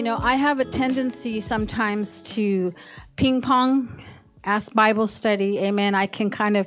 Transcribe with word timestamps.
You 0.00 0.04
know, 0.04 0.16
I 0.16 0.36
have 0.36 0.60
a 0.60 0.64
tendency 0.64 1.40
sometimes 1.40 2.22
to 2.34 2.72
ping 3.16 3.42
pong, 3.42 4.02
ask 4.44 4.72
Bible 4.72 5.06
study. 5.06 5.58
Amen. 5.58 5.94
I 5.94 6.06
can 6.06 6.30
kind 6.30 6.56
of 6.56 6.66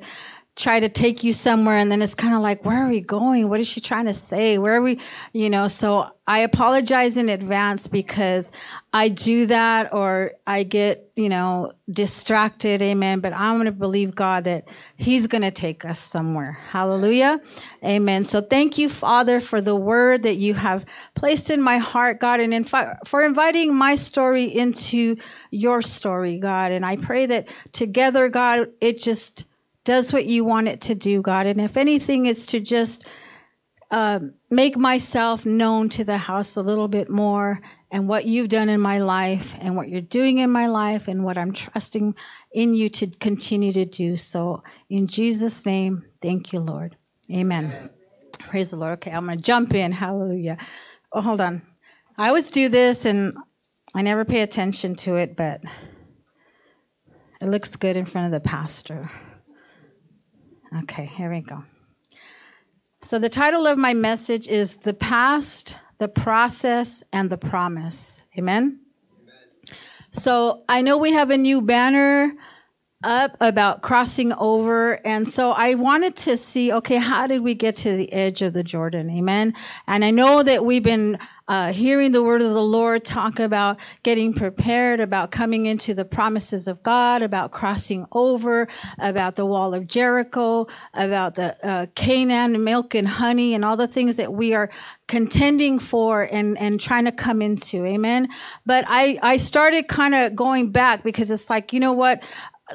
try 0.56 0.80
to 0.80 0.90
take 0.90 1.24
you 1.24 1.34
somewhere 1.34 1.78
and 1.78 1.92
then 1.92 2.02
it's 2.02 2.16
kind 2.16 2.36
of 2.36 2.42
like 2.42 2.64
where 2.64 2.86
are 2.86 2.90
we 2.90 3.02
going? 3.02 3.50
What 3.50 3.60
is 3.60 3.68
she 3.68 3.82
trying 3.82 4.06
to 4.06 4.14
say? 4.14 4.58
Where 4.58 4.74
are 4.74 4.82
we 4.82 5.00
you 5.34 5.50
know? 5.50 5.68
So 5.68 6.10
i 6.26 6.40
apologize 6.40 7.18
in 7.18 7.28
advance 7.28 7.88
because 7.88 8.50
i 8.94 9.10
do 9.10 9.46
that 9.46 9.94
or 9.94 10.32
i 10.48 10.64
get 10.64 11.12
you 11.18 11.28
know 11.28 11.74
distracted 11.92 12.82
amen 12.82 13.20
but 13.20 13.34
i'm 13.34 13.56
going 13.56 13.66
to 13.66 13.74
believe 13.74 14.16
god 14.16 14.46
that 14.46 14.66
he's 14.96 15.28
going 15.28 15.42
to 15.42 15.52
take 15.52 15.84
us 15.84 16.00
somewhere. 16.00 16.54
Hallelujah. 16.70 17.42
Amen. 17.84 18.24
So 18.24 18.40
thank 18.42 18.78
you 18.78 18.88
father 18.88 19.40
for 19.40 19.60
the 19.60 19.76
word 19.76 20.24
that 20.24 20.36
you 20.36 20.54
have 20.54 20.86
placed 21.14 21.50
in 21.50 21.62
my 21.62 21.78
heart 21.78 22.20
god 22.20 22.40
and 22.40 22.54
infi- 22.54 22.98
for 23.06 23.22
inviting 23.22 23.76
my 23.76 23.96
story 23.96 24.46
into 24.46 25.18
your 25.52 25.82
story 25.82 26.40
god. 26.40 26.72
And 26.72 26.86
i 26.86 26.96
pray 26.96 27.26
that 27.26 27.48
together 27.74 28.30
god 28.30 28.70
it 28.80 29.00
just 29.00 29.46
does 29.84 30.14
what 30.14 30.26
you 30.26 30.46
want 30.46 30.68
it 30.68 30.82
to 30.82 30.96
do, 30.96 31.22
God. 31.22 31.46
And 31.46 31.60
if 31.60 31.78
anything, 31.78 32.26
is 32.26 32.46
to 32.48 32.60
just 32.60 33.06
uh, 33.92 34.20
make 34.50 34.78
myself 34.78 35.46
known 35.46 35.90
to 35.90 36.04
the 36.04 36.18
house 36.18 36.56
a 36.56 36.62
little 36.62 36.88
bit 36.88 37.10
more 37.10 37.62
and 37.92 38.08
what 38.08 38.26
you've 38.26 38.50
done 38.50 38.70
in 38.70 38.82
my 38.82 38.98
life 38.98 39.56
and 39.60 39.76
what 39.76 39.88
you're 39.88 40.02
doing 40.02 40.40
in 40.40 40.50
my 40.50 40.66
life 40.66 41.08
and 41.08 41.24
what 41.24 41.38
I'm 41.38 41.54
trusting 41.54 42.16
in 42.52 42.74
you 42.74 42.90
to 42.90 43.08
continue 43.08 43.72
to 43.74 43.86
do. 43.86 44.18
So, 44.18 44.64
in 44.90 45.06
Jesus' 45.06 45.66
name, 45.66 46.06
thank 46.22 46.54
you, 46.54 46.60
Lord. 46.60 46.98
Amen. 47.32 47.66
Amen. 47.66 47.90
Praise 48.40 48.72
the 48.72 48.78
Lord. 48.78 48.94
Okay, 48.94 49.12
I'm 49.12 49.26
going 49.26 49.38
to 49.38 49.44
jump 49.44 49.74
in. 49.76 49.92
Hallelujah. 49.92 50.58
Oh, 51.12 51.22
hold 51.22 51.40
on. 51.40 51.62
I 52.18 52.30
always 52.30 52.52
do 52.52 52.70
this 52.70 53.06
and 53.06 53.38
I 53.94 54.02
never 54.02 54.26
pay 54.26 54.42
attention 54.42 54.96
to 54.96 55.16
it, 55.16 55.36
but 55.36 55.62
it 57.40 57.48
looks 57.48 57.76
good 57.76 57.96
in 57.96 58.06
front 58.06 58.26
of 58.26 58.32
the 58.32 58.48
pastor. 58.48 59.12
Okay, 60.80 61.06
here 61.06 61.30
we 61.30 61.42
go. 61.42 61.64
So, 63.02 63.20
the 63.20 63.30
title 63.30 63.68
of 63.68 63.78
my 63.78 63.94
message 63.94 64.48
is 64.48 64.78
The 64.78 64.94
Past, 64.94 65.78
the 66.00 66.08
Process, 66.08 67.04
and 67.14 67.30
the 67.30 67.38
Promise. 67.38 68.24
Amen? 68.38 68.80
Amen? 69.22 69.78
So, 70.10 70.64
I 70.68 70.82
know 70.82 70.98
we 70.98 71.12
have 71.12 71.30
a 71.30 71.38
new 71.38 71.62
banner 71.62 72.34
up 73.04 73.36
about 73.40 73.82
crossing 73.82 74.34
over. 74.34 75.00
And 75.06 75.28
so 75.28 75.52
I 75.52 75.76
wanted 75.76 76.16
to 76.18 76.38
see, 76.38 76.72
okay, 76.72 76.98
how 76.98 77.28
did 77.28 77.42
we 77.42 77.54
get 77.54 77.78
to 77.78 77.96
the 77.96 78.12
edge 78.12 78.42
of 78.42 78.54
the 78.54 78.64
Jordan? 78.64 79.10
Amen. 79.10 79.54
And 79.88 80.04
I 80.04 80.12
know 80.12 80.44
that 80.44 80.66
we've 80.66 80.84
been 80.84 81.18
uh, 81.48 81.74
hearing 81.74 82.14
the 82.14 82.24
word 82.24 82.42
of 82.42 82.54
the 82.54 82.64
Lord 82.64 83.04
talk 83.04 83.40
about 83.40 83.78
getting 84.02 84.34
prepared, 84.34 85.02
about 85.02 85.32
coming 85.32 85.66
into 85.66 85.94
the 85.94 86.06
promises 86.06 86.68
of 86.68 86.82
God, 86.84 87.22
about 87.22 87.52
crossing 87.52 88.08
over, 88.14 88.68
about 88.98 89.36
the 89.36 89.46
wall 89.46 89.74
of 89.74 89.86
Jericho, 89.88 90.68
about 90.94 91.36
the 91.36 91.56
uh, 91.66 91.88
Canaan, 91.96 92.64
milk 92.64 92.96
and 92.96 93.08
honey, 93.08 93.54
and 93.54 93.66
all 93.66 93.76
the 93.76 93.88
things 93.88 94.16
that 94.18 94.32
we 94.32 94.54
are 94.54 94.70
contending 95.08 95.80
for 95.80 96.22
and, 96.22 96.58
and 96.58 96.80
trying 96.80 97.06
to 97.06 97.12
come 97.12 97.42
into. 97.42 97.86
Amen. 97.86 98.30
But 98.66 98.86
I, 98.88 99.20
I 99.22 99.38
started 99.38 99.90
kind 99.90 100.16
of 100.16 100.36
going 100.36 100.72
back 100.72 101.04
because 101.04 101.30
it's 101.30 101.50
like, 101.50 101.74
you 101.74 101.80
know 101.80 101.92
what? 101.92 102.24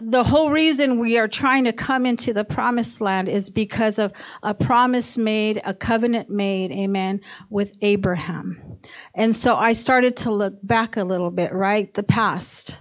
The 0.00 0.24
whole 0.24 0.50
reason 0.50 0.98
we 0.98 1.18
are 1.18 1.28
trying 1.28 1.64
to 1.64 1.72
come 1.72 2.04
into 2.04 2.32
the 2.32 2.44
promised 2.44 3.00
land 3.00 3.28
is 3.28 3.48
because 3.48 3.98
of 3.98 4.12
a 4.42 4.54
promise 4.54 5.16
made, 5.16 5.60
a 5.64 5.72
covenant 5.72 6.28
made, 6.28 6.70
amen, 6.70 7.20
with 7.48 7.72
Abraham. 7.80 8.76
And 9.14 9.34
so 9.34 9.56
I 9.56 9.72
started 9.72 10.16
to 10.18 10.30
look 10.30 10.54
back 10.62 10.96
a 10.96 11.04
little 11.04 11.30
bit, 11.30 11.52
right? 11.52 11.92
The 11.94 12.02
past. 12.02 12.78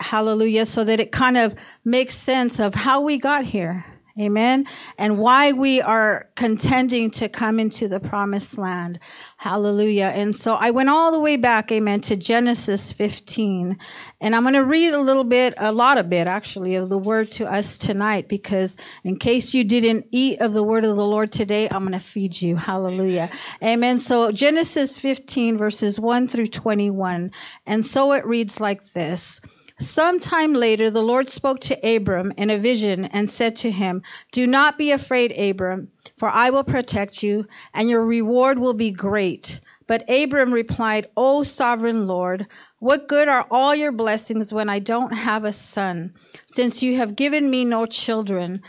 Hallelujah. 0.00 0.66
So 0.66 0.84
that 0.84 1.00
it 1.00 1.12
kind 1.12 1.36
of 1.36 1.54
makes 1.84 2.14
sense 2.14 2.60
of 2.60 2.74
how 2.74 3.00
we 3.00 3.18
got 3.18 3.44
here. 3.44 3.84
Amen. 4.20 4.66
And 4.98 5.16
why 5.16 5.52
we 5.52 5.80
are 5.80 6.28
contending 6.34 7.10
to 7.12 7.30
come 7.30 7.58
into 7.58 7.88
the 7.88 7.98
promised 7.98 8.58
land. 8.58 8.98
Hallelujah. 9.38 10.12
And 10.14 10.36
so 10.36 10.54
I 10.54 10.70
went 10.70 10.90
all 10.90 11.10
the 11.10 11.18
way 11.18 11.36
back, 11.36 11.72
amen, 11.72 12.02
to 12.02 12.16
Genesis 12.16 12.92
15. 12.92 13.78
And 14.20 14.36
I'm 14.36 14.42
going 14.42 14.54
to 14.54 14.64
read 14.64 14.92
a 14.92 15.00
little 15.00 15.24
bit, 15.24 15.54
a 15.56 15.72
lot 15.72 15.96
of 15.96 16.10
bit 16.10 16.26
actually, 16.26 16.74
of 16.74 16.90
the 16.90 16.98
word 16.98 17.30
to 17.32 17.50
us 17.50 17.78
tonight, 17.78 18.28
because 18.28 18.76
in 19.02 19.16
case 19.16 19.54
you 19.54 19.64
didn't 19.64 20.06
eat 20.10 20.40
of 20.40 20.52
the 20.52 20.62
word 20.62 20.84
of 20.84 20.96
the 20.96 21.06
Lord 21.06 21.32
today, 21.32 21.68
I'm 21.70 21.80
going 21.80 21.92
to 21.92 21.98
feed 21.98 22.42
you. 22.42 22.56
Hallelujah. 22.56 23.30
Amen. 23.62 23.98
So 23.98 24.30
Genesis 24.30 24.98
15 24.98 25.56
verses 25.56 25.98
1 25.98 26.28
through 26.28 26.48
21. 26.48 27.32
And 27.66 27.84
so 27.84 28.12
it 28.12 28.26
reads 28.26 28.60
like 28.60 28.92
this. 28.92 29.40
Sometime 29.82 30.54
later, 30.54 30.90
the 30.90 31.02
Lord 31.02 31.28
spoke 31.28 31.58
to 31.60 31.96
Abram 31.96 32.32
in 32.36 32.50
a 32.50 32.56
vision 32.56 33.04
and 33.06 33.28
said 33.28 33.56
to 33.56 33.72
him, 33.72 34.02
Do 34.30 34.46
not 34.46 34.78
be 34.78 34.92
afraid, 34.92 35.32
Abram, 35.32 35.90
for 36.16 36.28
I 36.28 36.50
will 36.50 36.62
protect 36.62 37.24
you, 37.24 37.48
and 37.74 37.90
your 37.90 38.06
reward 38.06 38.60
will 38.60 38.74
be 38.74 38.92
great. 38.92 39.58
But 39.88 40.08
Abram 40.08 40.52
replied, 40.52 41.08
O 41.16 41.42
sovereign 41.42 42.06
Lord, 42.06 42.46
what 42.78 43.08
good 43.08 43.26
are 43.26 43.44
all 43.50 43.74
your 43.74 43.90
blessings 43.90 44.52
when 44.52 44.68
I 44.68 44.78
don't 44.78 45.14
have 45.14 45.44
a 45.44 45.52
son, 45.52 46.14
since 46.46 46.80
you 46.80 46.96
have 46.98 47.16
given 47.16 47.50
me 47.50 47.64
no 47.64 47.84
children? 47.84 48.62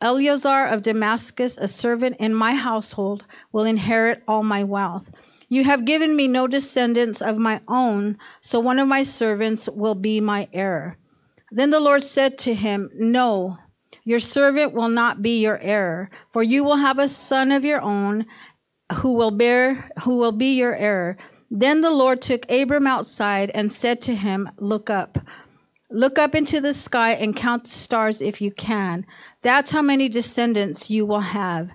Eliezer 0.00 0.66
of 0.66 0.82
Damascus, 0.82 1.58
a 1.58 1.66
servant 1.66 2.16
in 2.20 2.32
my 2.32 2.54
household, 2.54 3.26
will 3.50 3.64
inherit 3.64 4.22
all 4.28 4.44
my 4.44 4.62
wealth. 4.62 5.10
You 5.52 5.64
have 5.64 5.84
given 5.84 6.14
me 6.14 6.28
no 6.28 6.46
descendants 6.46 7.20
of 7.20 7.36
my 7.36 7.60
own, 7.66 8.16
so 8.40 8.60
one 8.60 8.78
of 8.78 8.86
my 8.86 9.02
servants 9.02 9.68
will 9.68 9.96
be 9.96 10.20
my 10.20 10.48
heir. 10.52 10.96
Then 11.50 11.70
the 11.70 11.80
Lord 11.80 12.04
said 12.04 12.38
to 12.38 12.54
him, 12.54 12.88
No, 12.94 13.58
your 14.04 14.20
servant 14.20 14.72
will 14.72 14.88
not 14.88 15.22
be 15.22 15.40
your 15.40 15.58
heir, 15.58 16.08
for 16.32 16.44
you 16.44 16.62
will 16.62 16.76
have 16.76 17.00
a 17.00 17.08
son 17.08 17.50
of 17.50 17.64
your 17.64 17.80
own 17.80 18.26
who 18.98 19.14
will 19.14 19.32
bear, 19.32 19.90
who 20.04 20.18
will 20.18 20.30
be 20.30 20.56
your 20.56 20.76
heir. 20.76 21.18
Then 21.50 21.80
the 21.80 21.90
Lord 21.90 22.22
took 22.22 22.48
Abram 22.48 22.86
outside 22.86 23.50
and 23.50 23.72
said 23.72 24.00
to 24.02 24.14
him, 24.14 24.48
Look 24.58 24.88
up. 24.88 25.18
Look 25.90 26.16
up 26.16 26.36
into 26.36 26.60
the 26.60 26.74
sky 26.74 27.14
and 27.14 27.34
count 27.34 27.64
the 27.64 27.70
stars 27.70 28.22
if 28.22 28.40
you 28.40 28.52
can. 28.52 29.04
That's 29.42 29.72
how 29.72 29.82
many 29.82 30.08
descendants 30.08 30.90
you 30.90 31.04
will 31.04 31.20
have. 31.20 31.72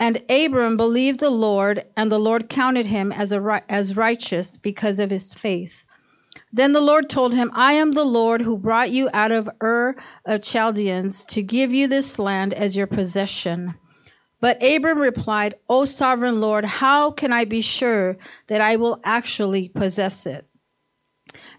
And 0.00 0.22
Abram 0.30 0.76
believed 0.76 1.20
the 1.20 1.30
Lord, 1.30 1.84
and 1.96 2.10
the 2.10 2.20
Lord 2.20 2.48
counted 2.48 2.86
him 2.86 3.10
as, 3.10 3.32
a, 3.32 3.62
as 3.68 3.96
righteous 3.96 4.56
because 4.56 4.98
of 4.98 5.10
his 5.10 5.34
faith. 5.34 5.84
Then 6.52 6.72
the 6.72 6.80
Lord 6.80 7.10
told 7.10 7.34
him, 7.34 7.50
I 7.52 7.72
am 7.72 7.92
the 7.92 8.04
Lord 8.04 8.42
who 8.42 8.56
brought 8.56 8.90
you 8.90 9.10
out 9.12 9.32
of 9.32 9.50
Ur 9.60 9.96
of 10.24 10.42
Chaldeans 10.42 11.24
to 11.26 11.42
give 11.42 11.72
you 11.72 11.88
this 11.88 12.18
land 12.18 12.54
as 12.54 12.76
your 12.76 12.86
possession. 12.86 13.74
But 14.40 14.62
Abram 14.62 15.00
replied, 15.00 15.56
O 15.68 15.84
sovereign 15.84 16.40
Lord, 16.40 16.64
how 16.64 17.10
can 17.10 17.32
I 17.32 17.44
be 17.44 17.60
sure 17.60 18.16
that 18.46 18.60
I 18.60 18.76
will 18.76 19.00
actually 19.04 19.68
possess 19.68 20.26
it? 20.26 20.46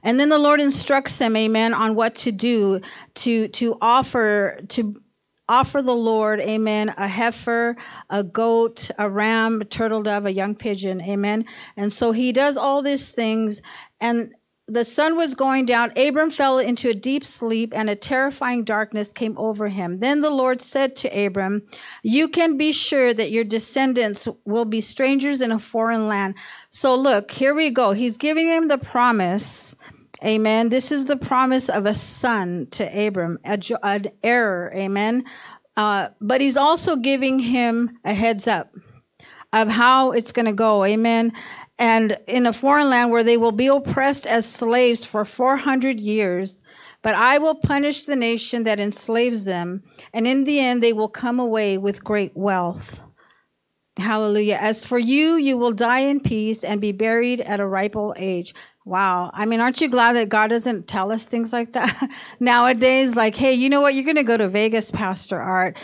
And 0.02 0.20
then 0.20 0.30
the 0.30 0.40
Lord 0.40 0.62
instructs 0.62 1.20
him, 1.20 1.36
amen, 1.36 1.74
on 1.74 1.94
what 1.94 2.16
to 2.16 2.32
do 2.32 2.80
to, 3.16 3.50
to 3.50 3.78
offer, 3.82 4.62
to 4.70 5.02
offer 5.50 5.82
the 5.82 5.96
Lord, 5.96 6.40
amen, 6.40 6.94
a 6.96 7.08
heifer, 7.08 7.76
a 8.10 8.24
goat, 8.24 8.90
a 8.98 9.10
ram, 9.10 9.62
a 9.62 9.66
turtle 9.66 10.04
dove, 10.04 10.26
a 10.26 10.32
young 10.32 10.56
pigeon, 10.56 11.02
amen. 11.02 11.46
And 11.76 11.92
so 11.92 12.14
he 12.14 12.32
does 12.32 12.56
all 12.56 12.82
these 12.82 13.12
things 13.12 13.62
and 14.00 14.34
the 14.70 14.86
sun 14.86 15.18
was 15.18 15.34
going 15.34 15.66
down. 15.66 15.92
Abram 15.98 16.30
fell 16.30 16.60
into 16.60 16.90
a 16.90 16.94
deep 16.94 17.24
sleep 17.24 17.74
and 17.76 17.90
a 17.90 17.96
terrifying 17.96 18.64
darkness 18.64 19.12
came 19.12 19.36
over 19.38 19.68
him. 19.68 20.00
Then 20.00 20.22
the 20.22 20.30
Lord 20.30 20.62
said 20.62 20.96
to 20.98 21.26
Abram, 21.26 21.64
you 22.04 22.28
can 22.28 22.56
be 22.56 22.72
sure 22.72 23.12
that 23.14 23.32
your 23.32 23.44
descendants 23.44 24.28
will 24.46 24.66
be 24.66 24.80
strangers 24.80 25.42
in 25.42 25.52
a 25.52 25.60
foreign 25.60 26.08
land. 26.08 26.36
So 26.70 26.96
look, 26.96 27.32
here 27.32 27.56
we 27.56 27.72
go. 27.72 27.94
He's 27.94 28.18
giving 28.18 28.48
him 28.48 28.68
the 28.68 28.78
promise 28.78 29.76
Amen. 30.24 30.70
This 30.70 30.92
is 30.92 31.06
the 31.06 31.16
promise 31.16 31.70
of 31.70 31.86
a 31.86 31.94
son 31.94 32.68
to 32.72 33.08
Abram, 33.08 33.38
a, 33.46 33.60
an 33.84 34.08
heir. 34.22 34.72
Amen. 34.76 35.24
Uh, 35.78 36.10
but 36.20 36.42
he's 36.42 36.58
also 36.58 36.98
giving 36.98 37.40
him 37.40 37.98
a 38.04 38.14
heads 38.14 38.48
up 38.48 38.74
of 39.54 39.70
how 39.70 40.12
it's 40.12 40.32
going 40.32 40.46
to 40.46 40.54
go. 40.54 40.84
Amen. 40.84 41.32
and 41.78 42.20
in 42.28 42.46
a 42.46 42.52
foreign 42.52 42.90
land 42.90 43.12
where 43.12 43.24
they 43.24 43.38
will 43.38 43.54
be 43.54 43.68
oppressed 43.68 44.28
as 44.28 44.46
slaves 44.46 45.06
for 45.06 45.24
400 45.24 46.00
years. 46.00 46.62
But 47.02 47.16
I 47.16 47.38
will 47.38 47.56
punish 47.56 48.04
the 48.04 48.18
nation 48.18 48.66
that 48.66 48.80
enslaves 48.80 49.46
them, 49.46 49.84
and 50.14 50.28
in 50.28 50.44
the 50.44 50.60
end 50.60 50.84
they 50.84 50.92
will 50.92 51.08
come 51.08 51.40
away 51.40 51.78
with 51.78 52.04
great 52.04 52.36
wealth. 52.36 53.00
Hallelujah. 53.98 54.58
As 54.60 54.86
for 54.86 55.00
you, 55.00 55.36
you 55.36 55.58
will 55.58 55.72
die 55.72 56.02
in 56.02 56.20
peace 56.20 56.64
and 56.64 56.82
be 56.82 56.92
buried 56.92 57.40
at 57.42 57.60
a 57.62 57.68
ripe 57.68 57.96
old 57.96 58.16
age. 58.18 58.54
Wow. 58.90 59.30
I 59.36 59.46
mean, 59.46 59.60
aren't 59.60 59.82
you 59.82 59.88
glad 59.88 60.14
that 60.14 60.30
God 60.30 60.48
doesn't 60.48 60.88
tell 60.88 61.12
us 61.12 61.28
things 61.28 61.54
like 61.54 61.74
that 61.74 62.10
nowadays? 62.40 63.16
Like, 63.16 63.36
hey, 63.36 63.54
you 63.54 63.70
know 63.70 63.82
what? 63.82 63.94
You're 63.94 64.04
going 64.04 64.16
to 64.16 64.24
go 64.24 64.36
to 64.36 64.50
Vegas, 64.50 64.90
Pastor 64.90 65.40
Art, 65.40 65.78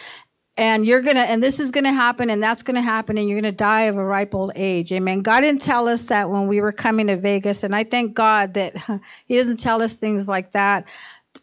and 0.58 0.88
you're 0.88 1.04
going 1.04 1.16
to, 1.16 1.22
and 1.22 1.44
this 1.44 1.60
is 1.60 1.70
going 1.70 1.84
to 1.84 1.94
happen, 1.94 2.32
and 2.32 2.42
that's 2.42 2.64
going 2.64 2.74
to 2.74 2.82
happen, 2.82 3.20
and 3.20 3.30
you're 3.30 3.40
going 3.40 3.52
to 3.52 3.56
die 3.56 3.84
of 3.84 3.98
a 3.98 4.04
ripe 4.04 4.34
old 4.34 4.54
age. 4.56 4.92
Amen. 4.92 5.22
God 5.22 5.42
didn't 5.42 5.62
tell 5.62 5.88
us 5.88 6.08
that 6.08 6.32
when 6.32 6.48
we 6.48 6.62
were 6.62 6.72
coming 6.72 7.06
to 7.06 7.16
Vegas, 7.16 7.64
and 7.64 7.76
I 7.76 7.84
thank 7.84 8.16
God 8.16 8.56
that 8.56 8.76
He 9.28 9.38
doesn't 9.38 9.60
tell 9.60 9.84
us 9.84 9.94
things 9.94 10.28
like 10.28 10.54
that 10.54 10.88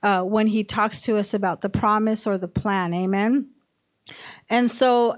uh, 0.03 0.23
when 0.25 0.49
He 0.49 0.65
talks 0.65 1.03
to 1.03 1.17
us 1.17 1.33
about 1.33 1.61
the 1.61 1.71
promise 1.71 2.27
or 2.27 2.39
the 2.39 2.49
plan. 2.49 2.93
Amen. 2.93 3.51
And 4.51 4.69
so, 4.69 5.17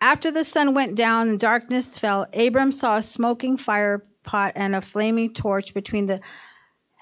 after 0.00 0.30
the 0.30 0.42
sun 0.42 0.72
went 0.72 0.96
down 0.96 1.28
and 1.28 1.38
darkness 1.38 1.98
fell, 1.98 2.28
Abram 2.32 2.72
saw 2.72 2.96
a 2.96 3.02
smoking 3.02 3.58
fire 3.58 4.06
pot 4.22 4.52
and 4.54 4.74
a 4.74 4.80
flaming 4.80 5.32
torch 5.32 5.74
between 5.74 6.06
the 6.06 6.20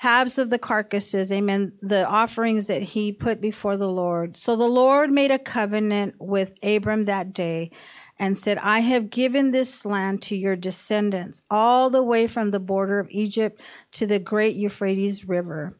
halves 0.00 0.38
of 0.38 0.48
the 0.48 0.58
carcasses, 0.58 1.30
amen, 1.30 1.74
the 1.82 2.08
offerings 2.08 2.68
that 2.68 2.82
he 2.82 3.12
put 3.12 3.38
before 3.38 3.76
the 3.76 3.90
Lord. 3.90 4.36
So 4.38 4.56
the 4.56 4.64
Lord 4.64 5.10
made 5.10 5.30
a 5.30 5.38
covenant 5.38 6.14
with 6.18 6.54
Abram 6.62 7.04
that 7.04 7.34
day 7.34 7.70
and 8.18 8.34
said, 8.34 8.56
I 8.58 8.80
have 8.80 9.10
given 9.10 9.50
this 9.50 9.84
land 9.84 10.22
to 10.22 10.36
your 10.36 10.56
descendants, 10.56 11.42
all 11.50 11.90
the 11.90 12.02
way 12.02 12.26
from 12.26 12.50
the 12.50 12.60
border 12.60 12.98
of 12.98 13.10
Egypt 13.10 13.60
to 13.92 14.06
the 14.06 14.18
great 14.18 14.56
Euphrates 14.56 15.28
River. 15.28 15.76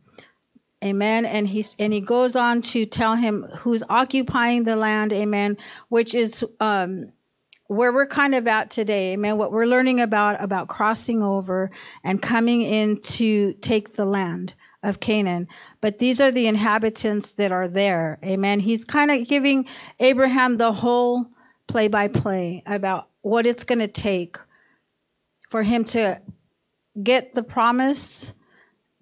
Amen. 0.84 1.25
And 1.26 1.48
he 1.48 1.64
and 1.78 1.92
he 1.92 2.00
goes 2.00 2.37
on 2.37 2.62
to 2.62 2.87
tell 2.87 3.16
him 3.16 3.44
who's 3.58 3.82
occupying 3.88 4.64
the 4.64 4.76
land. 4.76 5.12
Amen. 5.12 5.58
Which 5.88 6.14
is 6.14 6.44
um, 6.58 7.12
where 7.70 7.93
we're 7.93 8.05
kind 8.05 8.34
of 8.34 8.49
at 8.49 8.69
today, 8.69 9.12
amen, 9.12 9.38
what 9.38 9.52
we're 9.52 9.64
learning 9.64 10.00
about, 10.00 10.43
about 10.43 10.67
crossing 10.67 11.22
over 11.22 11.70
and 12.02 12.20
coming 12.20 12.62
in 12.62 13.00
to 13.00 13.52
take 13.61 13.93
the 13.93 14.05
land 14.05 14.55
of 14.82 14.99
Canaan. 14.99 15.46
But 15.81 16.00
these 16.00 16.20
are 16.20 16.32
the 16.32 16.49
inhabitants 16.49 17.34
that 17.34 17.52
are 17.52 17.69
there, 17.69 18.19
amen. 18.25 18.58
He's 18.58 18.84
kind 18.84 19.12
of 19.12 19.28
giving 19.28 19.69
Abraham 20.00 20.56
the 20.56 20.72
whole 20.72 21.26
play 21.69 21.87
by 21.87 22.08
play 22.08 22.64
about 22.67 23.08
what 23.20 23.46
it's 23.46 23.62
going 23.62 23.78
to 23.78 23.87
take 23.87 24.37
for 25.49 25.62
him 25.62 25.84
to 25.84 26.20
get 27.00 27.34
the 27.34 27.44
promise 27.44 28.34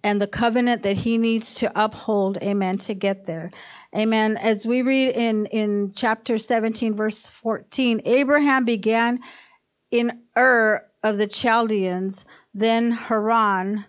and 0.08 0.22
the 0.22 0.26
covenant 0.26 0.82
that 0.84 0.96
he 0.96 1.18
needs 1.18 1.54
to 1.56 1.70
uphold, 1.74 2.38
amen, 2.38 2.78
to 2.78 2.94
get 2.94 3.26
there. 3.26 3.50
Amen. 3.94 4.38
As 4.38 4.64
we 4.64 4.80
read 4.80 5.14
in, 5.14 5.44
in 5.46 5.92
chapter 5.94 6.38
17, 6.38 6.94
verse 6.94 7.26
14, 7.26 8.00
Abraham 8.06 8.64
began 8.64 9.20
in 9.90 10.22
Ur 10.34 10.82
of 11.02 11.18
the 11.18 11.26
Chaldeans, 11.26 12.24
then 12.54 12.92
Haran, 12.92 13.84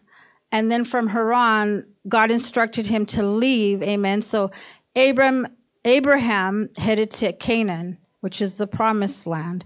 and 0.52 0.70
then 0.70 0.84
from 0.84 1.08
Haran, 1.08 1.86
God 2.06 2.32
instructed 2.32 2.88
him 2.88 3.06
to 3.06 3.24
leave. 3.24 3.82
Amen. 3.82 4.22
So 4.22 4.52
Abram, 4.98 5.48
Abraham 5.86 6.70
headed 6.78 7.12
to 7.12 7.32
Canaan, 7.32 7.98
which 8.20 8.42
is 8.42 8.58
the 8.58 8.68
promised 8.68 9.26
land. 9.26 9.64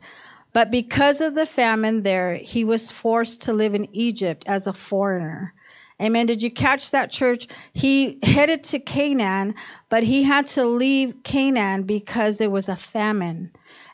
But 0.54 0.70
because 0.70 1.20
of 1.20 1.34
the 1.34 1.48
famine 1.48 2.04
there, 2.04 2.36
he 2.36 2.64
was 2.64 2.92
forced 2.92 3.42
to 3.44 3.54
live 3.54 3.74
in 3.74 3.90
Egypt 3.92 4.44
as 4.46 4.68
a 4.68 4.74
foreigner. 4.74 5.56
Amen. 6.04 6.26
Did 6.26 6.42
you 6.42 6.52
catch 6.52 6.92
that 6.92 7.12
church? 7.12 7.48
He 7.74 8.20
headed 8.24 8.64
to 8.66 8.80
Canaan, 8.80 9.56
but 9.90 10.04
he 10.04 10.24
had 10.24 10.48
to 10.48 10.66
leave 10.66 11.24
Canaan 11.24 11.84
because 11.84 12.40
there 12.40 12.50
was 12.50 12.68
a 12.68 12.76
famine. 12.76 13.52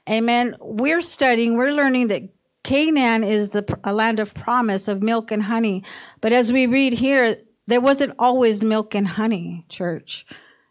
Amen. 0.09 0.55
We're 0.59 1.01
studying, 1.01 1.55
we're 1.55 1.71
learning 1.71 2.07
that 2.07 2.23
Canaan 2.63 3.23
is 3.23 3.51
the 3.51 3.79
a 3.83 3.93
land 3.93 4.19
of 4.19 4.33
promise 4.33 4.87
of 4.87 5.03
milk 5.03 5.31
and 5.31 5.43
honey. 5.43 5.83
But 6.19 6.33
as 6.33 6.51
we 6.51 6.65
read 6.65 6.93
here, 6.93 7.37
there 7.67 7.81
wasn't 7.81 8.15
always 8.17 8.63
milk 8.63 8.95
and 8.95 9.07
honey, 9.07 9.65
church. 9.69 10.25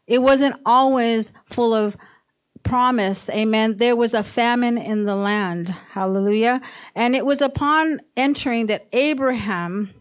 It 0.08 0.20
wasn't 0.20 0.61
always 0.67 1.32
full 1.44 1.73
of 1.73 1.96
promise. 2.64 3.31
Amen. 3.31 3.76
There 3.76 3.96
was 3.96 4.12
a 4.12 4.23
famine 4.23 4.76
in 4.76 5.05
the 5.05 5.14
land. 5.14 5.69
Hallelujah. 5.93 6.61
And 6.94 7.14
it 7.14 7.25
was 7.25 7.41
upon 7.41 8.00
entering 8.17 8.67
that 8.67 8.88
Abraham 8.93 9.94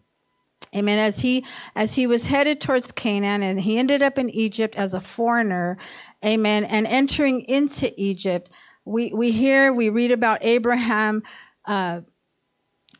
Amen. 0.75 0.99
As 0.99 1.19
he, 1.19 1.45
as 1.75 1.95
he 1.95 2.07
was 2.07 2.27
headed 2.27 2.59
towards 2.59 2.91
Canaan 2.91 3.41
and 3.41 3.59
he 3.59 3.77
ended 3.77 4.01
up 4.01 4.17
in 4.17 4.29
Egypt 4.29 4.75
as 4.75 4.93
a 4.93 5.01
foreigner. 5.01 5.77
Amen. 6.25 6.65
And 6.65 6.85
entering 6.87 7.41
into 7.41 7.93
Egypt, 7.99 8.49
we, 8.85 9.11
we 9.13 9.31
hear, 9.31 9.73
we 9.73 9.89
read 9.89 10.11
about 10.11 10.39
Abraham, 10.41 11.23
uh, 11.65 12.01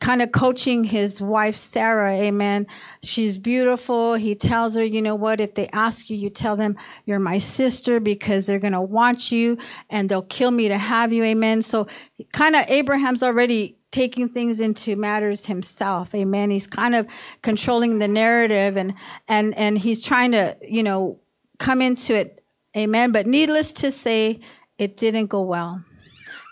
kind 0.00 0.22
of 0.22 0.30
coaching 0.30 0.84
his 0.84 1.20
wife 1.20 1.56
Sarah, 1.56 2.14
amen. 2.14 2.66
She's 3.02 3.36
beautiful. 3.36 4.14
He 4.14 4.34
tells 4.34 4.76
her, 4.76 4.84
you 4.84 5.02
know 5.02 5.14
what, 5.14 5.40
if 5.40 5.54
they 5.54 5.68
ask 5.68 6.08
you, 6.08 6.16
you 6.16 6.30
tell 6.30 6.56
them 6.56 6.76
you're 7.04 7.18
my 7.18 7.38
sister 7.38 7.98
because 7.98 8.46
they're 8.46 8.60
going 8.60 8.74
to 8.74 8.80
want 8.80 9.32
you 9.32 9.58
and 9.90 10.08
they'll 10.08 10.22
kill 10.22 10.50
me 10.50 10.68
to 10.68 10.78
have 10.78 11.12
you, 11.12 11.24
amen. 11.24 11.62
So 11.62 11.88
kind 12.32 12.54
of 12.54 12.64
Abraham's 12.68 13.22
already 13.22 13.77
taking 13.90 14.28
things 14.28 14.60
into 14.60 14.96
matters 14.96 15.46
himself. 15.46 16.14
Amen. 16.14 16.50
He's 16.50 16.66
kind 16.66 16.94
of 16.94 17.06
controlling 17.42 17.98
the 17.98 18.08
narrative 18.08 18.76
and 18.76 18.94
and 19.26 19.56
and 19.56 19.78
he's 19.78 20.00
trying 20.00 20.32
to 20.32 20.56
you 20.62 20.82
know 20.82 21.20
come 21.58 21.80
into 21.80 22.14
it. 22.14 22.44
Amen. 22.76 23.12
But 23.12 23.26
needless 23.26 23.72
to 23.74 23.90
say 23.90 24.40
it 24.78 24.96
didn't 24.96 25.26
go 25.26 25.42
well. 25.42 25.84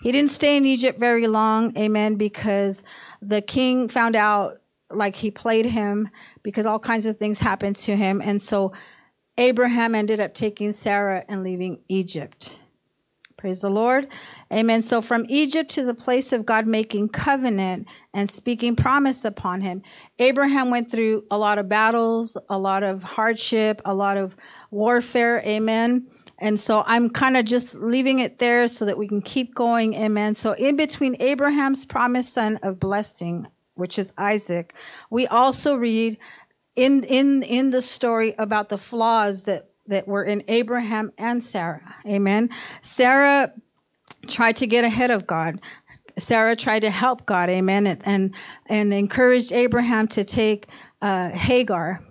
He 0.03 0.13
didn't 0.13 0.31
stay 0.31 0.57
in 0.57 0.67
egypt 0.67 0.99
very 0.99 1.27
long. 1.27 1.77
Amen. 1.77 2.17
Because 2.17 2.83
the 3.21 3.43
king 3.43 3.89
found 3.89 4.17
out 4.17 4.61
like 4.91 5.17
he 5.17 5.31
played 5.31 5.67
him 5.67 6.09
because 6.43 6.65
all 6.65 6.79
kinds 6.79 7.07
of 7.07 7.17
things 7.17 7.41
happened 7.41 7.77
to 7.77 7.97
him. 7.97 8.23
And 8.23 8.41
so 8.41 8.73
abraham 9.39 9.95
ended 9.95 10.19
up 10.19 10.33
taking 10.33 10.73
sarah 10.73 11.23
and 11.29 11.43
leaving 11.43 11.79
egypt 11.89 12.59
Praise 13.47 13.61
the 13.61 13.71
Lord. 13.71 14.09
Amen. 14.53 14.83
So 14.83 15.01
from 15.01 15.25
Egypt 15.29 15.71
to 15.71 15.85
the 15.85 15.95
place 15.95 16.33
of 16.33 16.45
God 16.45 16.67
making 16.67 17.11
covenant 17.11 17.87
and 18.13 18.29
speaking 18.29 18.75
promise 18.75 19.25
upon 19.25 19.61
him, 19.61 19.85
Abraham 20.19 20.69
went 20.69 20.91
through 20.91 21.23
a 21.31 21.39
lot 21.39 21.57
of 21.57 21.69
battles, 21.69 22.37
a 22.49 22.59
lot 22.59 22.83
of 22.83 23.05
hardship, 23.05 23.81
a 23.85 23.95
lot 23.95 24.17
of 24.17 24.37
warfare. 24.73 25.43
Amen. 25.47 26.09
And 26.41 26.59
so 26.59 26.83
I'm 26.89 27.09
kind 27.09 27.37
of 27.37 27.45
just 27.45 27.77
leaving 27.77 28.19
it 28.19 28.41
there 28.41 28.67
so 28.67 28.85
that 28.85 28.99
we 28.99 29.07
can 29.07 29.23
keep 29.23 29.55
going. 29.55 29.95
Amen. 29.95 30.35
So 30.35 30.55
in 30.55 30.75
between 30.75 31.15
Abraham's 31.21 31.85
promised 31.85 32.33
son 32.33 32.59
of 32.65 32.81
blessing, 32.81 33.47
which 33.75 33.97
is 33.97 34.13
Isaac, 34.19 34.75
we 35.09 35.29
also 35.29 35.77
read 35.77 36.19
in, 36.75 37.05
in, 37.05 37.45
in 37.45 37.71
the 37.71 37.81
story 37.81 38.35
about 38.39 38.71
the 38.71 38.77
flaws 38.77 39.45
that 39.45 39.71
that 39.89 40.07
were 40.09 40.25
in 40.25 40.43
Abraham 40.49 41.13
and 41.19 41.43
Sarah. 41.43 41.95
Amen. 42.07 42.51
Sarah 42.83 43.53
tried 44.27 44.57
to 44.57 44.67
get 44.67 44.85
ahead 44.85 45.11
of 45.11 45.27
God. 45.27 45.61
Sarah 46.19 46.57
tried 46.57 46.81
to 46.81 46.91
help 46.91 47.27
God. 47.27 47.51
Amen. 47.51 47.87
And, 47.87 48.35
and, 48.67 48.93
encouraged 48.93 49.53
Abraham 49.53 50.09
to 50.09 50.25
take 50.25 50.67
uh, 51.03 51.31
Hagar. 51.31 52.03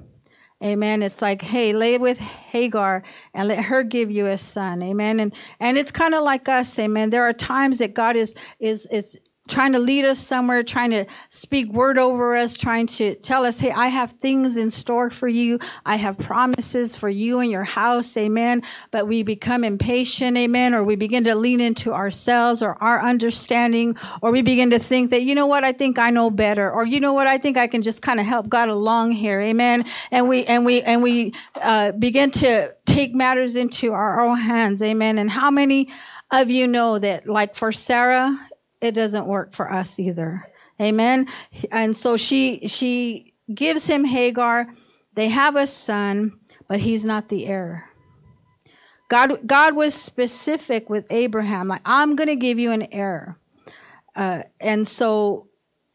Amen. 0.64 1.04
It's 1.04 1.22
like, 1.22 1.42
hey, 1.42 1.74
lay 1.74 1.98
with 1.98 2.20
Hagar 2.20 3.04
and 3.34 3.48
let 3.48 3.66
her 3.66 3.84
give 3.84 4.10
you 4.10 4.28
a 4.28 4.38
son. 4.38 4.82
Amen. 4.82 5.20
And 5.20 5.34
and 5.60 5.78
it's 5.78 5.92
kind 5.92 6.16
of 6.16 6.24
like 6.24 6.48
us. 6.48 6.80
Amen. 6.80 7.10
There 7.10 7.24
are 7.24 7.34
times 7.34 7.80
that 7.80 7.94
God 7.94 8.16
is 8.16 8.36
is 8.60 8.88
is 8.90 9.18
trying 9.48 9.74
to 9.74 9.80
lead 9.80 10.06
us 10.06 10.20
somewhere, 10.20 10.64
trying 10.64 10.92
to 10.92 11.06
speak 11.30 11.72
word 11.72 11.98
over 11.98 12.36
us, 12.36 12.56
trying 12.56 12.88
to 12.88 13.16
tell 13.16 13.46
us, 13.46 13.60
hey, 13.60 13.72
I 13.72 13.88
have 13.88 14.12
things 14.12 14.58
in 14.58 14.70
store 14.70 15.10
for 15.10 15.28
you. 15.28 15.60
I 15.86 15.98
have 15.98 16.18
promises 16.18 16.96
for 16.96 17.10
you 17.10 17.40
and 17.40 17.52
your 17.52 17.64
house. 17.64 18.18
Amen. 18.18 18.64
But 18.92 19.08
we 19.08 19.24
become 19.24 19.64
impatient. 19.64 20.38
Amen. 20.38 20.74
Or 20.74 20.84
we 20.84 20.96
begin 20.96 21.24
to 21.26 21.36
lean 21.36 21.62
into 21.62 21.94
ourselves 21.94 22.64
or 22.64 22.82
our 22.82 23.02
understanding, 23.02 23.98
or 24.22 24.32
we 24.32 24.42
begin 24.42 24.72
to 24.72 24.80
think 24.80 25.12
that, 25.12 25.24
you 25.24 25.36
know 25.36 25.48
what? 25.48 25.64
I 25.64 25.72
think 25.72 26.00
I 26.00 26.10
know 26.10 26.30
better. 26.30 26.72
Or 26.72 26.86
you 26.86 27.00
know 27.00 27.14
what? 27.14 27.28
I 27.28 27.38
think 27.38 27.58
I 27.58 27.68
can 27.68 27.82
just 27.82 28.02
kind 28.02 28.20
of 28.20 28.26
help 28.26 28.50
God 28.50 28.70
along 28.70 29.12
here. 29.12 29.40
Amen. 29.40 29.86
And 30.12 30.28
we, 30.28 30.46
and 30.46 30.66
we, 30.66 30.82
and 30.82 31.04
we, 31.04 31.34
uh, 31.62 31.92
begin 31.92 32.32
to 32.32 32.74
take 32.86 33.14
matters 33.14 33.56
into 33.56 33.94
our 33.94 34.22
own 34.22 34.38
hands. 34.38 34.82
Amen. 34.82 35.18
And 35.18 35.30
how 35.30 35.52
many 35.52 35.90
of 36.32 36.50
you 36.50 36.68
know 36.68 36.98
that 37.00 37.28
like 37.28 37.56
for 37.56 37.72
Sarah, 37.72 38.38
it 38.86 38.96
doesn't 38.96 39.28
work 39.28 39.54
for 39.54 39.72
us 39.72 40.00
either. 40.00 40.50
Amen. 40.82 41.28
And 41.72 41.96
so 41.96 42.18
she 42.18 42.68
she 42.68 43.34
gives 43.54 43.88
him 43.88 44.06
Hagar. 44.06 44.68
They 45.14 45.30
have 45.30 45.56
a 45.56 45.68
son, 45.68 46.40
but 46.68 46.80
he's 46.80 47.06
not 47.06 47.30
the 47.30 47.48
heir. 47.48 47.90
God 49.10 49.46
God 49.46 49.76
was 49.76 49.94
specific 49.94 50.90
with 50.90 51.08
Abraham, 51.10 51.68
like 51.68 51.82
I'm 51.86 52.16
going 52.16 52.28
to 52.28 52.36
give 52.36 52.60
you 52.60 52.72
an 52.72 52.88
heir. 52.92 53.38
Uh, 54.16 54.44
and 54.60 54.88
so 54.88 55.48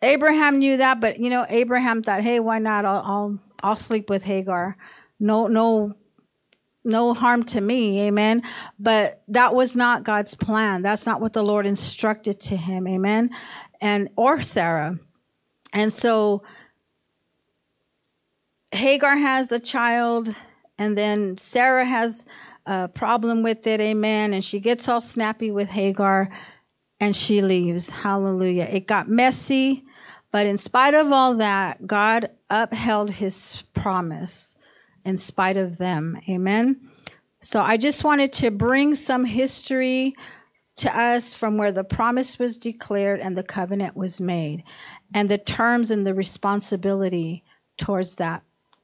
Abraham 0.02 0.58
knew 0.58 0.78
that, 0.78 1.00
but 1.00 1.18
you 1.18 1.30
know, 1.30 1.46
Abraham 1.48 2.02
thought, 2.02 2.22
hey, 2.22 2.40
why 2.40 2.58
not? 2.58 2.84
I'll, 2.84 3.02
I'll, 3.04 3.38
I'll 3.62 3.76
sleep 3.76 4.08
with 4.08 4.24
Hagar. 4.24 4.76
No, 5.18 5.46
no, 5.46 5.94
no 6.84 7.14
harm 7.14 7.42
to 7.44 7.60
me. 7.60 8.00
Amen. 8.02 8.42
But 8.78 9.22
that 9.28 9.54
was 9.54 9.76
not 9.76 10.04
God's 10.04 10.34
plan. 10.34 10.82
That's 10.82 11.06
not 11.06 11.20
what 11.20 11.32
the 11.32 11.42
Lord 11.42 11.66
instructed 11.66 12.40
to 12.40 12.56
him. 12.56 12.86
Amen. 12.86 13.30
And, 13.80 14.08
or 14.16 14.42
Sarah. 14.42 14.98
And 15.72 15.92
so 15.92 16.42
Hagar 18.72 19.16
has 19.16 19.52
a 19.52 19.60
child 19.60 20.34
and 20.78 20.96
then 20.96 21.36
Sarah 21.36 21.84
has 21.84 22.24
a 22.66 22.88
problem 22.88 23.42
with 23.42 23.66
it. 23.66 23.80
Amen. 23.80 24.32
And 24.32 24.44
she 24.44 24.60
gets 24.60 24.88
all 24.88 25.00
snappy 25.00 25.50
with 25.50 25.68
Hagar 25.68 26.30
and 26.98 27.14
she 27.14 27.42
leaves. 27.42 27.90
Hallelujah. 27.90 28.64
It 28.64 28.86
got 28.86 29.08
messy. 29.08 29.84
But 30.32 30.46
in 30.46 30.56
spite 30.56 30.94
of 30.94 31.12
all 31.12 31.34
that, 31.36 31.86
God 31.86 32.30
upheld 32.48 33.10
his 33.10 33.64
promise 33.74 34.56
in 35.04 35.16
spite 35.16 35.56
of 35.56 35.78
them. 35.78 36.20
Amen. 36.28 36.80
So 37.40 37.60
I 37.60 37.76
just 37.76 38.04
wanted 38.04 38.32
to 38.34 38.50
bring 38.50 38.94
some 38.94 39.24
history 39.24 40.14
to 40.76 40.96
us 40.96 41.34
from 41.34 41.58
where 41.58 41.72
the 41.72 41.84
promise 41.84 42.38
was 42.38 42.58
declared 42.58 43.20
and 43.20 43.36
the 43.36 43.42
covenant 43.42 43.96
was 43.96 44.20
made, 44.20 44.62
and 45.12 45.28
the 45.28 45.38
terms 45.38 45.90
and 45.90 46.06
the 46.06 46.14
responsibility 46.14 47.44
towards 47.76 48.16
that 48.16 48.42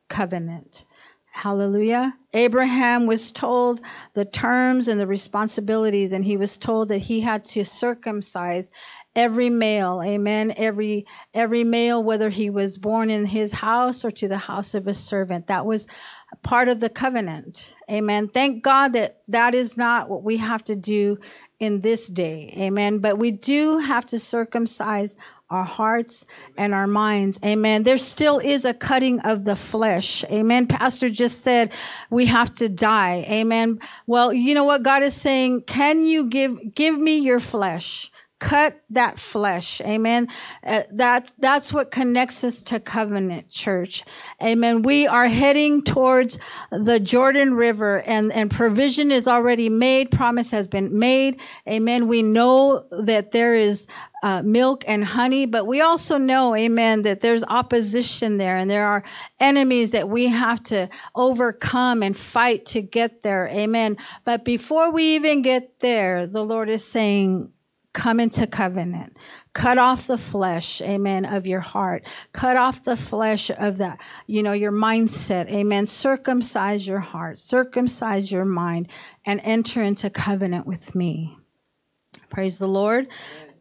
covenant. 0.09 0.85
Hallelujah. 1.33 2.17
Abraham 2.33 3.07
was 3.07 3.31
told 3.31 3.83
the 4.15 4.25
terms 4.25 4.89
and 4.89 4.99
the 4.99 5.07
responsibilities, 5.07 6.13
and 6.13 6.25
he 6.25 6.37
was 6.37 6.57
told 6.57 6.89
that 6.89 6.99
he 6.99 7.21
had 7.21 7.45
to 7.47 7.65
circumcise 7.65 8.71
every 9.17 9.51
male 9.51 10.03
amen 10.05 10.53
every 10.57 11.07
every 11.35 11.65
male 11.65 12.05
whether 12.05 12.29
he 12.29 12.51
was 12.51 12.79
born 12.79 13.11
in 13.11 13.25
his 13.25 13.55
house 13.55 14.05
or 14.05 14.11
to 14.11 14.29
the 14.29 14.39
house 14.39 14.75
of 14.75 14.87
a 14.87 14.95
servant 14.95 15.47
that 15.47 15.67
was 15.67 15.87
part 16.43 16.69
of 16.69 16.79
the 16.81 16.91
covenant 16.91 17.75
amen 17.91 18.29
thank 18.29 18.63
god 18.63 18.93
that 18.93 19.23
that 19.27 19.55
is 19.55 19.77
not 19.77 20.09
what 20.09 20.23
we 20.23 20.37
have 20.37 20.63
to 20.63 20.77
do 20.77 21.19
in 21.59 21.81
this 21.81 22.07
day 22.09 22.55
amen 22.59 22.99
but 22.99 23.19
we 23.19 23.31
do 23.31 23.79
have 23.79 24.05
to 24.05 24.19
circumcise 24.19 25.17
our 25.49 25.65
hearts 25.65 26.27
and 26.57 26.75
our 26.75 26.87
minds. 26.89 27.39
Amen. 27.45 27.85
There 27.85 27.99
still 27.99 28.39
is 28.39 28.65
a 28.65 28.75
cutting 28.75 29.21
of 29.21 29.45
the 29.45 29.55
flesh. 29.55 30.25
Amen. 30.25 30.67
Pastor 30.67 31.09
just 31.09 31.43
said 31.43 31.73
we 32.11 32.27
have 32.27 32.53
to 32.57 32.69
die. 32.69 33.25
Amen. 33.29 33.79
Well, 34.07 34.33
you 34.33 34.55
know 34.55 34.65
what 34.65 34.83
God 34.83 35.03
is 35.03 35.15
saying? 35.15 35.63
Can 35.63 36.05
you 36.05 36.29
give, 36.29 36.75
give 36.75 36.99
me 36.99 37.19
your 37.19 37.39
flesh? 37.39 38.11
Cut 38.39 38.83
that 38.91 39.19
flesh. 39.19 39.81
Amen. 39.81 40.29
Uh, 40.63 40.83
that's 40.91 41.33
that's 41.39 41.73
what 41.73 41.91
connects 41.91 42.45
us 42.45 42.61
to 42.63 42.79
covenant 42.79 43.49
church. 43.49 44.03
Amen. 44.43 44.83
We 44.83 45.07
are 45.07 45.29
heading 45.29 45.83
towards 45.83 46.39
the 46.71 47.01
jordan 47.01 47.55
river 47.55 48.03
and 48.03 48.31
and 48.33 48.51
provision 48.51 49.11
is 49.11 49.27
already 49.27 49.71
made. 49.71 50.11
Promise 50.11 50.51
has 50.51 50.69
been 50.69 50.99
made. 50.99 51.41
Amen. 51.67 52.09
We 52.09 52.23
know 52.23 52.87
that 52.91 53.31
there 53.31 53.55
is 53.55 53.87
uh, 54.23 54.43
milk 54.43 54.83
and 54.89 55.05
honey 55.05 55.47
but 55.47 55.67
we 55.67 55.81
also 55.81 56.17
know 56.17 56.55
amen 56.55 57.03
that 57.03 57.21
there's 57.21 57.45
opposition 57.45 58.39
there 58.39 58.57
and 58.57 58.71
there 58.71 58.87
are 58.87 59.05
enemies 59.39 59.91
that 59.91 60.09
we 60.09 60.27
have 60.27 60.61
to 60.63 60.89
overcome 61.15 62.03
and 62.03 62.17
fight 62.17 62.65
to 62.65 62.81
get 62.83 63.23
there. 63.23 63.47
Amen. 63.49 63.97
But 64.25 64.45
before 64.45 64.91
we 64.91 65.15
even 65.15 65.43
get 65.43 65.81
there 65.81 66.27
the 66.27 66.45
lord 66.45 66.69
is 66.69 66.85
saying 66.85 67.53
come 67.97 68.21
into 68.21 68.47
covenant. 68.47 69.17
Cut 69.55 69.79
off 69.79 70.07
the 70.07 70.19
flesh, 70.19 70.83
amen, 70.83 71.25
of 71.25 71.47
your 71.47 71.61
heart. 71.61 72.07
Cut 72.33 72.55
off 72.55 72.85
the 72.85 72.97
flesh 72.97 73.51
of 73.51 73.79
that, 73.79 74.01
you 74.27 74.43
know, 74.43 74.53
your 74.53 74.71
mindset, 74.71 75.51
amen. 75.51 75.87
Circumcise 75.87 76.87
your 76.87 77.01
heart, 77.01 77.39
circumcise 77.39 78.31
your 78.31 78.45
mind, 78.45 78.89
and 79.25 79.41
enter 79.43 79.83
into 79.83 80.11
covenant 80.11 80.67
with 80.67 80.95
me. 80.95 81.39
Praise 82.29 82.59
the 82.59 82.69
Lord. 82.69 83.09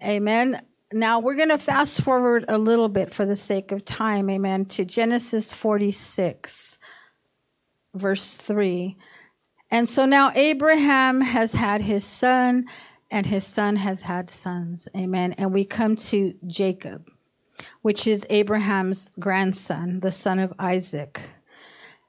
Amen. 0.03 0.61
Now 0.91 1.19
we're 1.19 1.37
going 1.37 1.49
to 1.49 1.57
fast 1.57 2.01
forward 2.01 2.43
a 2.49 2.57
little 2.57 2.89
bit 2.89 3.13
for 3.13 3.25
the 3.25 3.37
sake 3.37 3.71
of 3.71 3.85
time, 3.85 4.29
amen, 4.29 4.65
to 4.65 4.83
Genesis 4.83 5.53
46, 5.53 6.77
verse 7.93 8.33
3. 8.33 8.97
And 9.71 9.87
so 9.87 10.05
now 10.05 10.33
Abraham 10.35 11.21
has 11.21 11.53
had 11.53 11.81
his 11.81 12.03
son 12.03 12.65
and 13.15 13.27
his 13.27 13.47
son 13.47 13.77
has 13.77 14.01
had 14.01 14.29
sons. 14.29 14.89
Amen. 14.93 15.31
And 15.37 15.53
we 15.53 15.63
come 15.63 15.95
to 15.95 16.33
Jacob, 16.45 17.09
which 17.81 18.07
is 18.07 18.27
Abraham's 18.29 19.09
grandson, 19.17 20.01
the 20.01 20.11
son 20.11 20.37
of 20.37 20.53
Isaac. 20.59 21.21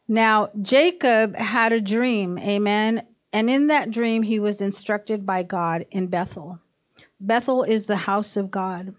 Now, 0.08 0.48
Jacob 0.60 1.36
had 1.36 1.72
a 1.72 1.80
dream. 1.80 2.40
Amen. 2.40 3.06
And 3.32 3.48
in 3.48 3.68
that 3.68 3.92
dream, 3.92 4.25
he 4.25 4.40
was 4.40 4.60
instructed 4.60 5.25
by 5.25 5.44
God 5.44 5.86
in 5.92 6.08
Bethel. 6.08 6.58
Bethel 7.20 7.62
is 7.62 7.86
the 7.86 7.98
house 7.98 8.36
of 8.36 8.50
God. 8.50 8.92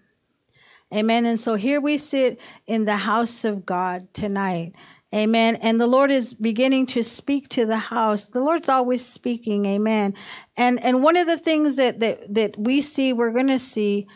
Amen. 0.90 1.26
And 1.26 1.38
so 1.38 1.56
here 1.56 1.78
we 1.78 1.98
sit 1.98 2.40
in 2.66 2.86
the 2.86 2.96
house 2.96 3.44
of 3.44 3.66
God 3.66 4.14
tonight. 4.14 4.74
Amen. 5.14 5.56
And 5.56 5.80
the 5.80 5.86
Lord 5.86 6.10
is 6.10 6.34
beginning 6.34 6.86
to 6.86 7.02
speak 7.02 7.48
to 7.50 7.64
the 7.64 7.78
house. 7.78 8.26
The 8.26 8.42
Lord's 8.42 8.68
always 8.68 9.04
speaking. 9.04 9.64
Amen. 9.64 10.14
And, 10.56 10.82
and 10.82 11.02
one 11.02 11.16
of 11.16 11.26
the 11.26 11.38
things 11.38 11.76
that, 11.76 12.00
that, 12.00 12.34
that 12.34 12.58
we 12.58 12.82
see, 12.82 13.14
we're 13.14 13.32
going 13.32 13.46
to 13.46 13.58
see, 13.58 14.06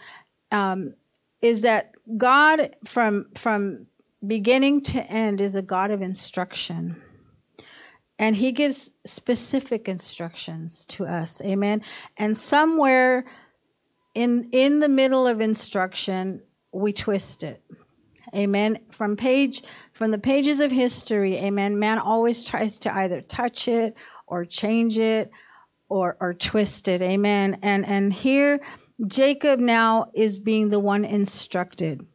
um, 0.51 0.95
is 1.41 1.63
that 1.63 1.93
God 2.19 2.77
from, 2.85 3.29
from 3.35 3.87
beginning 4.25 4.83
to 4.83 5.03
end 5.11 5.41
is 5.41 5.55
a 5.55 5.63
God 5.63 5.91
of 5.91 6.03
instruction. 6.03 7.01
And 8.19 8.37
he 8.37 8.53
gives 8.53 8.93
specific 9.07 9.89
instructions 9.89 10.85
to 10.87 11.07
us. 11.07 11.41
Amen. 11.41 11.83
And 12.19 12.37
somewhere 12.37 13.25
in, 14.15 14.51
in 14.53 14.81
the 14.81 14.89
middle 14.89 15.27
of 15.27 15.41
instruction, 15.41 16.43
we 16.71 16.93
twist 16.93 17.43
it. 17.43 17.63
Amen. 18.35 18.81
From 18.91 19.17
page, 19.17 19.63
from 19.93 20.11
the 20.11 20.19
pages 20.19 20.61
of 20.61 20.71
history, 20.71 21.37
amen. 21.37 21.79
Man 21.79 21.99
always 21.99 22.45
tries 22.45 22.79
to 22.81 22.95
either 22.95 23.21
touch 23.21 23.69
it 23.69 23.95
or 24.27 24.45
change 24.45 24.99
it 24.99 25.31
or, 25.89 26.17
or 26.21 26.33
twist 26.33 26.89
it. 26.89 27.03
Amen. 27.03 27.59
And, 27.63 27.85
and 27.85 28.13
here, 28.13 28.61
Jacob 29.07 29.61
now 29.61 30.11
is 30.15 30.39
being 30.39 30.71
the 30.71 30.81
one 30.81 31.05
instructed. 31.05 32.07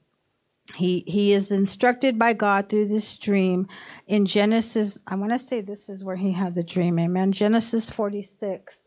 He, 0.75 1.03
he 1.07 1.31
is 1.31 1.51
instructed 1.51 2.19
by 2.19 2.33
God 2.33 2.67
through 2.69 2.87
this 2.87 3.17
dream 3.17 3.67
in 4.05 4.25
Genesis. 4.25 4.99
I 5.07 5.15
want 5.15 5.31
to 5.31 5.39
say 5.39 5.61
this 5.61 5.87
is 5.87 6.03
where 6.03 6.17
he 6.17 6.33
had 6.33 6.55
the 6.55 6.63
dream. 6.63 6.99
Amen. 6.99 7.31
Genesis 7.31 7.89
46. 7.89 8.86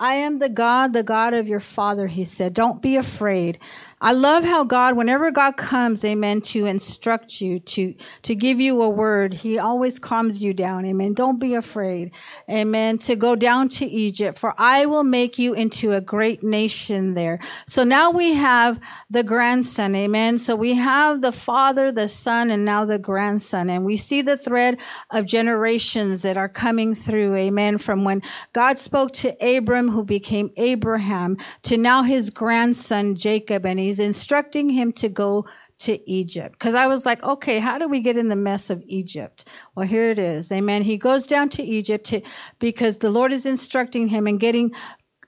I 0.00 0.14
am 0.14 0.38
the 0.38 0.48
God, 0.48 0.94
the 0.94 1.02
God 1.02 1.34
of 1.34 1.46
your 1.46 1.60
father, 1.60 2.06
he 2.06 2.24
said. 2.24 2.54
Don't 2.54 2.80
be 2.80 2.96
afraid. 2.96 3.58
I 4.02 4.12
love 4.12 4.44
how 4.44 4.64
God, 4.64 4.96
whenever 4.96 5.30
God 5.30 5.58
comes, 5.58 6.02
amen, 6.06 6.40
to 6.40 6.64
instruct 6.64 7.42
you, 7.42 7.60
to, 7.60 7.94
to 8.22 8.34
give 8.34 8.58
you 8.58 8.80
a 8.80 8.88
word, 8.88 9.34
he 9.34 9.58
always 9.58 9.98
calms 9.98 10.42
you 10.42 10.54
down. 10.54 10.86
Amen. 10.86 11.12
Don't 11.12 11.38
be 11.38 11.54
afraid. 11.54 12.12
Amen. 12.48 12.96
To 12.96 13.14
go 13.14 13.36
down 13.36 13.68
to 13.68 13.84
Egypt, 13.84 14.38
for 14.38 14.54
I 14.56 14.86
will 14.86 15.04
make 15.04 15.38
you 15.38 15.52
into 15.52 15.92
a 15.92 16.00
great 16.00 16.42
nation 16.42 17.12
there. 17.12 17.40
So 17.66 17.84
now 17.84 18.10
we 18.10 18.32
have 18.32 18.80
the 19.10 19.22
grandson. 19.22 19.94
Amen. 19.94 20.38
So 20.38 20.56
we 20.56 20.76
have 20.76 21.20
the 21.20 21.32
father, 21.32 21.92
the 21.92 22.08
son, 22.08 22.50
and 22.50 22.64
now 22.64 22.86
the 22.86 22.98
grandson. 22.98 23.68
And 23.68 23.84
we 23.84 23.98
see 23.98 24.22
the 24.22 24.38
thread 24.38 24.80
of 25.10 25.26
generations 25.26 26.22
that 26.22 26.38
are 26.38 26.48
coming 26.48 26.94
through. 26.94 27.36
Amen. 27.36 27.76
From 27.76 28.04
when 28.04 28.22
God 28.54 28.78
spoke 28.78 29.12
to 29.12 29.36
Abram, 29.46 29.89
who 29.90 30.04
became 30.04 30.50
Abraham, 30.56 31.36
to 31.62 31.76
now 31.76 32.02
his 32.02 32.30
grandson, 32.30 33.16
Jacob, 33.16 33.66
and 33.66 33.78
he's 33.78 34.00
instructing 34.00 34.70
him 34.70 34.92
to 34.92 35.08
go 35.08 35.46
to 35.78 36.10
Egypt. 36.10 36.52
Because 36.58 36.74
I 36.74 36.86
was 36.86 37.06
like, 37.06 37.22
okay, 37.22 37.58
how 37.58 37.78
do 37.78 37.88
we 37.88 38.00
get 38.00 38.16
in 38.16 38.28
the 38.28 38.36
mess 38.36 38.70
of 38.70 38.82
Egypt? 38.86 39.48
Well, 39.74 39.86
here 39.86 40.10
it 40.10 40.18
is. 40.18 40.52
Amen. 40.52 40.82
He 40.82 40.98
goes 40.98 41.26
down 41.26 41.48
to 41.50 41.62
Egypt 41.62 42.06
to, 42.06 42.22
because 42.58 42.98
the 42.98 43.10
Lord 43.10 43.32
is 43.32 43.46
instructing 43.46 44.08
him 44.08 44.26
and 44.26 44.38
getting 44.38 44.74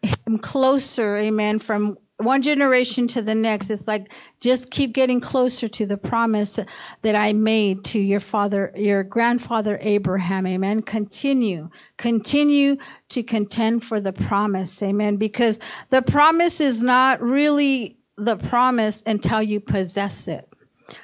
him 0.02 0.38
closer, 0.38 1.16
amen, 1.16 1.59
from 1.59 1.97
one 2.25 2.43
generation 2.43 3.07
to 3.09 3.23
the 3.23 3.35
next. 3.35 3.71
It's 3.71 3.87
like 3.87 4.12
just 4.41 4.71
keep 4.71 4.93
getting 4.93 5.21
closer 5.21 5.69
to 5.69 5.87
the 5.87 5.97
promise 5.97 6.59
that 7.02 7.14
I 7.14 7.33
made 7.33 7.85
to 7.87 7.99
your 7.99 8.21
father, 8.21 8.73
your 8.76 9.02
grandfather 9.02 9.79
Abraham. 9.81 10.47
Amen. 10.47 10.83
Continue, 10.83 11.71
continue 11.97 12.76
to 13.09 13.23
contend 13.23 13.85
for 13.85 14.00
the 14.00 14.12
promise. 14.12 14.83
Amen. 14.83 15.17
Because 15.17 15.61
the 15.91 16.02
promise 16.02 16.61
is 16.61 16.83
not 16.83 17.21
really 17.21 17.99
the 18.17 18.37
promise 18.37 19.02
until 19.07 19.43
you 19.43 19.61
possess 19.61 20.29
it, 20.29 20.49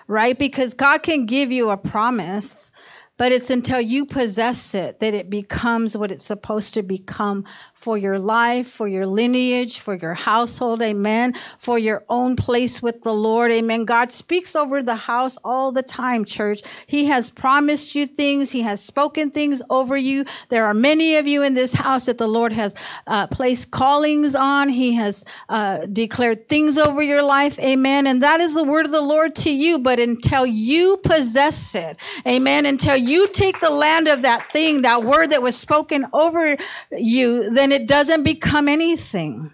right? 0.06 0.38
Because 0.38 0.74
God 0.74 1.02
can 1.02 1.26
give 1.26 1.50
you 1.50 1.70
a 1.70 1.76
promise, 1.76 2.70
but 3.16 3.32
it's 3.32 3.50
until 3.50 3.80
you 3.80 4.06
possess 4.06 4.74
it 4.74 5.00
that 5.00 5.14
it 5.14 5.28
becomes 5.28 5.96
what 5.96 6.12
it's 6.12 6.24
supposed 6.24 6.74
to 6.74 6.82
become 6.82 7.44
for 7.78 7.96
your 7.96 8.18
life, 8.18 8.68
for 8.68 8.88
your 8.88 9.06
lineage, 9.06 9.78
for 9.78 9.94
your 9.94 10.14
household. 10.14 10.82
Amen. 10.82 11.32
For 11.58 11.78
your 11.78 12.04
own 12.08 12.34
place 12.34 12.82
with 12.82 13.02
the 13.04 13.14
Lord. 13.14 13.52
Amen. 13.52 13.84
God 13.84 14.10
speaks 14.10 14.56
over 14.56 14.82
the 14.82 14.96
house 14.96 15.38
all 15.44 15.70
the 15.70 15.84
time, 15.84 16.24
church. 16.24 16.62
He 16.88 17.04
has 17.06 17.30
promised 17.30 17.94
you 17.94 18.04
things. 18.06 18.50
He 18.50 18.62
has 18.62 18.82
spoken 18.82 19.30
things 19.30 19.62
over 19.70 19.96
you. 19.96 20.24
There 20.48 20.66
are 20.66 20.74
many 20.74 21.16
of 21.16 21.28
you 21.28 21.44
in 21.44 21.54
this 21.54 21.74
house 21.74 22.06
that 22.06 22.18
the 22.18 22.26
Lord 22.26 22.52
has 22.52 22.74
uh, 23.06 23.28
placed 23.28 23.70
callings 23.70 24.34
on. 24.34 24.70
He 24.70 24.94
has 24.94 25.24
uh, 25.48 25.86
declared 25.86 26.48
things 26.48 26.78
over 26.78 27.00
your 27.00 27.22
life. 27.22 27.60
Amen. 27.60 28.08
And 28.08 28.24
that 28.24 28.40
is 28.40 28.54
the 28.54 28.64
word 28.64 28.86
of 28.86 28.92
the 28.92 29.00
Lord 29.00 29.36
to 29.36 29.52
you. 29.52 29.78
But 29.78 30.00
until 30.00 30.44
you 30.44 30.96
possess 31.04 31.76
it, 31.76 31.96
amen, 32.26 32.66
until 32.66 32.96
you 32.96 33.28
take 33.28 33.60
the 33.60 33.70
land 33.70 34.08
of 34.08 34.22
that 34.22 34.50
thing, 34.50 34.82
that 34.82 35.04
word 35.04 35.28
that 35.28 35.42
was 35.42 35.56
spoken 35.56 36.06
over 36.12 36.56
you, 36.90 37.50
then 37.50 37.67
it 37.72 37.86
doesn't 37.86 38.22
become 38.22 38.68
anything 38.68 39.50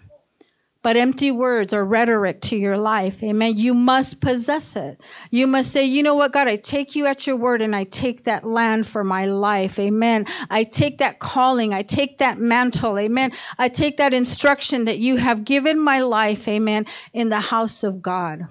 but 0.85 0.95
empty 0.95 1.31
words 1.31 1.73
or 1.73 1.83
rhetoric 1.83 2.39
to 2.41 2.55
your 2.55 2.77
life. 2.77 3.23
Amen. 3.23 3.57
You 3.57 3.73
must 3.73 4.21
possess 4.21 4.75
it. 4.75 5.01
You 5.31 5.47
must 5.47 5.71
say, 5.71 5.83
you 5.83 6.03
know 6.03 6.13
what, 6.13 6.31
God, 6.31 6.47
I 6.47 6.57
take 6.57 6.95
you 6.95 7.07
at 7.07 7.25
your 7.25 7.37
word 7.37 7.63
and 7.63 7.75
I 7.75 7.85
take 7.85 8.25
that 8.25 8.43
land 8.43 8.85
for 8.85 9.03
my 9.03 9.25
life. 9.25 9.79
Amen. 9.79 10.27
I 10.47 10.63
take 10.63 10.99
that 10.99 11.17
calling. 11.17 11.73
I 11.73 11.81
take 11.81 12.19
that 12.19 12.37
mantle. 12.37 12.99
Amen. 12.99 13.31
I 13.57 13.67
take 13.67 13.97
that 13.97 14.13
instruction 14.13 14.85
that 14.85 14.99
you 14.99 15.17
have 15.17 15.43
given 15.43 15.79
my 15.79 16.01
life. 16.01 16.47
Amen. 16.47 16.85
In 17.13 17.29
the 17.29 17.39
house 17.39 17.83
of 17.83 18.03
God. 18.03 18.47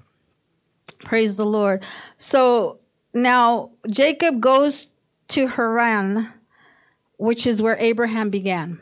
Praise 1.04 1.37
the 1.37 1.47
Lord. 1.47 1.85
So 2.16 2.80
now 3.12 3.71
Jacob 3.88 4.40
goes 4.40 4.88
to 5.28 5.47
Haran, 5.47 6.33
which 7.16 7.47
is 7.47 7.62
where 7.62 7.76
Abraham 7.78 8.30
began 8.30 8.80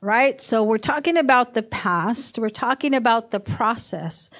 right? 0.00 0.40
So 0.40 0.62
we're 0.62 0.78
talking 0.78 1.16
about 1.16 1.54
the 1.54 1.62
past. 1.62 2.38
We're 2.38 2.48
talking 2.48 2.94
about 2.94 3.30
the 3.30 3.40
process 3.40 4.30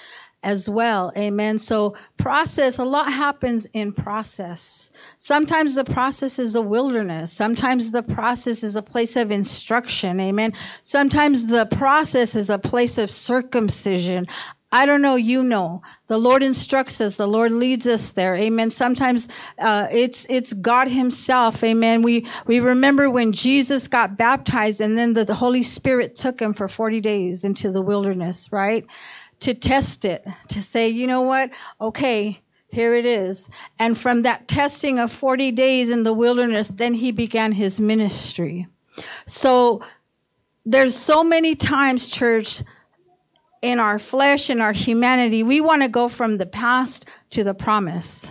as 0.47 0.71
well. 0.71 1.13
Amen. 1.17 1.59
So 1.59 1.97
process, 2.19 2.79
a 2.79 2.85
lot 2.85 3.13
happens 3.13 3.67
in 3.73 3.93
process. 3.93 4.91
Sometimes 5.19 5.75
the 5.75 5.85
process 5.85 6.39
is 6.39 6.55
a 6.55 6.63
wilderness. 6.63 7.33
Sometimes 7.33 7.91
the 7.91 8.05
process 8.05 8.63
is 8.63 8.77
a 8.77 8.83
place 8.83 9.17
of 9.17 9.33
instruction. 9.33 10.21
Amen. 10.21 10.53
Sometimes 10.83 11.49
the 11.49 11.67
process 11.67 12.37
is 12.37 12.49
a 12.49 12.61
place 12.61 12.97
of 12.97 13.11
circumcision. 13.11 14.29
I 14.73 14.85
don't 14.85 15.01
know, 15.01 15.15
you 15.15 15.45
know. 15.45 15.83
The 16.09 16.19
Lord 16.19 16.43
instructs 16.43 17.01
us. 17.01 17.17
The 17.17 17.27
Lord 17.27 17.53
leads 17.53 17.87
us 17.87 18.13
there. 18.13 18.35
Amen. 18.35 18.71
Sometimes 18.71 19.29
uh, 19.59 19.87
it's 19.91 20.29
it's 20.29 20.53
God 20.53 20.89
Himself. 20.89 21.63
Amen. 21.63 22.03
We 22.03 22.27
we 22.47 22.59
remember 22.61 23.09
when 23.09 23.33
Jesus 23.33 23.87
got 23.87 24.19
baptized, 24.19 24.81
and 24.81 24.99
then 24.99 25.15
the, 25.15 25.25
the 25.25 25.35
Holy 25.35 25.63
Spirit 25.63 26.17
took 26.17 26.41
him 26.41 26.53
for 26.53 26.67
forty 26.67 27.01
days 27.01 27.45
into 27.45 27.71
the 27.71 27.81
wilderness, 27.81 28.51
right, 28.51 28.85
to 29.41 29.55
test 29.55 30.05
it, 30.05 30.27
to 30.49 30.63
say, 30.63 30.89
you 30.89 31.07
know 31.07 31.23
what, 31.23 31.51
okay. 31.81 32.43
Here 32.69 32.95
it 32.95 33.07
is. 33.07 33.49
And 33.79 33.97
from 33.97 34.23
that 34.23 34.49
testing 34.49 34.99
of 34.99 35.11
40 35.11 35.53
days 35.53 35.91
in 35.91 36.03
the 36.03 36.13
wilderness, 36.13 36.69
then 36.69 36.93
he 36.93 37.11
began 37.11 37.53
his 37.53 37.81
ministry. 37.81 38.67
So 39.25 39.83
there's 40.67 40.95
so 40.95 41.23
many 41.25 41.55
times, 41.55 42.11
church, 42.11 42.63
in 43.63 43.81
our 43.81 43.99
flesh 43.99 44.51
and 44.51 44.61
our 44.61 44.73
humanity, 44.73 45.43
we 45.43 45.61
want 45.61 45.83
to 45.83 45.89
go 45.89 46.09
from 46.09 46.39
the 46.39 46.47
past 46.47 47.07
to 47.31 47.45
the 47.45 47.55
promise. 47.55 48.31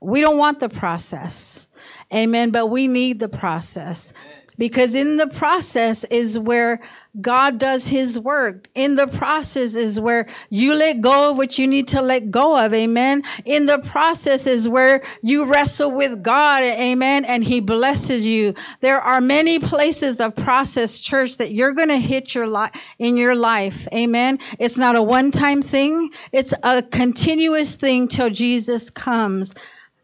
We 0.00 0.20
don't 0.20 0.38
want 0.38 0.60
the 0.60 0.68
process. 0.68 1.66
Amen. 2.12 2.50
But 2.50 2.66
we 2.66 2.88
need 2.88 3.18
the 3.18 3.28
process 3.28 4.12
because 4.60 4.94
in 4.94 5.16
the 5.16 5.26
process 5.26 6.04
is 6.04 6.38
where 6.38 6.82
God 7.18 7.56
does 7.56 7.86
his 7.86 8.18
work. 8.18 8.68
In 8.74 8.94
the 8.94 9.06
process 9.06 9.74
is 9.74 9.98
where 9.98 10.28
you 10.50 10.74
let 10.74 11.00
go 11.00 11.30
of 11.30 11.38
what 11.38 11.58
you 11.58 11.66
need 11.66 11.88
to 11.88 12.02
let 12.02 12.30
go 12.30 12.62
of. 12.62 12.74
Amen. 12.74 13.22
In 13.46 13.64
the 13.64 13.78
process 13.78 14.46
is 14.46 14.68
where 14.68 15.02
you 15.22 15.46
wrestle 15.46 15.90
with 15.90 16.22
God. 16.22 16.62
Amen. 16.62 17.24
And 17.24 17.42
he 17.42 17.60
blesses 17.60 18.26
you. 18.26 18.52
There 18.80 19.00
are 19.00 19.22
many 19.22 19.58
places 19.58 20.20
of 20.20 20.36
process 20.36 21.00
church 21.00 21.38
that 21.38 21.52
you're 21.52 21.72
going 21.72 21.88
to 21.88 21.96
hit 21.96 22.34
your 22.34 22.46
life 22.46 22.72
in 22.98 23.16
your 23.16 23.34
life. 23.34 23.88
Amen. 23.94 24.38
It's 24.58 24.76
not 24.76 24.94
a 24.94 25.02
one 25.02 25.30
time 25.30 25.62
thing. 25.62 26.10
It's 26.32 26.52
a 26.62 26.82
continuous 26.82 27.76
thing 27.76 28.08
till 28.08 28.28
Jesus 28.28 28.90
comes. 28.90 29.54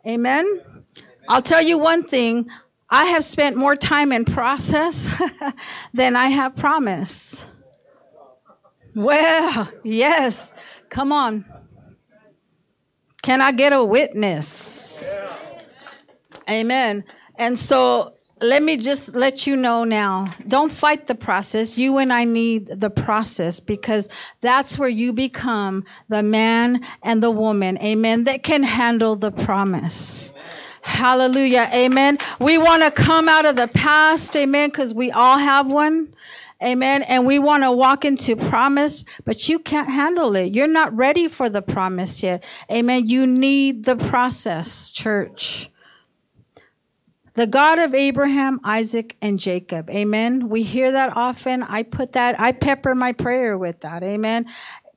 Amen. 0.07 0.63
I'll 1.29 1.43
tell 1.43 1.61
you 1.61 1.77
one 1.77 2.05
thing. 2.05 2.49
I 2.89 3.07
have 3.07 3.25
spent 3.25 3.57
more 3.57 3.75
time 3.75 4.13
in 4.13 4.25
process 4.25 5.15
than 5.93 6.17
I 6.17 6.27
have 6.29 6.55
promise. 6.57 7.45
Well, 8.95 9.71
yes. 9.83 10.55
Come 10.89 11.13
on. 11.13 11.45
Can 13.23 13.41
I 13.41 13.53
get 13.53 13.73
a 13.73 13.83
witness? 13.83 15.19
Amen. 16.49 17.05
And 17.37 17.59
so 17.59 18.15
let 18.41 18.63
me 18.63 18.77
just 18.77 19.17
let 19.17 19.47
you 19.47 19.57
know 19.57 19.85
now. 19.85 20.27
Don't 20.47 20.71
fight 20.71 21.07
the 21.07 21.15
process. 21.15 21.77
You 21.77 21.99
and 21.99 22.13
I 22.13 22.25
need 22.25 22.67
the 22.67 22.91
process 22.91 23.61
because 23.61 24.09
that's 24.43 24.79
where 24.79 24.89
you 24.89 25.13
become 25.13 25.85
the 26.09 26.23
man 26.23 26.85
and 27.03 27.23
the 27.23 27.31
woman, 27.31 27.79
amen, 27.79 28.25
that 28.25 28.43
can 28.43 28.63
handle 28.63 29.17
the 29.17 29.33
promise. 29.33 30.33
Hallelujah. 30.87 31.69
Amen. 31.75 32.17
We 32.41 32.59
want 32.59 32.85
to 32.85 32.93
come 32.93 33.29
out 33.29 33.45
of 33.45 33.57
the 33.57 33.67
past. 33.67 34.35
Amen. 34.37 34.71
Because 34.71 34.95
we 34.95 35.11
all 35.11 35.37
have 35.37 35.71
one. 35.71 36.15
Amen. 36.63 37.03
And 37.03 37.27
we 37.27 37.41
want 37.41 37.65
to 37.65 37.73
walk 37.73 38.05
into 38.05 38.37
promise, 38.37 39.05
but 39.25 39.49
you 39.49 39.59
can't 39.59 39.91
handle 39.91 40.37
it. 40.37 40.55
You're 40.55 40.69
not 40.69 40.97
ready 40.97 41.29
for 41.29 41.49
the 41.49 41.61
promise 41.61 42.23
yet. 42.23 42.43
Amen. 42.71 43.09
You 43.09 43.27
need 43.27 43.85
the 43.85 43.97
process, 43.97 44.91
church. 44.91 45.71
The 47.35 47.49
God 47.49 47.79
of 47.79 47.93
Abraham, 47.93 48.61
Isaac, 48.65 49.17
and 49.21 49.39
Jacob. 49.39 49.91
Amen. 49.91 50.49
We 50.49 50.63
hear 50.63 50.93
that 50.93 51.15
often. 51.15 51.65
I 51.65 51.83
put 51.83 52.13
that, 52.13 52.41
I 52.41 52.53
pepper 52.53 52.95
my 52.95 53.13
prayer 53.13 53.59
with 53.59 53.81
that. 53.81 54.03
Amen 54.03 54.47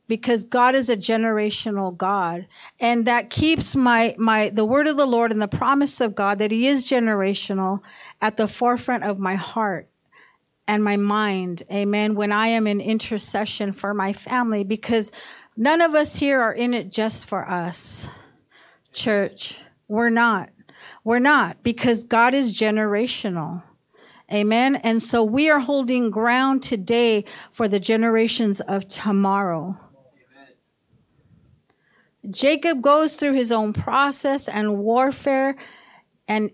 because 0.10 0.44
God 0.44 0.74
is 0.74 0.90
a 0.90 0.98
generational 0.98 1.96
God. 1.96 2.48
And 2.80 3.06
that 3.06 3.30
keeps 3.30 3.76
my, 3.76 4.16
my, 4.18 4.50
the 4.50 4.66
word 4.66 4.88
of 4.88 4.98
the 4.98 5.06
Lord 5.06 5.32
and 5.32 5.42
the 5.42 5.48
promise 5.48 6.02
of 6.02 6.16
God 6.16 6.40
that 6.40 6.50
he 6.50 6.68
is 6.68 6.84
generational 6.84 7.82
at 8.20 8.36
the 8.36 8.48
forefront 8.48 9.04
of 9.04 9.20
my 9.20 9.36
heart 9.36 9.88
and 10.68 10.84
my 10.84 10.98
mind. 10.98 11.62
Amen. 11.72 12.16
When 12.16 12.32
I 12.32 12.48
am 12.48 12.66
in 12.66 12.82
intercession 12.82 13.72
for 13.72 13.94
my 13.94 14.12
family, 14.12 14.64
because 14.64 15.12
none 15.56 15.80
of 15.80 15.94
us 15.94 16.18
here 16.18 16.42
are 16.42 16.54
in 16.54 16.74
it 16.74 16.92
just 16.92 17.28
for 17.28 17.48
us. 17.48 18.10
Church, 18.92 19.60
we're 19.88 20.10
not. 20.10 20.50
We're 21.04 21.20
not 21.20 21.62
because 21.62 22.04
God 22.04 22.34
is 22.34 22.58
generational. 22.58 23.62
Amen. 24.34 24.76
And 24.78 25.04
so 25.04 25.24
we 25.24 25.52
are 25.52 25.60
holding 25.60 26.10
ground 26.10 26.64
today 26.64 27.26
for 27.52 27.68
the 27.68 27.80
generations 27.80 28.60
of 28.62 28.88
tomorrow. 28.88 29.78
Jacob 32.30 32.82
goes 32.82 33.16
through 33.16 33.34
his 33.34 33.52
own 33.52 33.74
process 33.74 34.48
and 34.48 34.78
warfare 34.78 35.56
and 36.28 36.52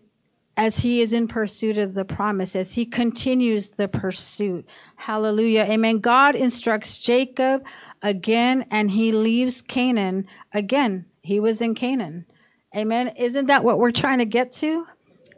as 0.57 0.79
he 0.79 1.01
is 1.01 1.11
in 1.11 1.27
pursuit 1.27 1.77
of 1.77 1.95
the 1.95 2.05
promise, 2.05 2.55
as 2.55 2.73
he 2.75 2.85
continues 2.85 3.71
the 3.71 3.87
pursuit. 3.87 4.65
Hallelujah. 4.95 5.65
Amen. 5.69 5.99
God 5.99 6.35
instructs 6.35 6.97
Jacob 6.97 7.65
again 8.01 8.65
and 8.71 8.91
he 8.91 9.11
leaves 9.11 9.61
Canaan 9.61 10.27
again. 10.53 11.05
He 11.21 11.39
was 11.39 11.59
in 11.59 11.75
Canaan. 11.75 12.25
Amen. 12.75 13.09
Isn't 13.17 13.47
that 13.47 13.63
what 13.63 13.79
we're 13.79 13.91
trying 13.91 14.19
to 14.19 14.25
get 14.25 14.53
to? 14.53 14.85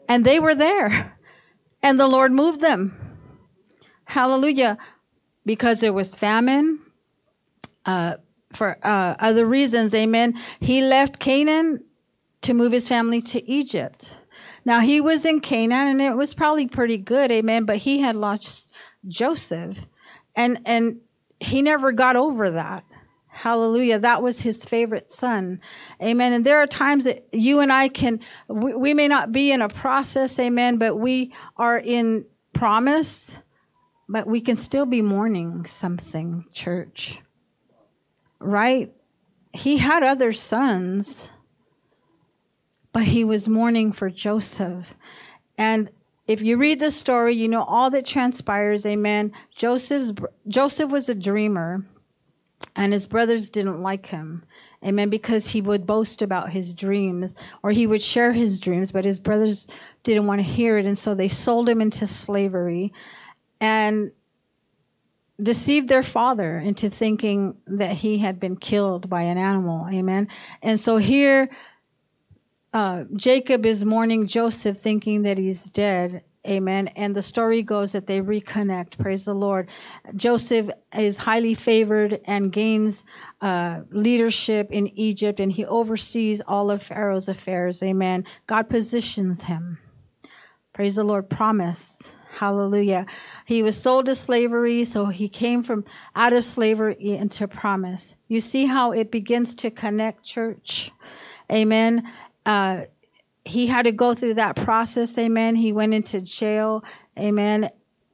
And 0.08 0.24
they 0.24 0.40
were 0.40 0.56
there 0.56 1.18
and 1.82 2.00
the 2.00 2.08
Lord 2.08 2.32
moved 2.32 2.62
them. 2.62 3.18
Hallelujah. 4.06 4.78
Because 5.46 5.80
there 5.80 5.94
was 5.94 6.16
famine, 6.16 6.80
uh, 7.86 8.18
for 8.58 8.78
uh, 8.84 9.16
other 9.20 9.46
reasons, 9.46 9.94
amen. 9.94 10.34
He 10.60 10.82
left 10.82 11.20
Canaan 11.20 11.84
to 12.42 12.54
move 12.54 12.72
his 12.72 12.88
family 12.88 13.22
to 13.22 13.50
Egypt. 13.50 14.18
Now 14.66 14.82
he 14.82 15.00
was 15.00 15.26
in 15.26 15.40
Canaan 15.40 15.88
and 15.88 16.02
it 16.02 16.18
was 16.18 16.34
probably 16.34 16.68
pretty 16.68 16.98
good, 16.98 17.32
amen, 17.32 17.66
but 17.66 17.78
he 17.78 18.00
had 18.00 18.16
lost 18.16 18.70
Joseph 19.08 19.86
and, 20.36 20.60
and 20.66 21.00
he 21.40 21.62
never 21.62 21.92
got 21.92 22.16
over 22.16 22.50
that. 22.50 22.84
Hallelujah. 23.28 24.00
That 24.00 24.24
was 24.24 24.42
his 24.42 24.66
favorite 24.66 25.12
son. 25.12 25.62
Amen. 26.02 26.34
And 26.34 26.46
there 26.46 26.60
are 26.60 26.68
times 26.68 27.04
that 27.04 27.28
you 27.32 27.60
and 27.60 27.72
I 27.72 27.88
can, 27.88 28.20
we, 28.48 28.74
we 28.74 28.94
may 28.96 29.08
not 29.08 29.32
be 29.32 29.52
in 29.52 29.62
a 29.62 29.70
process, 29.70 30.40
amen, 30.40 30.78
but 30.78 30.96
we 30.96 31.32
are 31.56 31.78
in 31.78 32.26
promise, 32.54 33.40
but 34.10 34.26
we 34.26 34.42
can 34.42 34.56
still 34.56 34.88
be 34.88 35.04
mourning 35.04 35.68
something, 35.68 36.46
church 36.52 37.22
right? 38.40 38.94
He 39.54 39.78
had 39.78 40.04
other 40.04 40.34
sons, 40.34 41.32
but 42.92 43.04
he 43.04 43.24
was 43.24 43.48
mourning 43.48 43.92
for 43.92 44.10
Joseph. 44.10 44.94
And 45.58 45.90
if 46.28 46.42
you 46.42 46.58
read 46.58 46.80
the 46.80 46.92
story, 46.92 47.34
you 47.34 47.48
know 47.48 47.64
all 47.64 47.90
that 47.90 48.06
transpires. 48.06 48.86
Amen. 48.86 49.32
Joseph's 49.56 50.14
Joseph 50.48 50.92
was 50.92 51.10
a 51.10 51.16
dreamer, 51.16 51.86
and 52.76 52.94
his 52.94 53.08
brothers 53.08 53.50
didn't 53.50 53.82
like 53.82 54.08
him. 54.08 54.44
Amen. 54.86 55.10
Because 55.10 55.50
he 55.50 55.62
would 55.62 55.88
boast 55.88 56.22
about 56.22 56.52
his 56.52 56.74
dreams 56.74 57.36
or 57.64 57.72
he 57.72 57.88
would 57.88 58.02
share 58.02 58.34
his 58.34 58.60
dreams, 58.60 58.92
but 58.92 59.06
his 59.06 59.20
brothers 59.20 59.68
didn't 60.04 60.28
want 60.28 60.40
to 60.40 60.44
hear 60.44 60.78
it. 60.78 60.86
And 60.86 60.98
so 60.98 61.16
they 61.16 61.28
sold 61.28 61.68
him 61.68 61.82
into 61.82 62.06
slavery 62.06 62.94
and 63.60 64.12
deceived 65.42 65.88
their 65.88 66.04
father 66.04 66.58
into 66.58 66.90
thinking 66.90 67.58
that 67.68 67.94
he 67.94 68.18
had 68.20 68.40
been 68.40 68.56
killed 68.56 69.10
by 69.10 69.24
an 69.24 69.38
animal. 69.38 69.88
Amen. 69.90 70.28
And 70.62 70.80
so 70.80 70.98
here, 70.98 71.50
uh, 72.74 73.06
Jacob 73.16 73.66
is 73.66 73.86
mourning 73.86 74.28
Joseph, 74.28 74.78
thinking 74.78 75.24
that 75.24 75.38
he's 75.38 75.70
dead. 75.70 76.24
Amen. 76.48 76.88
And 76.90 77.16
the 77.16 77.22
story 77.22 77.62
goes 77.62 77.92
that 77.92 78.08
they 78.08 78.22
reconnect. 78.22 78.98
Praise 78.98 79.26
the 79.26 79.34
Lord. 79.34 79.70
Joseph 80.16 80.70
is 80.98 81.18
highly 81.20 81.54
favored 81.54 82.22
and 82.26 82.52
gains 82.52 83.04
uh, 83.42 83.82
leadership 83.92 84.70
in 84.72 84.88
Egypt, 84.98 85.40
and 85.40 85.52
he 85.52 85.66
oversees 85.66 86.42
all 86.48 86.72
of 86.72 86.82
Pharaoh's 86.82 87.28
affairs. 87.28 87.84
Amen. 87.84 88.26
God 88.48 88.70
positions 88.70 89.46
him. 89.46 89.80
Praise 90.74 90.96
the 90.96 91.04
Lord. 91.04 91.30
Promise. 91.30 92.14
Hallelujah. 92.38 93.08
He 93.46 93.64
was 93.64 93.76
sold 93.76 94.06
to 94.06 94.14
slavery, 94.16 94.84
so 94.84 95.08
he 95.08 95.28
came 95.28 95.64
from 95.64 95.86
out 96.16 96.34
of 96.34 96.44
slavery 96.44 96.96
into 97.00 97.48
promise. 97.48 98.14
You 98.28 98.42
see 98.42 98.68
how 98.68 98.92
it 98.92 99.10
begins 99.10 99.56
to 99.56 99.72
connect 99.72 100.24
church. 100.24 100.92
Amen. 101.52 102.08
Uh, 102.46 102.84
he 103.44 103.66
had 103.68 103.84
to 103.84 103.92
go 103.92 104.14
through 104.14 104.36
that 104.36 104.56
process. 104.56 105.18
Amen. 105.18 105.56
He 105.56 105.72
went 105.72 105.96
into 105.96 106.22
jail. 106.22 106.84
Amen. 107.18 107.72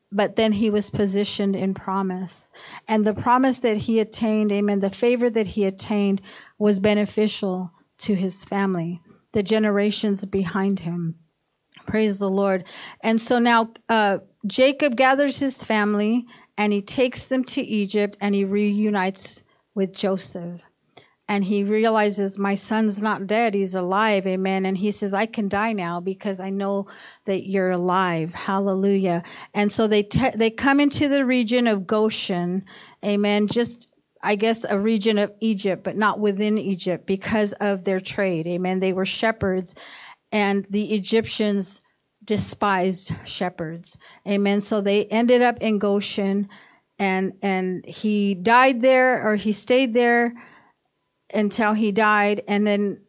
But 0.10 0.38
then 0.38 0.54
he 0.54 0.70
was 0.70 0.90
positioned 0.90 1.56
in 1.56 1.74
promise. 1.74 2.52
And 2.88 3.04
the 3.04 3.16
promise 3.16 3.60
that 3.60 3.78
he 3.78 4.00
attained, 4.00 4.54
amen, 4.54 4.80
the 4.80 4.90
favor 4.90 5.30
that 5.30 5.48
he 5.48 5.66
attained 5.66 6.22
was 6.58 6.80
beneficial 6.80 7.72
to 7.98 8.16
his 8.16 8.46
family, 8.46 9.02
the 9.34 9.44
generations 9.44 10.24
behind 10.24 10.82
him. 10.82 11.16
Praise 11.86 12.20
the 12.20 12.30
Lord. 12.30 12.66
And 13.02 13.20
so 13.20 13.40
now 13.40 13.74
uh, 13.90 14.20
Jacob 14.46 14.96
gathers 14.96 15.40
his 15.40 15.64
family 15.64 16.26
and 16.58 16.72
he 16.72 16.82
takes 16.82 17.28
them 17.28 17.44
to 17.46 17.62
Egypt 17.62 18.18
and 18.22 18.36
he 18.36 18.46
reunites 18.46 19.44
with 19.76 19.94
Joseph 19.94 20.64
and 21.28 21.46
he 21.46 21.64
realizes 21.64 22.38
my 22.38 22.54
son's 22.54 23.02
not 23.02 23.26
dead 23.26 23.54
he's 23.54 23.76
alive 23.76 24.28
amen 24.28 24.66
and 24.66 24.78
he 24.78 24.92
says 24.92 25.14
i 25.14 25.26
can 25.26 25.48
die 25.48 25.72
now 25.74 26.00
because 26.00 26.40
i 26.40 26.50
know 26.50 26.86
that 27.26 27.48
you're 27.48 27.72
alive 27.72 28.34
hallelujah 28.34 29.24
and 29.54 29.72
so 29.72 29.88
they 29.88 30.04
te- 30.04 30.36
they 30.36 30.50
come 30.50 30.80
into 30.80 31.08
the 31.08 31.26
region 31.26 31.66
of 31.66 31.88
goshen 31.88 32.64
amen 33.06 33.48
just 33.48 33.88
I 34.26 34.36
guess 34.36 34.64
a 34.64 34.80
region 34.80 35.18
of 35.18 35.34
Egypt, 35.42 35.84
but 35.84 35.98
not 35.98 36.18
within 36.18 36.58
Egypt 36.58 37.06
because 37.06 37.52
of 37.60 37.84
their 37.84 38.00
trade. 38.00 38.48
Amen. 38.48 38.80
They 38.80 38.94
were 38.94 39.06
shepherds 39.06 39.76
and 40.34 40.66
the 40.70 40.94
Egyptians 40.94 41.82
despised 42.24 43.14
shepherds. 43.24 43.98
Amen. 44.28 44.60
So 44.60 44.82
they 44.82 45.06
ended 45.06 45.44
up 45.44 45.60
in 45.62 45.78
Goshen 45.78 46.50
and, 46.98 47.34
and 47.42 47.86
he 47.86 48.34
died 48.34 48.82
there 48.82 49.26
or 49.26 49.36
he 49.36 49.52
stayed 49.52 49.94
there 49.94 50.34
until 51.34 51.74
he 51.74 51.92
died. 51.92 52.44
And 52.48 52.66
then 52.66 53.02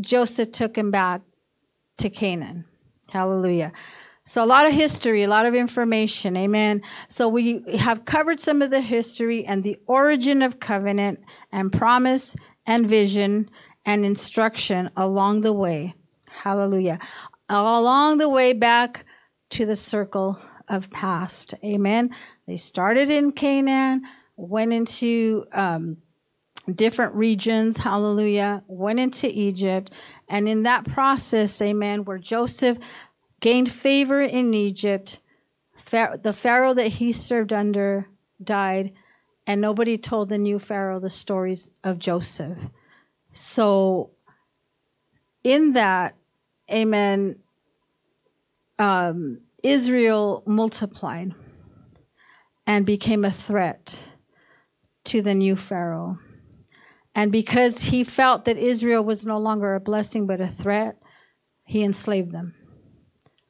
Joseph 0.00 0.52
took 0.52 0.76
him 0.76 0.90
back 0.90 1.22
to 1.98 2.10
Canaan. 2.10 2.66
Hallelujah. 3.10 3.72
So 4.24 4.44
a 4.44 4.46
lot 4.46 4.66
of 4.66 4.74
history, 4.74 5.22
a 5.22 5.28
lot 5.28 5.46
of 5.46 5.54
information. 5.54 6.36
Amen. 6.36 6.82
So 7.08 7.28
we 7.28 7.62
have 7.78 8.04
covered 8.04 8.40
some 8.40 8.60
of 8.60 8.70
the 8.70 8.82
history 8.82 9.46
and 9.46 9.64
the 9.64 9.78
origin 9.86 10.42
of 10.42 10.60
covenant 10.60 11.20
and 11.50 11.72
promise 11.72 12.36
and 12.66 12.86
vision 12.86 13.48
and 13.86 14.04
instruction 14.04 14.90
along 14.96 15.40
the 15.40 15.54
way. 15.54 15.94
Hallelujah. 16.42 16.98
Along 17.48 18.18
the 18.18 18.28
way 18.28 18.52
back 18.52 19.04
to 19.50 19.66
the 19.66 19.76
circle 19.76 20.38
of 20.68 20.90
past. 20.90 21.54
Amen. 21.64 22.14
They 22.46 22.56
started 22.56 23.10
in 23.10 23.32
Canaan, 23.32 24.02
went 24.36 24.72
into 24.72 25.46
um, 25.52 25.96
different 26.72 27.14
regions, 27.14 27.78
hallelujah, 27.78 28.62
went 28.66 29.00
into 29.00 29.28
Egypt. 29.28 29.90
And 30.28 30.48
in 30.48 30.62
that 30.64 30.84
process, 30.84 31.60
amen, 31.60 32.04
where 32.04 32.18
Joseph 32.18 32.78
gained 33.40 33.70
favor 33.70 34.20
in 34.20 34.52
Egypt, 34.54 35.20
the 35.90 36.34
Pharaoh 36.36 36.74
that 36.74 36.88
he 36.88 37.12
served 37.12 37.52
under 37.52 38.08
died, 38.42 38.92
and 39.46 39.60
nobody 39.60 39.96
told 39.96 40.28
the 40.28 40.38
new 40.38 40.58
Pharaoh 40.58 41.00
the 41.00 41.08
stories 41.08 41.70
of 41.82 41.98
Joseph. 41.98 42.58
So, 43.32 44.10
in 45.42 45.72
that, 45.72 46.17
amen, 46.70 47.36
um, 48.78 49.40
Israel 49.62 50.42
multiplied 50.46 51.34
and 52.66 52.84
became 52.86 53.24
a 53.24 53.30
threat 53.30 54.02
to 55.04 55.22
the 55.22 55.34
new 55.34 55.56
Pharaoh. 55.56 56.18
And 57.14 57.32
because 57.32 57.82
he 57.84 58.04
felt 58.04 58.44
that 58.44 58.58
Israel 58.58 59.02
was 59.02 59.24
no 59.26 59.38
longer 59.38 59.74
a 59.74 59.80
blessing 59.80 60.26
but 60.26 60.40
a 60.40 60.46
threat, 60.46 60.96
he 61.64 61.82
enslaved 61.82 62.32
them. 62.32 62.54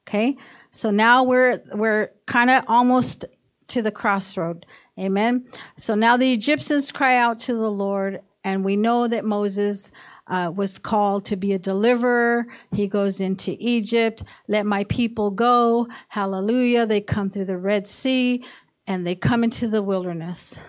Okay? 0.06 0.36
So 0.70 0.90
now 0.90 1.22
we're 1.22 1.60
we're 1.74 2.10
kind 2.26 2.48
of 2.48 2.64
almost 2.66 3.26
to 3.68 3.82
the 3.82 3.90
crossroad. 3.90 4.64
Amen. 4.98 5.46
So 5.76 5.94
now 5.94 6.16
the 6.16 6.32
Egyptians 6.32 6.90
cry 6.90 7.16
out 7.16 7.38
to 7.40 7.54
the 7.54 7.70
Lord, 7.70 8.20
and 8.42 8.64
we 8.64 8.76
know 8.76 9.06
that 9.06 9.24
Moses 9.24 9.92
uh, 10.28 10.52
was 10.54 10.78
called 10.78 11.24
to 11.26 11.36
be 11.36 11.52
a 11.52 11.58
deliverer. 11.58 12.46
He 12.72 12.86
goes 12.86 13.20
into 13.20 13.56
Egypt. 13.58 14.24
Let 14.46 14.66
my 14.66 14.84
people 14.84 15.30
go. 15.30 15.88
Hallelujah. 16.08 16.86
They 16.86 17.00
come 17.00 17.30
through 17.30 17.46
the 17.46 17.58
Red 17.58 17.86
Sea 17.86 18.44
and 18.86 19.06
they 19.06 19.14
come 19.14 19.42
into 19.44 19.68
the 19.68 19.82
wilderness. 19.82 20.60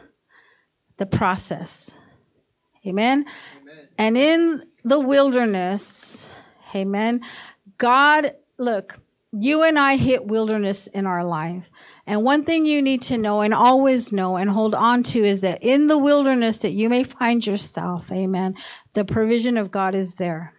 The 0.98 1.06
process. 1.06 1.98
Amen. 2.86 3.26
amen. 3.62 3.88
And 3.98 4.17
in 4.17 4.63
the 4.84 5.00
wilderness, 5.00 6.34
amen, 6.74 7.22
God, 7.78 8.34
look, 8.58 9.00
you 9.32 9.63
and 9.63 9.78
I 9.78 9.96
hit 9.96 10.26
wilderness 10.26 10.88
in 10.88 11.06
our 11.06 11.24
life. 11.24 11.70
And 12.08 12.24
one 12.24 12.44
thing 12.44 12.65
you 12.65 12.82
need 12.82 13.04
to 13.04 13.18
know 13.18 13.42
and 13.42 13.54
always 13.54 14.12
know 14.12 14.38
and 14.38 14.50
hold 14.50 14.74
on 14.74 15.04
to 15.04 15.24
is 15.24 15.42
that 15.42 15.62
in 15.62 15.88
the 15.88 15.98
wilderness 15.98 16.60
that 16.60 16.72
you 16.72 16.89
may 16.89 17.04
find 17.04 17.46
yourself, 17.46 18.12
amen, 18.12 18.56
the 18.94 19.06
provision 19.06 19.58
of 19.58 19.72
God 19.72 19.94
is 19.94 20.15
there. 20.15 20.54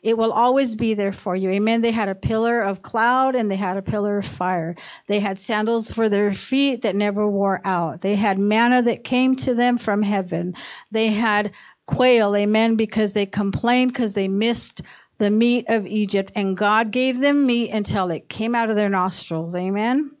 It 0.00 0.16
will 0.16 0.32
always 0.32 0.76
be 0.76 0.94
there 0.94 1.12
for 1.12 1.34
you. 1.34 1.50
Amen. 1.50 1.80
They 1.80 1.90
had 1.90 2.08
a 2.08 2.14
pillar 2.14 2.60
of 2.60 2.82
cloud 2.82 3.34
and 3.34 3.50
they 3.50 3.56
had 3.56 3.76
a 3.76 3.82
pillar 3.82 4.18
of 4.18 4.26
fire. 4.26 4.76
They 5.08 5.18
had 5.18 5.40
sandals 5.40 5.90
for 5.90 6.08
their 6.08 6.32
feet 6.32 6.82
that 6.82 6.94
never 6.94 7.28
wore 7.28 7.60
out. 7.64 8.02
They 8.02 8.14
had 8.14 8.38
manna 8.38 8.80
that 8.82 9.02
came 9.02 9.34
to 9.36 9.54
them 9.54 9.76
from 9.76 10.02
heaven. 10.02 10.54
They 10.92 11.08
had 11.08 11.52
quail. 11.86 12.36
Amen. 12.36 12.76
Because 12.76 13.12
they 13.14 13.26
complained 13.26 13.92
because 13.92 14.14
they 14.14 14.28
missed 14.28 14.82
the 15.18 15.30
meat 15.30 15.66
of 15.68 15.86
Egypt 15.86 16.32
and 16.34 16.56
God 16.56 16.90
gave 16.90 17.20
them 17.20 17.46
meat 17.46 17.70
until 17.70 18.10
it 18.10 18.28
came 18.28 18.54
out 18.54 18.70
of 18.70 18.76
their 18.76 18.88
nostrils. 18.88 19.54
Amen. 19.54 20.12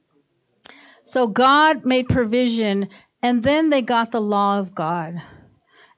So 1.02 1.26
God 1.26 1.84
made 1.84 2.08
provision 2.08 2.88
and 3.22 3.42
then 3.42 3.70
they 3.70 3.82
got 3.82 4.10
the 4.10 4.20
law 4.20 4.58
of 4.58 4.74
God 4.74 5.22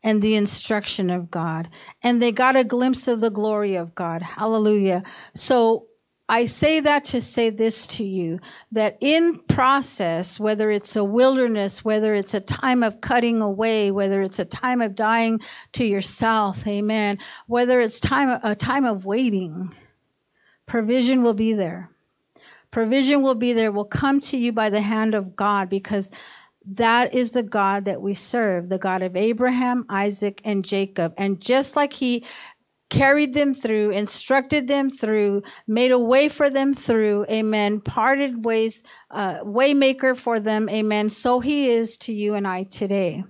and 0.03 0.23
the 0.23 0.35
instruction 0.35 1.11
of 1.11 1.31
God. 1.31 1.69
And 2.03 2.23
they 2.23 2.33
got 2.33 2.57
a 2.57 2.65
glimpse 2.65 3.07
of 3.09 3.21
the 3.21 3.31
glory 3.31 3.75
of 3.75 3.95
God. 3.95 4.23
Hallelujah. 4.23 5.03
So 5.35 5.87
I 6.31 6.45
say 6.45 6.79
that 6.79 7.07
to 7.07 7.21
say 7.21 7.51
this 7.51 7.88
to 7.88 8.05
you 8.05 8.38
that 8.71 8.97
in 9.01 9.40
process, 9.49 10.38
whether 10.38 10.71
it's 10.71 10.95
a 10.95 11.03
wilderness, 11.03 11.85
whether 11.85 12.14
it's 12.14 12.35
a 12.35 12.40
time 12.40 12.85
of 12.85 13.01
cutting 13.01 13.40
away, 13.43 13.90
whether 13.90 14.23
it's 14.23 14.38
a 14.38 14.45
time 14.45 14.81
of 14.81 14.95
dying 14.95 15.40
to 15.73 15.85
yourself, 15.85 16.64
amen, 16.69 17.19
whether 17.49 17.81
it's 17.81 17.99
time, 17.99 18.38
a 18.45 18.55
time 18.55 18.85
of 18.85 19.05
waiting, 19.05 19.75
provision 20.66 21.25
will 21.25 21.35
be 21.35 21.53
there. 21.53 21.90
Provision 22.71 23.23
will 23.23 23.35
be 23.35 23.53
there, 23.53 23.73
will 23.73 23.85
come 23.85 24.21
to 24.21 24.38
you 24.38 24.53
by 24.53 24.71
the 24.71 24.83
hand 24.83 25.16
of 25.16 25.35
God 25.35 25.69
because 25.69 26.12
that 26.64 27.12
is 27.12 27.33
the 27.33 27.43
God 27.43 27.87
that 27.87 28.03
we 28.03 28.14
serve, 28.14 28.69
the 28.69 28.79
God 28.79 29.03
of 29.03 29.16
Abraham, 29.16 29.85
Isaac, 29.88 30.40
and 30.45 30.64
Jacob. 30.64 31.12
And 31.16 31.40
just 31.40 31.75
like 31.75 31.93
he 31.93 32.25
carried 32.90 33.33
them 33.33 33.55
through, 33.55 33.90
instructed 33.90 34.68
them 34.68 34.90
through, 34.90 35.42
made 35.66 35.92
a 35.92 35.98
way 35.98 36.29
for 36.29 36.50
them 36.50 36.74
through, 36.74 37.24
amen, 37.31 37.81
parted 37.81 38.44
ways, 38.44 38.83
uh, 39.11 39.38
waymaker 39.40 40.16
for 40.16 40.38
them, 40.38 40.68
amen. 40.68 41.09
So 41.09 41.40
he 41.40 41.70
is 41.70 41.96
to 41.98 42.12
you 42.12 42.35
and 42.35 42.46
I 42.46 42.64
today. 42.64 43.24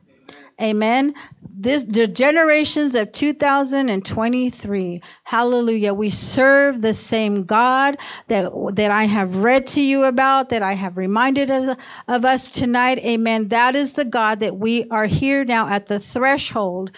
Amen. 0.60 1.14
this 1.42 1.84
the 1.84 2.06
generations 2.06 2.94
of 2.94 3.10
2023 3.12 5.02
hallelujah 5.24 5.94
we 5.94 6.10
serve 6.10 6.82
the 6.82 6.92
same 6.92 7.44
god 7.44 7.96
that 8.28 8.52
that 8.74 8.90
i 8.90 9.04
have 9.04 9.36
read 9.36 9.66
to 9.66 9.80
you 9.80 10.04
about 10.04 10.50
that 10.50 10.62
i 10.62 10.74
have 10.74 10.98
reminded 10.98 11.50
us 11.50 11.76
of 12.08 12.24
us 12.26 12.50
tonight 12.50 12.98
amen 12.98 13.48
that 13.48 13.74
is 13.74 13.94
the 13.94 14.04
god 14.04 14.40
that 14.40 14.58
we 14.58 14.86
are 14.90 15.06
here 15.06 15.44
now 15.44 15.66
at 15.66 15.86
the 15.86 15.98
threshold 15.98 16.92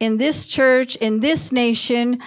in 0.00 0.16
this 0.16 0.46
church 0.46 0.96
in 0.96 1.20
this 1.20 1.52
nation 1.52 2.20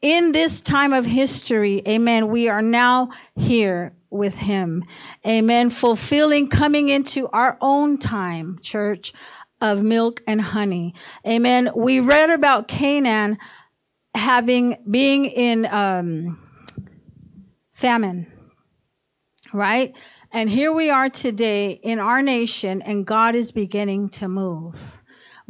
in 0.00 0.32
this 0.32 0.60
time 0.60 0.92
of 0.92 1.06
history 1.06 1.82
amen 1.86 2.28
we 2.28 2.48
are 2.48 2.62
now 2.62 3.10
here 3.36 3.92
with 4.10 4.36
him 4.36 4.84
amen 5.26 5.70
fulfilling 5.70 6.48
coming 6.48 6.88
into 6.88 7.28
our 7.28 7.56
own 7.60 7.98
time 7.98 8.58
church 8.62 9.12
of 9.60 9.82
milk 9.82 10.22
and 10.26 10.40
honey. 10.40 10.94
Amen. 11.26 11.70
We 11.74 12.00
read 12.00 12.30
about 12.30 12.68
Canaan 12.68 13.38
having, 14.14 14.78
being 14.90 15.26
in, 15.26 15.66
um, 15.66 16.38
famine, 17.72 18.26
right? 19.52 19.94
And 20.32 20.48
here 20.48 20.72
we 20.72 20.90
are 20.90 21.08
today 21.08 21.72
in 21.72 21.98
our 21.98 22.22
nation 22.22 22.82
and 22.82 23.06
God 23.06 23.34
is 23.34 23.52
beginning 23.52 24.08
to 24.10 24.28
move. 24.28 24.99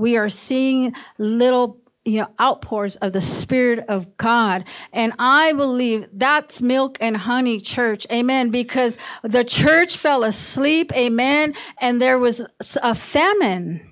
We 0.00 0.16
are 0.16 0.28
seeing 0.28 0.94
little 1.18 1.80
you 2.04 2.20
know, 2.20 2.28
outpours 2.40 2.96
of 2.96 3.12
the 3.12 3.20
Spirit 3.20 3.84
of 3.88 4.16
God. 4.16 4.64
And 4.92 5.12
I 5.18 5.52
believe 5.52 6.08
that's 6.12 6.62
milk 6.62 6.96
and 7.00 7.16
honey 7.16 7.60
church. 7.60 8.06
Amen. 8.10 8.50
Because 8.50 8.96
the 9.22 9.44
church 9.44 9.96
fell 9.96 10.24
asleep. 10.24 10.96
Amen. 10.96 11.54
And 11.78 12.00
there 12.00 12.18
was 12.18 12.46
a 12.82 12.94
famine. 12.94 13.89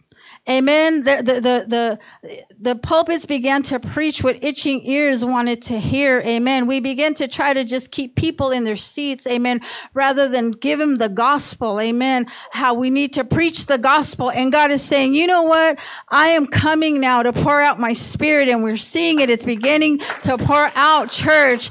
Amen. 0.49 1.03
The, 1.03 1.17
the, 1.17 1.33
the, 1.35 1.99
the, 2.23 2.41
the 2.59 2.77
pulpits 2.77 3.27
began 3.27 3.63
to 3.65 3.79
preach 3.79 4.25
what 4.25 4.43
itching 4.43 4.81
ears 4.87 5.23
wanted 5.23 5.61
to 5.63 5.79
hear. 5.79 6.21
Amen. 6.21 6.67
We 6.67 6.81
began 6.81 7.13
to 7.15 7.29
try 7.29 7.53
to 7.53 7.65
just 7.65 7.91
keep 7.91 8.17
people 8.17 8.51
in 8.51 8.65
their 8.65 8.77
seats. 8.77 9.27
Amen. 9.27 9.61
Rather 9.93 10.27
than 10.27 10.53
give 10.53 10.79
them 10.79 10.97
the 10.97 11.11
gospel. 11.11 11.79
Amen. 11.79 12.29
How 12.51 12.73
we 12.73 12.89
need 12.89 13.13
to 13.15 13.25
preach 13.25 13.67
the 13.67 13.77
gospel. 13.77 14.31
And 14.31 14.51
God 14.51 14.71
is 14.71 14.81
saying, 14.81 15.13
you 15.13 15.27
know 15.27 15.43
what? 15.43 15.79
I 16.09 16.29
am 16.29 16.47
coming 16.47 16.99
now 16.99 17.23
to 17.23 17.33
pour 17.35 17.61
out 17.61 17.79
my 17.79 17.93
spirit 17.93 18.49
and 18.49 18.63
we're 18.63 18.79
seeing 18.79 19.21
it. 19.21 19.29
It's 19.29 19.45
beginning 19.45 19.99
to 20.23 20.39
pour 20.39 20.71
out 20.75 21.11
church. 21.11 21.69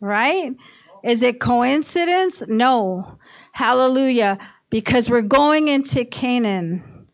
Right? 0.00 0.56
Is 1.04 1.22
it 1.22 1.38
coincidence? 1.38 2.42
No. 2.48 3.18
Hallelujah 3.52 4.38
because 4.70 5.08
we're 5.08 5.22
going 5.22 5.68
into 5.68 6.04
Canaan. 6.04 7.06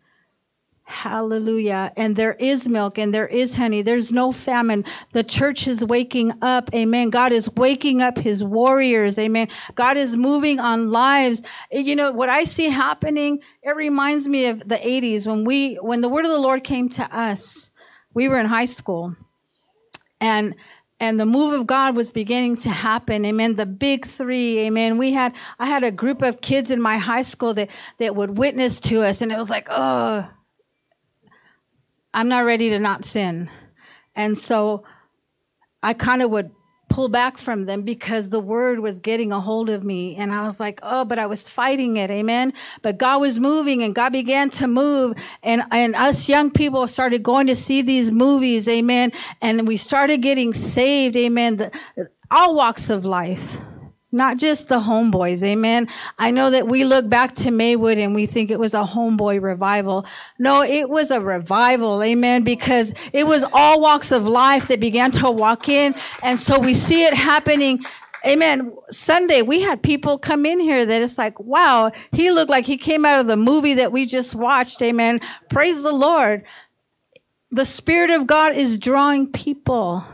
Hallelujah. 0.86 1.92
And 1.96 2.14
there 2.14 2.34
is 2.34 2.68
milk 2.68 2.98
and 2.98 3.12
there 3.14 3.26
is 3.26 3.56
honey. 3.56 3.80
There's 3.80 4.12
no 4.12 4.32
famine. 4.32 4.84
The 5.12 5.24
church 5.24 5.66
is 5.66 5.82
waking 5.82 6.34
up. 6.42 6.68
Amen. 6.74 7.08
God 7.08 7.32
is 7.32 7.50
waking 7.56 8.02
up 8.02 8.18
his 8.18 8.44
warriors. 8.44 9.18
Amen. 9.18 9.48
God 9.74 9.96
is 9.96 10.14
moving 10.14 10.60
on 10.60 10.90
lives. 10.90 11.42
You 11.72 11.96
know, 11.96 12.12
what 12.12 12.28
I 12.28 12.44
see 12.44 12.68
happening, 12.68 13.40
it 13.62 13.74
reminds 13.74 14.28
me 14.28 14.46
of 14.46 14.68
the 14.68 14.76
80s 14.76 15.26
when 15.26 15.44
we, 15.44 15.76
when 15.76 16.02
the 16.02 16.08
word 16.08 16.26
of 16.26 16.30
the 16.30 16.38
Lord 16.38 16.64
came 16.64 16.90
to 16.90 17.16
us. 17.16 17.70
We 18.12 18.28
were 18.28 18.38
in 18.38 18.46
high 18.46 18.66
school 18.66 19.16
and 20.20 20.54
and 21.04 21.20
the 21.20 21.26
move 21.26 21.52
of 21.52 21.66
God 21.66 21.96
was 21.96 22.10
beginning 22.10 22.56
to 22.56 22.70
happen. 22.70 23.26
Amen. 23.26 23.56
The 23.56 23.66
big 23.66 24.06
three. 24.06 24.60
Amen. 24.60 24.96
We 24.96 25.12
had, 25.12 25.34
I 25.58 25.66
had 25.66 25.84
a 25.84 25.90
group 25.90 26.22
of 26.22 26.40
kids 26.40 26.70
in 26.70 26.80
my 26.80 26.96
high 26.96 27.20
school 27.20 27.52
that, 27.54 27.68
that 27.98 28.16
would 28.16 28.38
witness 28.38 28.80
to 28.80 29.02
us. 29.02 29.20
And 29.20 29.30
it 29.30 29.36
was 29.36 29.50
like, 29.50 29.68
oh, 29.70 30.26
I'm 32.14 32.28
not 32.28 32.46
ready 32.46 32.70
to 32.70 32.78
not 32.78 33.04
sin. 33.04 33.50
And 34.16 34.38
so 34.38 34.84
I 35.82 35.92
kind 35.92 36.22
of 36.22 36.30
would 36.30 36.52
pull 36.94 37.09
back 37.09 37.38
from 37.38 37.64
them 37.64 37.83
because 37.83 38.30
the 38.30 38.38
word 38.38 38.78
was 38.78 39.00
getting 39.00 39.33
a 39.33 39.40
hold 39.40 39.68
of 39.68 39.83
me. 39.83 40.14
And 40.14 40.33
I 40.33 40.44
was 40.44 40.61
like, 40.61 40.78
oh, 40.85 41.04
but 41.04 41.18
I 41.18 41.26
was 41.26 41.48
fighting 41.48 41.96
it. 41.96 42.09
Amen. 42.09 42.52
But 42.83 42.98
God 42.98 43.20
was 43.20 43.40
moving 43.40 43.83
and 43.83 43.92
God 43.96 44.12
began 44.12 44.48
to 44.50 44.68
move. 44.68 45.16
And, 45.42 45.64
and 45.72 45.96
us 45.96 46.28
young 46.28 46.52
people 46.52 46.87
started 46.87 47.24
going 47.24 47.48
to 47.48 47.57
see 47.57 47.83
these 47.83 48.12
movies. 48.12 48.68
Amen. 48.68 49.11
And 49.42 49.66
we 49.66 49.76
started 49.76 50.18
getting 50.18 50.54
saved. 50.54 51.16
Amen. 51.16 51.57
The, 51.57 51.72
all 52.30 52.54
walks 52.54 52.90
of 52.90 53.04
life 53.04 53.57
not 54.14 54.38
just 54.38 54.68
the 54.68 54.81
homeboys. 54.81 55.42
Amen. 55.42 55.88
I 56.18 56.31
know 56.31 56.50
that 56.50 56.68
we 56.68 56.85
look 56.85 57.09
back 57.09 57.35
to 57.37 57.50
Maywood 57.50 57.98
and 57.98 58.14
we 58.14 58.27
think 58.27 58.50
it 58.50 58.59
was 58.59 58.72
a 58.72 58.85
homeboy 58.85 59.42
revival. 59.42 60.07
No, 60.38 60.62
it 60.62 60.88
was 60.88 61.11
a 61.11 61.20
revival. 61.20 62.03
Amen. 62.03 62.44
Because 62.44 62.94
it 63.12 63.27
was 63.27 63.44
all 63.53 63.81
walks 63.81 64.12
of 64.12 64.27
life 64.27 64.68
that 64.68 64.81
began 64.81 65.11
to 65.12 65.31
walk 65.31 65.68
in. 65.68 65.94
And 66.22 66.38
so 66.38 66.59
we 66.59 66.72
see 66.72 67.05
it 67.05 67.12
happening 67.12 67.85
Amen. 68.27 68.74
Sunday, 68.90 69.42
we 69.42 69.61
had 69.61 69.83
people 69.83 70.16
come 70.16 70.46
in 70.46 70.59
here 70.59 70.87
that 70.87 71.03
it's 71.03 71.18
like, 71.18 71.38
wow, 71.38 71.92
he 72.11 72.31
looked 72.31 72.50
like 72.50 72.64
he 72.64 72.79
came 72.79 73.05
out 73.05 73.20
of 73.20 73.27
the 73.27 73.37
movie 73.37 73.74
that 73.74 73.92
we 73.92 74.07
just 74.07 74.35
watched. 74.35 74.81
Amen. 74.81 75.20
Praise 75.50 75.83
the 75.83 75.92
Lord. 75.92 76.44
The 77.50 77.66
Spirit 77.66 78.11
of 78.11 78.27
God 78.27 78.55
is 78.55 78.79
drawing 78.79 79.31
people. 79.31 80.07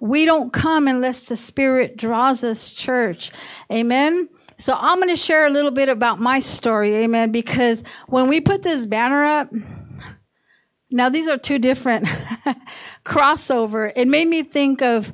We 0.00 0.24
don't 0.24 0.50
come 0.50 0.88
unless 0.88 1.26
the 1.26 1.36
Spirit 1.36 1.96
draws 1.96 2.42
us, 2.42 2.72
church. 2.72 3.30
Amen. 3.70 4.30
So 4.56 4.74
I'm 4.78 4.96
going 4.96 5.10
to 5.10 5.16
share 5.16 5.46
a 5.46 5.50
little 5.50 5.70
bit 5.70 5.90
about 5.90 6.18
my 6.18 6.38
story. 6.38 6.94
Amen. 6.96 7.32
Because 7.32 7.84
when 8.08 8.26
we 8.26 8.40
put 8.40 8.62
this 8.62 8.86
banner 8.86 9.24
up, 9.24 9.52
now 10.90 11.10
these 11.10 11.28
are 11.28 11.36
two 11.36 11.58
different 11.58 12.06
crossover. 13.04 13.92
It 13.94 14.08
made 14.08 14.26
me 14.26 14.42
think 14.42 14.80
of 14.80 15.12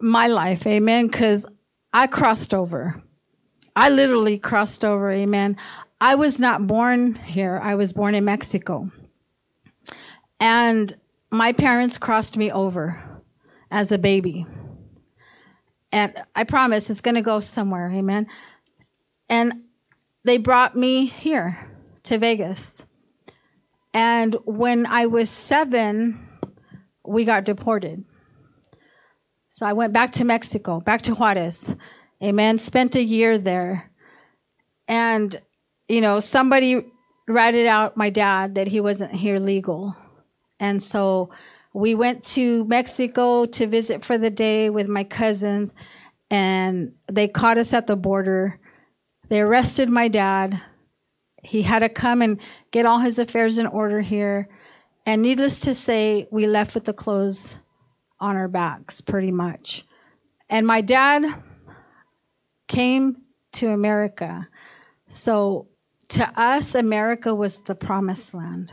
my 0.00 0.28
life. 0.28 0.64
Amen. 0.66 1.08
Because 1.08 1.46
I 1.92 2.06
crossed 2.06 2.54
over. 2.54 3.02
I 3.74 3.90
literally 3.90 4.38
crossed 4.38 4.84
over. 4.84 5.10
Amen. 5.10 5.56
I 6.00 6.14
was 6.14 6.38
not 6.38 6.66
born 6.66 7.16
here. 7.16 7.60
I 7.62 7.74
was 7.74 7.92
born 7.92 8.14
in 8.14 8.24
Mexico. 8.24 8.90
And 10.38 10.94
my 11.30 11.52
parents 11.52 11.98
crossed 11.98 12.36
me 12.36 12.52
over 12.52 13.15
as 13.70 13.92
a 13.92 13.98
baby. 13.98 14.46
And 15.92 16.14
I 16.34 16.44
promise 16.44 16.90
it's 16.90 17.00
going 17.00 17.14
to 17.14 17.22
go 17.22 17.40
somewhere. 17.40 17.90
Amen. 17.90 18.26
And 19.28 19.64
they 20.24 20.38
brought 20.38 20.76
me 20.76 21.06
here 21.06 21.70
to 22.04 22.18
Vegas. 22.18 22.84
And 23.94 24.36
when 24.44 24.84
I 24.86 25.06
was 25.06 25.30
seven, 25.30 26.28
we 27.04 27.24
got 27.24 27.44
deported. 27.44 28.04
So 29.48 29.64
I 29.64 29.72
went 29.72 29.92
back 29.92 30.10
to 30.12 30.24
Mexico, 30.24 30.80
back 30.80 31.02
to 31.02 31.14
Juarez. 31.14 31.74
Amen. 32.22 32.58
Spent 32.58 32.94
a 32.94 33.02
year 33.02 33.38
there. 33.38 33.90
And, 34.86 35.40
you 35.88 36.00
know, 36.00 36.20
somebody 36.20 36.84
ratted 37.26 37.66
out 37.66 37.96
my 37.96 38.10
dad 38.10 38.54
that 38.56 38.68
he 38.68 38.80
wasn't 38.80 39.12
here 39.12 39.38
legal. 39.38 39.96
And 40.60 40.82
so 40.82 41.30
we 41.76 41.94
went 41.94 42.24
to 42.24 42.64
Mexico 42.64 43.44
to 43.44 43.66
visit 43.66 44.02
for 44.02 44.16
the 44.16 44.30
day 44.30 44.70
with 44.70 44.88
my 44.88 45.04
cousins, 45.04 45.74
and 46.30 46.94
they 47.06 47.28
caught 47.28 47.58
us 47.58 47.74
at 47.74 47.86
the 47.86 47.96
border. 47.96 48.58
They 49.28 49.42
arrested 49.42 49.90
my 49.90 50.08
dad. 50.08 50.62
He 51.42 51.60
had 51.60 51.80
to 51.80 51.90
come 51.90 52.22
and 52.22 52.40
get 52.70 52.86
all 52.86 53.00
his 53.00 53.18
affairs 53.18 53.58
in 53.58 53.66
order 53.66 54.00
here. 54.00 54.48
And 55.04 55.20
needless 55.20 55.60
to 55.60 55.74
say, 55.74 56.26
we 56.30 56.46
left 56.46 56.74
with 56.74 56.86
the 56.86 56.94
clothes 56.94 57.60
on 58.18 58.36
our 58.36 58.48
backs, 58.48 59.02
pretty 59.02 59.30
much. 59.30 59.84
And 60.48 60.66
my 60.66 60.80
dad 60.80 61.26
came 62.68 63.18
to 63.52 63.68
America. 63.68 64.48
So 65.10 65.68
to 66.08 66.32
us, 66.40 66.74
America 66.74 67.34
was 67.34 67.58
the 67.58 67.74
promised 67.74 68.32
land. 68.32 68.72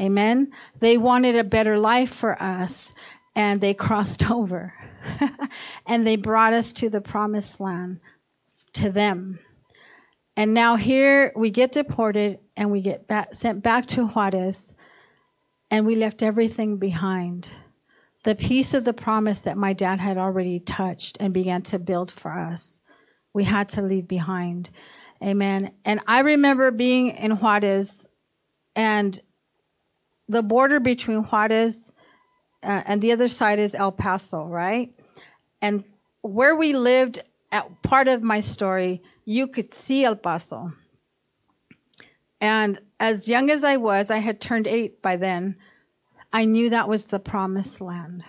Amen. 0.00 0.52
They 0.78 0.96
wanted 0.96 1.36
a 1.36 1.44
better 1.44 1.78
life 1.78 2.10
for 2.10 2.40
us 2.40 2.94
and 3.34 3.60
they 3.60 3.74
crossed 3.74 4.30
over 4.30 4.74
and 5.86 6.06
they 6.06 6.16
brought 6.16 6.52
us 6.52 6.72
to 6.74 6.88
the 6.90 7.00
promised 7.00 7.60
land 7.60 8.00
to 8.74 8.90
them. 8.90 9.38
And 10.36 10.52
now 10.52 10.76
here 10.76 11.32
we 11.34 11.50
get 11.50 11.72
deported 11.72 12.40
and 12.56 12.70
we 12.70 12.82
get 12.82 13.08
back, 13.08 13.34
sent 13.34 13.62
back 13.62 13.86
to 13.86 14.06
Juarez 14.06 14.74
and 15.70 15.86
we 15.86 15.96
left 15.96 16.22
everything 16.22 16.76
behind. 16.76 17.50
The 18.24 18.34
piece 18.34 18.74
of 18.74 18.84
the 18.84 18.92
promise 18.92 19.42
that 19.42 19.56
my 19.56 19.72
dad 19.72 20.00
had 20.00 20.18
already 20.18 20.60
touched 20.60 21.16
and 21.20 21.32
began 21.32 21.62
to 21.62 21.78
build 21.78 22.10
for 22.10 22.32
us, 22.32 22.82
we 23.32 23.44
had 23.44 23.68
to 23.70 23.82
leave 23.82 24.08
behind. 24.08 24.70
Amen. 25.22 25.72
And 25.84 26.00
I 26.06 26.20
remember 26.20 26.70
being 26.70 27.10
in 27.10 27.32
Juarez 27.32 28.08
and 28.74 29.18
the 30.28 30.42
border 30.42 30.80
between 30.80 31.22
Juarez 31.22 31.92
uh, 32.62 32.82
and 32.86 33.00
the 33.00 33.12
other 33.12 33.28
side 33.28 33.58
is 33.58 33.74
El 33.74 33.92
Paso, 33.92 34.44
right? 34.44 34.92
And 35.62 35.84
where 36.22 36.56
we 36.56 36.72
lived, 36.74 37.20
at 37.52 37.82
part 37.82 38.08
of 38.08 38.22
my 38.22 38.40
story, 38.40 39.02
you 39.24 39.46
could 39.46 39.72
see 39.72 40.04
El 40.04 40.16
Paso. 40.16 40.72
And 42.40 42.80
as 42.98 43.28
young 43.28 43.50
as 43.50 43.64
I 43.64 43.76
was, 43.76 44.10
I 44.10 44.18
had 44.18 44.40
turned 44.40 44.66
eight 44.66 45.00
by 45.00 45.16
then. 45.16 45.56
I 46.32 46.44
knew 46.44 46.70
that 46.70 46.88
was 46.88 47.06
the 47.06 47.18
promised 47.18 47.80
land. 47.80 48.24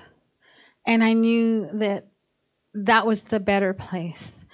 And 0.86 1.03
I 1.03 1.13
knew 1.13 1.69
that 1.73 2.07
that 2.73 3.05
was 3.05 3.25
the 3.25 3.39
better 3.39 3.73
place. 3.73 4.45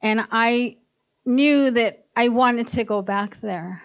And 0.00 0.26
I 0.30 0.78
knew 1.26 1.70
that 1.72 2.06
I 2.16 2.28
wanted 2.28 2.68
to 2.68 2.84
go 2.84 3.02
back 3.02 3.40
there. 3.40 3.82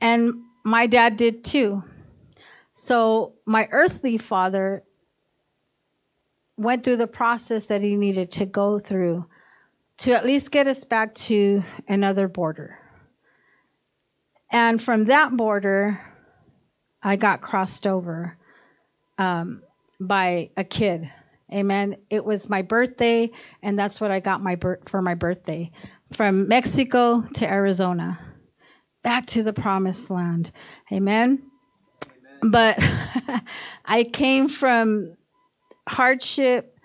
And 0.00 0.34
my 0.64 0.86
dad 0.86 1.16
did 1.16 1.44
too. 1.44 1.84
So 2.72 3.34
my 3.46 3.68
earthly 3.70 4.18
father 4.18 4.82
went 6.56 6.84
through 6.84 6.96
the 6.96 7.06
process 7.06 7.66
that 7.66 7.82
he 7.82 7.96
needed 7.96 8.32
to 8.32 8.46
go 8.46 8.78
through 8.78 9.26
to 9.98 10.12
at 10.12 10.26
least 10.26 10.50
get 10.50 10.66
us 10.66 10.84
back 10.84 11.14
to 11.14 11.62
another 11.88 12.28
border. 12.28 12.78
And 14.50 14.80
from 14.80 15.04
that 15.04 15.36
border, 15.36 16.00
I 17.02 17.16
got 17.16 17.40
crossed 17.40 17.86
over 17.86 18.36
um, 19.18 19.62
by 20.00 20.50
a 20.56 20.64
kid. 20.64 21.10
Amen. 21.52 21.96
It 22.10 22.24
was 22.24 22.48
my 22.48 22.62
birthday, 22.62 23.30
and 23.62 23.78
that's 23.78 24.00
what 24.00 24.10
I 24.10 24.20
got 24.20 24.42
my 24.42 24.56
bir- 24.56 24.80
for 24.86 25.02
my 25.02 25.14
birthday. 25.14 25.70
From 26.12 26.48
Mexico 26.48 27.22
to 27.34 27.50
Arizona, 27.50 28.18
back 29.02 29.26
to 29.26 29.42
the 29.42 29.52
promised 29.52 30.10
land. 30.10 30.50
Amen. 30.90 31.51
But 32.42 32.78
I 33.84 34.04
came 34.04 34.48
from 34.48 35.16
hardship 35.88 36.78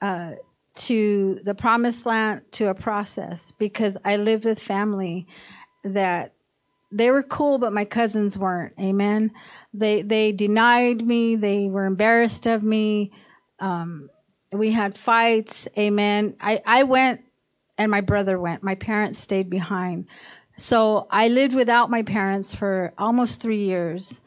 uh, 0.00 0.32
to 0.74 1.38
the 1.44 1.54
promised 1.54 2.06
land 2.06 2.42
to 2.52 2.68
a 2.68 2.74
process 2.74 3.52
because 3.58 3.96
I 4.04 4.16
lived 4.16 4.44
with 4.44 4.60
family 4.60 5.26
that 5.84 6.32
they 6.90 7.10
were 7.10 7.22
cool, 7.22 7.58
but 7.58 7.72
my 7.72 7.84
cousins 7.84 8.38
weren't. 8.38 8.74
Amen. 8.78 9.32
They 9.72 10.02
they 10.02 10.30
denied 10.30 11.04
me. 11.04 11.34
They 11.34 11.68
were 11.68 11.86
embarrassed 11.86 12.46
of 12.46 12.62
me. 12.62 13.12
Um, 13.58 14.10
we 14.52 14.70
had 14.70 14.96
fights. 14.96 15.66
Amen. 15.76 16.36
I 16.40 16.62
I 16.64 16.84
went, 16.84 17.22
and 17.76 17.90
my 17.90 18.00
brother 18.00 18.38
went. 18.38 18.62
My 18.62 18.76
parents 18.76 19.18
stayed 19.18 19.50
behind. 19.50 20.06
So 20.56 21.08
I 21.10 21.26
lived 21.28 21.54
without 21.54 21.90
my 21.90 22.02
parents 22.02 22.54
for 22.54 22.92
almost 22.96 23.42
three 23.42 23.64
years. 23.64 24.20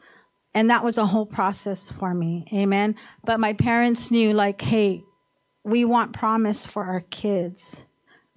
And 0.54 0.70
that 0.70 0.84
was 0.84 0.98
a 0.98 1.06
whole 1.06 1.26
process 1.26 1.90
for 1.90 2.14
me. 2.14 2.46
Amen. 2.52 2.96
But 3.24 3.38
my 3.38 3.52
parents 3.52 4.10
knew 4.10 4.32
like, 4.32 4.60
hey, 4.60 5.02
we 5.64 5.84
want 5.84 6.12
promise 6.12 6.66
for 6.66 6.84
our 6.84 7.00
kids 7.00 7.84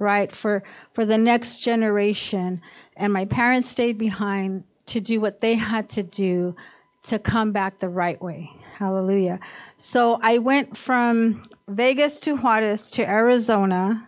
right? 0.02 0.32
For 0.32 0.64
for 0.94 1.06
the 1.06 1.18
next 1.18 1.58
generation. 1.58 2.62
And 2.98 3.14
my 3.14 3.26
parents 3.26 3.70
stayed 3.70 3.98
behind 3.98 4.64
to 4.88 5.00
do 5.00 5.22
what 5.22 5.40
they 5.40 5.54
had 5.54 5.88
to 5.90 6.04
do 6.04 6.56
to 7.04 7.20
come 7.20 7.52
back 7.52 7.80
the 7.80 7.88
right 7.88 8.22
way. 8.22 8.52
Hallelujah. 8.78 9.40
So 9.78 10.20
i 10.22 10.40
went 10.40 10.76
from 10.76 11.44
vegas 11.68 12.20
to 12.22 12.36
juarez 12.36 12.90
to 12.92 13.08
arizona 13.08 14.08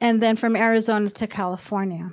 and 0.00 0.22
then 0.22 0.36
from 0.36 0.54
arizona 0.54 1.10
to 1.10 1.26
california 1.26 2.12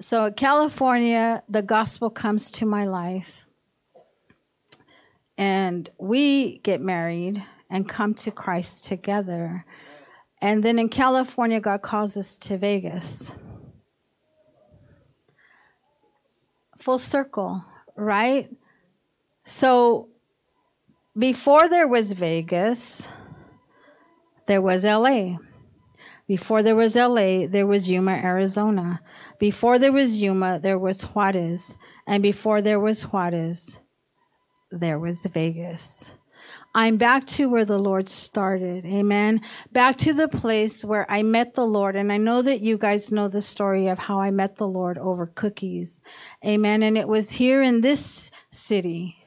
so 0.00 0.30
california 0.32 1.42
the 1.48 1.62
gospel 1.62 2.10
comes 2.10 2.50
to 2.50 2.66
my 2.66 2.84
life 2.84 3.46
and 5.40 5.88
we 5.96 6.58
get 6.58 6.82
married 6.82 7.42
and 7.70 7.88
come 7.88 8.12
to 8.12 8.30
Christ 8.30 8.84
together. 8.84 9.64
And 10.42 10.62
then 10.62 10.78
in 10.78 10.90
California, 10.90 11.60
God 11.60 11.80
calls 11.80 12.14
us 12.18 12.36
to 12.38 12.58
Vegas. 12.58 13.32
Full 16.78 16.98
circle, 16.98 17.64
right? 17.96 18.50
So 19.44 20.10
before 21.16 21.70
there 21.70 21.88
was 21.88 22.12
Vegas, 22.12 23.08
there 24.46 24.60
was 24.60 24.84
LA. 24.84 25.36
Before 26.26 26.62
there 26.62 26.76
was 26.76 26.96
LA, 26.96 27.46
there 27.46 27.66
was 27.66 27.90
Yuma, 27.90 28.12
Arizona. 28.12 29.00
Before 29.40 29.78
there 29.78 29.90
was 29.90 30.20
Yuma, 30.20 30.60
there 30.60 30.78
was 30.78 31.02
Juarez. 31.02 31.78
And 32.06 32.22
before 32.22 32.60
there 32.60 32.78
was 32.78 33.04
Juarez, 33.04 33.80
there 34.70 34.98
was 34.98 35.24
Vegas. 35.24 36.12
I'm 36.74 36.98
back 36.98 37.24
to 37.24 37.48
where 37.48 37.64
the 37.64 37.78
Lord 37.78 38.08
started. 38.10 38.84
Amen. 38.84 39.40
Back 39.72 39.96
to 39.98 40.12
the 40.12 40.28
place 40.28 40.84
where 40.84 41.06
I 41.10 41.22
met 41.22 41.54
the 41.54 41.66
Lord. 41.66 41.96
And 41.96 42.12
I 42.12 42.18
know 42.18 42.42
that 42.42 42.60
you 42.60 42.76
guys 42.76 43.10
know 43.10 43.28
the 43.28 43.40
story 43.40 43.88
of 43.88 43.98
how 43.98 44.20
I 44.20 44.30
met 44.30 44.56
the 44.56 44.68
Lord 44.68 44.98
over 44.98 45.26
cookies. 45.26 46.02
Amen. 46.44 46.82
And 46.82 46.98
it 46.98 47.08
was 47.08 47.32
here 47.32 47.62
in 47.62 47.80
this 47.80 48.30
city 48.50 49.19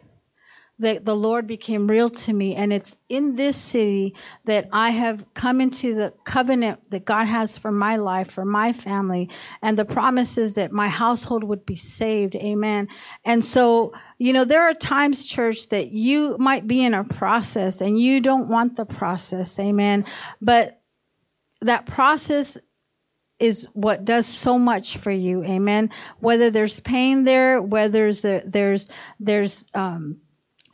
that 0.80 1.06
the 1.06 1.16
Lord 1.16 1.46
became 1.46 1.88
real 1.88 2.10
to 2.10 2.34
me. 2.34 2.56
And 2.56 2.74
it's 2.74 2.98
in 3.08 3.36
this 3.36 3.56
city 3.56 4.16
that 4.46 4.68
I 4.72 4.90
have 4.90 5.26
come 5.34 5.62
into 5.62 5.94
the 5.94 6.14
covenant 6.24 6.80
that 6.90 7.06
God 7.06 7.26
has 7.26 7.58
for 7.58 7.72
my 7.72 7.96
life, 7.96 8.32
for 8.32 8.44
my 8.44 8.74
family, 8.74 9.30
and 9.62 9.78
the 9.78 9.86
promises 9.86 10.56
that 10.56 10.72
my 10.72 10.90
household 10.90 11.44
would 11.44 11.66
be 11.66 11.76
saved. 11.76 12.36
Amen. 12.36 12.88
And 13.24 13.46
so, 13.46 13.94
you 14.18 14.34
know, 14.34 14.46
there 14.46 14.64
are 14.64 14.74
times, 14.74 15.26
church, 15.26 15.70
that 15.70 15.92
you 15.92 16.38
might 16.40 16.68
be 16.68 16.84
in 16.84 16.94
a 16.94 17.04
process 17.04 17.80
and 17.80 18.00
you 18.00 18.20
don't 18.20 18.50
want 18.50 18.76
the 18.76 18.86
process. 18.86 19.60
Amen. 19.60 20.06
But 20.42 20.82
that 21.62 21.86
process 21.86 22.58
is 23.40 23.68
what 23.74 24.06
does 24.06 24.26
so 24.26 24.60
much 24.60 24.96
for 24.98 25.12
you 25.12 25.44
amen 25.44 25.90
whether 26.20 26.50
there's 26.50 26.80
pain 26.80 27.24
there 27.24 27.62
whether 27.62 27.92
there's 27.92 28.22
there's 28.22 28.90
there's 29.20 29.66
um 29.74 30.18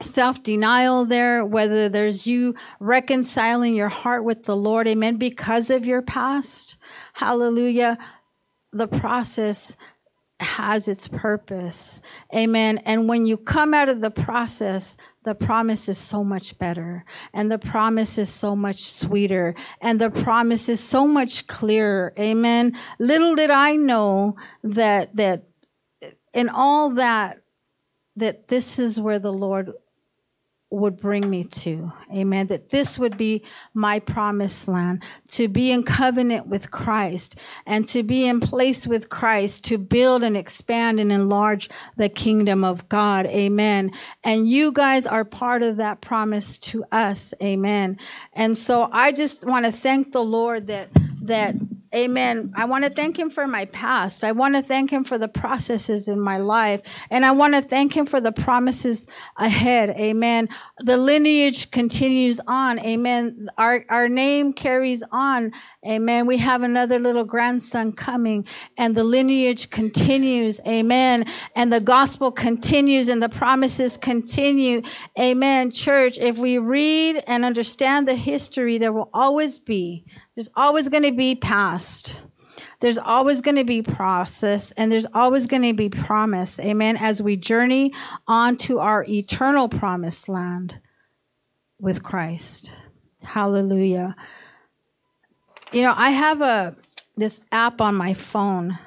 self 0.02 0.42
denial 0.44 1.06
there, 1.06 1.46
whether 1.46 1.90
there's 1.90 2.26
you 2.26 2.56
reconciling 2.80 3.74
your 3.74 3.90
heart 3.90 4.24
with 4.24 4.44
the 4.44 4.56
Lord, 4.56 4.88
amen, 4.88 5.18
because 5.18 5.70
of 5.70 5.86
your 5.86 6.02
past. 6.02 6.78
Hallelujah. 7.14 7.98
The 8.72 8.88
process 8.88 9.76
has 10.40 10.88
its 10.88 11.08
purpose. 11.08 12.02
Amen. 12.34 12.78
And 12.80 13.10
when 13.10 13.26
you 13.26 13.36
come 13.36 13.74
out 13.74 13.90
of 13.90 14.00
the 14.00 14.12
process, 14.12 14.96
the 15.24 15.36
promise 15.36 15.90
is 15.90 15.98
so 15.98 16.24
much 16.24 16.58
better 16.58 17.04
and 17.34 17.52
the 17.52 17.60
promise 17.60 18.18
is 18.18 18.30
so 18.30 18.56
much 18.56 18.84
sweeter 18.84 19.54
and 19.82 20.00
the 20.00 20.10
promise 20.10 20.70
is 20.70 20.80
so 20.80 21.06
much 21.06 21.48
clearer. 21.48 22.14
Amen. 22.18 22.78
Little 23.00 23.36
did 23.36 23.52
I 23.52 23.76
know 23.76 24.38
that, 24.64 25.16
that 25.18 25.44
in 26.34 26.48
all 26.48 26.92
that, 26.92 27.42
that 28.16 28.48
this 28.48 28.80
is 28.80 29.00
where 29.00 29.20
the 29.20 29.34
Lord 29.34 29.74
would 30.71 30.97
bring 30.97 31.29
me 31.29 31.43
to. 31.43 31.91
Amen. 32.13 32.47
That 32.47 32.69
this 32.69 32.99
would 32.99 33.17
be 33.17 33.43
my 33.73 33.99
promised 33.99 34.67
land, 34.67 35.03
to 35.29 35.47
be 35.47 35.71
in 35.71 35.84
covenant 35.84 36.47
with 36.47 36.69
Christ 36.69 37.38
and 37.65 37.88
to 37.88 38.03
be 38.03 38.25
in 38.25 38.39
place 38.39 38.86
with 38.86 39.10
Christ 39.10 39.65
to 39.65 39.77
build 39.77 40.23
and 40.23 40.38
expand 40.38 40.99
and 40.99 41.12
enlarge 41.12 41.69
the 41.97 42.10
kingdom 42.10 42.63
of 42.63 42.88
God. 42.88 43.25
Amen. 43.27 43.91
And 44.23 44.47
you 44.47 44.71
guys 44.71 45.08
are 45.08 45.25
part 45.25 45.63
of 45.63 45.77
that 45.77 46.01
promise 46.01 46.58
to 46.60 46.86
us. 46.91 47.34
Amen. 47.41 47.97
And 48.34 48.58
so 48.58 48.89
I 48.91 49.12
just 49.12 49.47
want 49.47 49.65
to 49.65 49.71
thank 49.71 50.12
the 50.12 50.23
Lord 50.23 50.67
that, 50.67 50.89
that 51.23 51.55
Amen. 51.95 52.54
I 52.56 52.65
want 52.65 52.84
to 52.84 52.91
thank 52.91 53.17
him 53.17 53.32
for 53.32 53.47
my 53.47 53.65
past. 53.65 54.23
I 54.23 54.32
want 54.32 54.56
to 54.56 54.62
thank 54.62 54.91
him 54.91 55.04
for 55.04 55.17
the 55.17 55.28
processes 55.28 56.08
in 56.08 56.19
my 56.19 56.38
life. 56.38 56.82
And 57.10 57.25
I 57.25 57.32
want 57.32 57.56
to 57.56 57.62
thank 57.63 57.97
him 57.97 58.06
for 58.06 58.21
the 58.21 58.32
promises 58.32 59.08
ahead. 59.38 59.89
Amen. 59.91 60.49
The 60.78 60.97
lineage 60.97 61.71
continues 61.71 62.39
on. 62.45 62.78
Amen. 62.80 63.47
Our, 63.58 63.86
our 63.89 64.08
name 64.08 64.54
carries 64.54 65.02
on. 65.12 65.52
Amen. 65.88 66.28
We 66.28 66.38
have 66.38 66.62
another 66.62 66.99
little 66.99 67.23
grandson 67.23 67.93
coming 67.93 68.45
and 68.78 68.93
the 68.93 69.04
lineage 69.04 69.71
continues. 69.71 70.62
Amen. 70.67 71.25
And 71.56 71.73
the 71.73 71.80
gospel 71.80 72.32
continues 72.32 73.08
and 73.08 73.23
the 73.23 73.30
promises 73.30 73.97
continue. 73.97 74.84
Amen. 75.19 75.71
Church, 75.71 76.19
if 76.19 76.38
we 76.38 76.60
read 76.60 77.23
and 77.25 77.43
understand 77.43 78.08
the 78.08 78.16
history, 78.16 78.78
there 78.78 78.93
will 78.93 79.09
always 79.11 79.57
be 79.57 80.05
there's 80.40 80.50
always 80.56 80.88
going 80.88 81.04
to 81.04 81.12
be 81.12 81.36
past. 81.36 82.22
There's 82.80 82.98
always 82.98 83.42
going 83.42 83.58
to 83.58 83.66
be 83.66 83.82
process 83.82 84.72
and 84.72 84.90
there's 84.90 85.06
always 85.14 85.48
going 85.48 85.64
to 85.64 85.74
be 85.74 85.90
promise. 85.90 86.62
Amen. 86.62 86.96
As 86.96 87.22
we 87.22 87.36
journey 87.36 87.92
on 88.26 88.56
to 88.60 88.80
our 88.80 89.04
eternal 89.04 89.68
promised 89.68 90.30
land 90.30 90.80
with 91.78 92.04
Christ. 92.04 92.72
Hallelujah. 93.22 94.16
You 95.74 95.82
know, 95.82 95.94
I 95.94 96.12
have 96.12 96.42
a 96.42 96.78
this 97.18 97.42
app 97.52 97.82
on 97.82 97.96
my 97.96 98.14
phone 98.14 98.80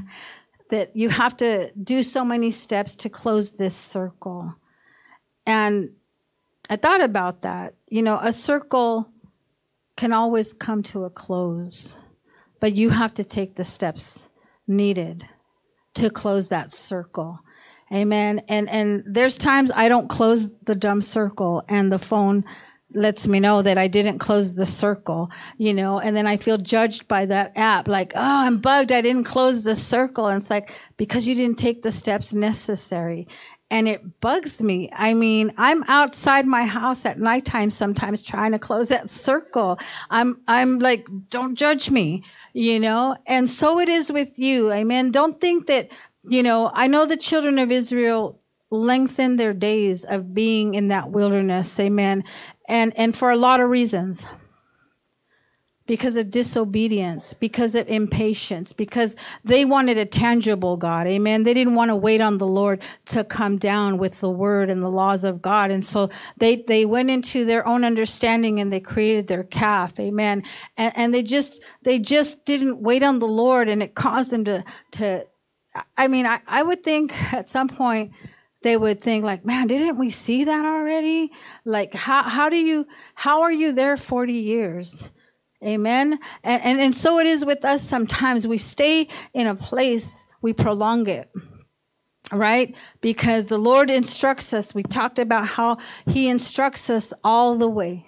that 0.70 0.96
you 0.96 1.10
have 1.10 1.36
to 1.36 1.70
do 1.72 2.02
so 2.02 2.24
many 2.24 2.50
steps 2.50 2.96
to 2.96 3.10
close 3.10 3.56
this 3.56 3.76
circle. 3.76 4.54
And 5.44 5.90
I 6.70 6.76
thought 6.76 7.02
about 7.02 7.42
that. 7.42 7.74
You 7.88 8.00
know, 8.00 8.18
a 8.22 8.32
circle 8.32 9.12
can 9.98 10.12
always 10.12 10.52
come 10.52 10.80
to 10.80 11.04
a 11.04 11.10
close, 11.10 11.96
but 12.60 12.76
you 12.76 12.90
have 12.90 13.12
to 13.12 13.24
take 13.24 13.56
the 13.56 13.64
steps 13.64 14.28
needed 14.68 15.28
to 15.94 16.08
close 16.08 16.48
that 16.48 16.70
circle. 16.70 17.40
Amen. 17.92 18.42
And 18.48 18.70
and 18.70 19.02
there's 19.04 19.36
times 19.36 19.72
I 19.74 19.88
don't 19.88 20.08
close 20.08 20.52
the 20.60 20.76
dumb 20.76 21.02
circle 21.02 21.64
and 21.68 21.90
the 21.90 21.98
phone 21.98 22.44
lets 22.94 23.26
me 23.26 23.40
know 23.40 23.60
that 23.60 23.76
I 23.76 23.88
didn't 23.88 24.20
close 24.20 24.54
the 24.54 24.64
circle, 24.64 25.30
you 25.58 25.74
know, 25.74 25.98
and 25.98 26.16
then 26.16 26.26
I 26.26 26.36
feel 26.36 26.58
judged 26.58 27.08
by 27.08 27.26
that 27.26 27.52
app 27.56 27.88
like, 27.88 28.12
"Oh, 28.14 28.20
I'm 28.46 28.58
bugged. 28.58 28.92
I 28.92 29.00
didn't 29.00 29.24
close 29.24 29.64
the 29.64 29.74
circle." 29.74 30.28
And 30.28 30.40
it's 30.40 30.50
like 30.50 30.70
because 30.96 31.26
you 31.26 31.34
didn't 31.34 31.58
take 31.58 31.82
the 31.82 31.90
steps 31.90 32.32
necessary 32.32 33.26
and 33.70 33.86
it 33.88 34.20
bugs 34.20 34.62
me. 34.62 34.88
I 34.92 35.14
mean, 35.14 35.52
I'm 35.56 35.84
outside 35.88 36.46
my 36.46 36.64
house 36.64 37.04
at 37.04 37.18
nighttime 37.18 37.70
sometimes 37.70 38.22
trying 38.22 38.52
to 38.52 38.58
close 38.58 38.88
that 38.88 39.08
circle. 39.08 39.78
I'm, 40.10 40.40
I'm 40.48 40.78
like, 40.78 41.06
don't 41.28 41.54
judge 41.54 41.90
me, 41.90 42.24
you 42.54 42.80
know? 42.80 43.16
And 43.26 43.48
so 43.48 43.78
it 43.78 43.88
is 43.88 44.10
with 44.10 44.38
you. 44.38 44.72
Amen. 44.72 45.10
Don't 45.10 45.40
think 45.40 45.66
that, 45.66 45.90
you 46.26 46.42
know, 46.42 46.70
I 46.72 46.86
know 46.86 47.04
the 47.04 47.16
children 47.16 47.58
of 47.58 47.70
Israel 47.70 48.40
lengthened 48.70 49.38
their 49.38 49.54
days 49.54 50.04
of 50.04 50.34
being 50.34 50.74
in 50.74 50.88
that 50.88 51.10
wilderness. 51.10 51.78
Amen. 51.78 52.24
And, 52.68 52.96
and 52.96 53.14
for 53.16 53.30
a 53.30 53.36
lot 53.36 53.60
of 53.60 53.68
reasons 53.68 54.26
because 55.88 56.16
of 56.16 56.30
disobedience, 56.30 57.32
because 57.32 57.74
of 57.74 57.88
impatience, 57.88 58.74
because 58.74 59.16
they 59.42 59.64
wanted 59.64 59.96
a 59.96 60.04
tangible 60.04 60.76
God. 60.76 61.06
Amen. 61.06 61.44
They 61.44 61.54
didn't 61.54 61.74
want 61.74 61.88
to 61.88 61.96
wait 61.96 62.20
on 62.20 62.36
the 62.36 62.46
Lord 62.46 62.82
to 63.06 63.24
come 63.24 63.56
down 63.56 63.96
with 63.96 64.20
the 64.20 64.30
word 64.30 64.68
and 64.68 64.82
the 64.82 64.90
laws 64.90 65.24
of 65.24 65.40
God. 65.40 65.70
And 65.70 65.82
so 65.82 66.10
they, 66.36 66.56
they 66.56 66.84
went 66.84 67.08
into 67.08 67.46
their 67.46 67.66
own 67.66 67.84
understanding 67.84 68.60
and 68.60 68.70
they 68.70 68.80
created 68.80 69.28
their 69.28 69.44
calf. 69.44 69.98
Amen. 69.98 70.44
And, 70.76 70.92
and 70.94 71.14
they 71.14 71.22
just, 71.22 71.62
they 71.82 71.98
just 71.98 72.44
didn't 72.44 72.82
wait 72.82 73.02
on 73.02 73.18
the 73.18 73.26
Lord 73.26 73.70
and 73.70 73.82
it 73.82 73.94
caused 73.94 74.30
them 74.30 74.44
to, 74.44 74.62
to, 74.92 75.26
I 75.96 76.06
mean, 76.06 76.26
I, 76.26 76.42
I 76.46 76.62
would 76.62 76.82
think 76.82 77.14
at 77.32 77.48
some 77.48 77.66
point, 77.66 78.12
they 78.62 78.76
would 78.76 79.00
think 79.00 79.24
like, 79.24 79.46
man, 79.46 79.68
didn't 79.68 79.96
we 79.96 80.10
see 80.10 80.44
that 80.44 80.64
already? 80.66 81.30
Like, 81.64 81.94
how, 81.94 82.24
how 82.24 82.50
do 82.50 82.56
you, 82.56 82.86
how 83.14 83.42
are 83.42 83.52
you 83.52 83.72
there 83.72 83.96
40 83.96 84.32
years? 84.34 85.12
Amen. 85.64 86.18
And, 86.44 86.62
and, 86.62 86.80
and 86.80 86.94
so 86.94 87.18
it 87.18 87.26
is 87.26 87.44
with 87.44 87.64
us 87.64 87.82
sometimes. 87.82 88.46
We 88.46 88.58
stay 88.58 89.08
in 89.34 89.46
a 89.46 89.54
place, 89.54 90.26
we 90.40 90.52
prolong 90.52 91.08
it. 91.08 91.30
Right? 92.30 92.76
Because 93.00 93.48
the 93.48 93.58
Lord 93.58 93.90
instructs 93.90 94.52
us. 94.52 94.74
We 94.74 94.82
talked 94.82 95.18
about 95.18 95.46
how 95.46 95.78
He 96.06 96.28
instructs 96.28 96.90
us 96.90 97.12
all 97.24 97.56
the 97.56 97.70
way. 97.70 98.06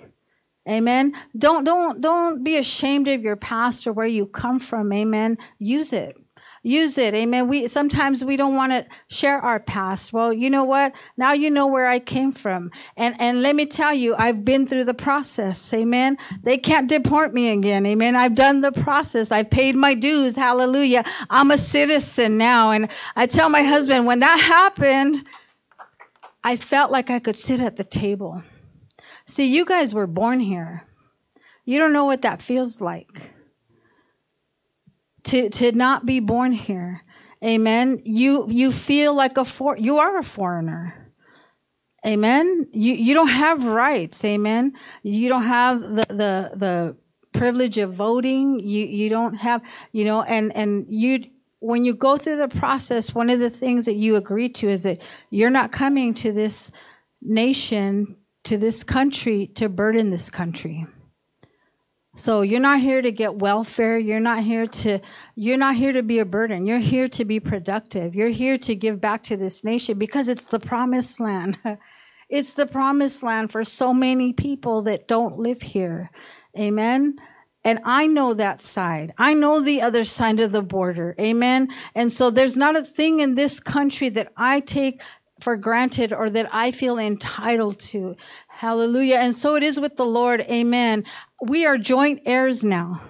Amen. 0.69 1.15
Don't, 1.37 1.65
don't, 1.65 2.01
don't 2.03 2.45
be 2.45 2.57
ashamed 2.59 3.09
of 3.09 3.23
your 3.23 3.37
past 3.37 3.87
or 3.87 3.93
where 3.95 4.07
you 4.07 4.27
come 4.27 4.61
from. 4.61 4.93
Amen. 4.93 5.39
Use 5.59 5.93
it. 5.93 6.20
Use 6.63 6.99
it. 6.99 7.15
Amen. 7.15 7.49
We, 7.49 7.69
sometimes 7.69 8.23
we 8.23 8.37
don't 8.37 8.55
want 8.55 8.73
to 8.73 8.87
share 9.09 9.39
our 9.39 9.59
past. 9.59 10.13
Well, 10.13 10.31
you 10.31 10.51
know 10.51 10.65
what? 10.65 10.93
Now 11.17 11.33
you 11.33 11.51
know 11.51 11.67
where 11.67 11.87
I 11.87 11.99
came 11.99 12.33
from. 12.33 12.71
And, 12.99 13.17
and 13.19 13.41
let 13.41 13.57
me 13.57 13.65
tell 13.65 13.95
you, 13.95 14.15
I've 14.19 14.45
been 14.45 14.67
through 14.67 14.85
the 14.85 14.93
process. 14.93 15.73
Amen. 15.73 16.19
They 16.43 16.59
can't 16.59 16.87
deport 16.87 17.33
me 17.33 17.49
again. 17.49 17.87
Amen. 17.87 18.15
I've 18.15 18.35
done 18.35 18.61
the 18.61 18.73
process. 18.73 19.33
I've 19.33 19.51
paid 19.51 19.75
my 19.75 19.95
dues. 19.95 20.37
Hallelujah. 20.37 21.03
I'm 21.31 21.51
a 21.51 21.57
citizen 21.57 22.37
now. 22.37 22.73
And 22.73 22.91
I 23.17 23.25
tell 23.25 23.49
my 23.49 23.63
husband, 23.63 24.05
when 24.05 24.21
that 24.21 24.39
happened, 24.39 25.25
I 26.45 26.59
felt 26.59 26.91
like 26.91 27.09
I 27.09 27.21
could 27.21 27.37
sit 27.37 27.61
at 27.61 27.77
the 27.77 27.85
table. 27.85 28.43
See, 29.25 29.47
you 29.47 29.65
guys 29.65 29.95
were 29.95 30.07
born 30.07 30.41
here. 30.41 30.87
You 31.65 31.79
don't 31.79 31.95
know 31.95 32.05
what 32.05 32.21
that 32.21 32.43
feels 32.43 32.83
like 32.83 33.31
to, 35.31 35.49
to 35.49 35.73
not 35.73 36.05
be 36.05 36.19
born 36.19 36.53
here. 36.53 37.03
Amen. 37.45 38.03
You, 38.05 38.47
you 38.51 38.73
feel 38.73 39.15
like 39.15 39.37
a 39.37 39.45
for, 39.45 39.77
you 39.77 39.99
are 39.99 40.19
a 40.19 40.23
foreigner. 40.23 41.13
Amen. 42.05 42.67
You, 42.73 42.95
you 42.95 43.15
don't 43.15 43.29
have 43.29 43.65
rights. 43.65 44.25
Amen. 44.25 44.73
You 45.03 45.29
don't 45.29 45.45
have 45.45 45.81
the, 45.81 46.07
the, 46.09 46.51
the 46.55 46.97
privilege 47.33 47.79
of 47.79 47.95
voting. 47.95 48.59
You, 48.59 48.85
you 48.87 49.09
don't 49.09 49.35
have, 49.35 49.63
you 49.93 50.05
know, 50.05 50.23
and, 50.23 50.55
and 50.57 50.87
you, 50.89 51.27
when 51.61 51.85
you 51.85 51.95
go 51.95 52.17
through 52.17 52.37
the 52.37 52.49
process, 52.49 53.15
one 53.15 53.31
of 53.31 53.39
the 53.39 53.51
things 53.51 53.85
that 53.85 53.97
you 53.97 54.17
agree 54.17 54.49
to 54.49 54.69
is 54.69 54.83
that 54.83 55.01
you're 55.31 55.51
not 55.51 55.71
coming 55.71 56.13
to 56.15 56.33
this 56.33 56.73
nation, 57.23 58.17
to 58.45 58.57
this 58.57 58.83
country 58.83 59.47
to 59.47 59.69
burden 59.69 60.11
this 60.11 60.29
country. 60.31 60.87
So 62.17 62.43
you're 62.43 62.61
not 62.61 62.81
here 62.81 63.01
to 63.01 63.13
get 63.13 63.37
welfare. 63.37 63.97
You're 63.97 64.21
not 64.21 64.43
here 64.43 64.67
to, 64.67 65.01
you're 65.37 65.57
not 65.57 65.77
here 65.77 65.93
to 65.93 66.03
be 66.03 66.19
a 66.19 66.25
burden. 66.25 66.67
You're 66.67 66.81
here 66.81 67.09
to 67.09 67.25
be 67.25 67.39
productive. 67.39 68.15
You're 68.15 68.31
here 68.31 68.59
to 68.59 68.75
give 68.75 69.01
back 69.01 69.23
to 69.25 69.37
this 69.37 69.63
nation 69.63 69.99
because 69.99 70.27
it's 70.27 70.47
the 70.47 70.59
promised 70.59 71.21
land. 71.21 71.59
it's 72.29 72.55
the 72.55 72.67
promised 72.67 73.23
land 73.23 73.53
for 73.53 73.63
so 73.63 73.95
many 73.95 74.33
people 74.33 74.83
that 74.83 75.07
don't 75.07 75.39
live 75.39 75.63
here. 75.63 76.11
Amen. 76.59 77.17
And 77.63 77.79
I 77.85 78.07
know 78.07 78.35
that 78.35 78.61
side. 78.61 79.13
I 79.17 79.35
know 79.35 79.61
the 79.61 79.83
other 79.83 80.03
side 80.03 80.41
of 80.41 80.51
the 80.51 80.63
border. 80.63 81.15
Amen. 81.21 81.69
And 81.95 82.11
so 82.11 82.31
there's 82.31 82.57
not 82.57 82.75
a 82.75 82.83
thing 82.83 83.21
in 83.21 83.35
this 83.35 83.61
country 83.61 84.09
that 84.11 84.33
I 84.37 84.61
take 84.61 85.03
for 85.41 85.57
granted 85.57 86.13
or 86.13 86.29
that 86.31 86.49
I 86.53 86.71
feel 86.71 86.99
entitled 86.99 87.79
to. 87.81 88.17
Hallelujah. 88.61 89.17
And 89.17 89.35
so 89.35 89.57
it 89.57 89.63
is 89.63 89.81
with 89.81 89.97
the 89.97 90.05
Lord. 90.05 90.43
Amen. 90.43 91.05
We 91.41 91.65
are 91.65 91.79
joint 91.79 92.21
heirs 92.27 92.63
now. 92.63 93.01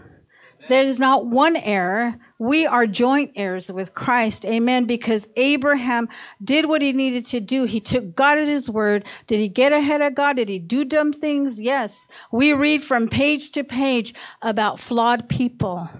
There 0.68 0.84
is 0.84 1.00
not 1.00 1.26
one 1.26 1.56
heir. 1.56 2.20
We 2.38 2.68
are 2.68 2.86
joint 2.86 3.32
heirs 3.34 3.68
with 3.68 3.92
Christ. 3.92 4.44
Amen. 4.44 4.84
Because 4.84 5.26
Abraham 5.34 6.08
did 6.40 6.66
what 6.66 6.82
he 6.82 6.92
needed 6.92 7.26
to 7.26 7.40
do. 7.40 7.64
He 7.64 7.80
took 7.80 8.14
God 8.14 8.38
at 8.38 8.46
his 8.46 8.70
word. 8.70 9.04
Did 9.26 9.40
he 9.40 9.48
get 9.48 9.72
ahead 9.72 10.00
of 10.00 10.14
God? 10.14 10.36
Did 10.36 10.48
he 10.48 10.60
do 10.60 10.84
dumb 10.84 11.12
things? 11.12 11.60
Yes. 11.60 12.06
We 12.30 12.52
read 12.52 12.84
from 12.84 13.08
page 13.08 13.50
to 13.50 13.64
page 13.64 14.14
about 14.42 14.78
flawed 14.78 15.28
people. 15.28 15.90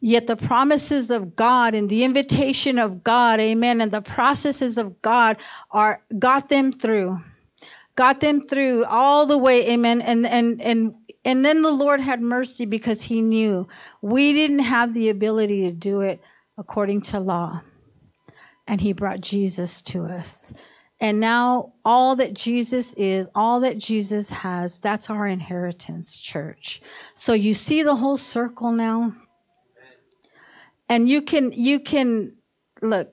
Yet 0.00 0.26
the 0.26 0.34
promises 0.34 1.08
of 1.08 1.36
God 1.36 1.76
and 1.76 1.88
the 1.88 2.02
invitation 2.02 2.80
of 2.80 3.04
God, 3.04 3.38
amen, 3.38 3.80
and 3.80 3.92
the 3.92 4.02
processes 4.02 4.76
of 4.76 5.00
God 5.02 5.36
are 5.70 6.02
got 6.18 6.48
them 6.48 6.72
through 6.72 7.20
got 7.96 8.20
them 8.20 8.46
through 8.46 8.84
all 8.84 9.26
the 9.26 9.38
way 9.38 9.70
amen 9.70 10.00
and 10.02 10.26
and 10.26 10.60
and 10.60 10.94
and 11.24 11.44
then 11.44 11.62
the 11.62 11.70
lord 11.70 12.00
had 12.00 12.20
mercy 12.22 12.66
because 12.66 13.02
he 13.02 13.20
knew. 13.20 13.66
We 14.00 14.32
didn't 14.32 14.60
have 14.60 14.94
the 14.94 15.08
ability 15.08 15.62
to 15.62 15.72
do 15.72 16.02
it 16.02 16.20
according 16.56 17.00
to 17.02 17.18
law 17.18 17.62
and 18.68 18.80
he 18.80 18.92
brought 18.92 19.20
jesus 19.20 19.82
to 19.82 20.04
us. 20.04 20.52
And 21.00 21.20
now 21.20 21.72
all 21.84 22.16
that 22.16 22.34
jesus 22.34 22.92
is 22.94 23.28
all 23.34 23.60
that 23.60 23.78
jesus 23.78 24.30
has 24.30 24.78
that's 24.78 25.10
our 25.10 25.26
inheritance 25.26 26.20
church. 26.20 26.82
So 27.14 27.32
you 27.32 27.54
see 27.54 27.82
the 27.82 27.96
whole 27.96 28.18
circle 28.18 28.72
now? 28.72 29.14
And 30.88 31.08
you 31.08 31.22
can 31.22 31.52
you 31.52 31.80
can 31.80 32.34
look 32.82 33.12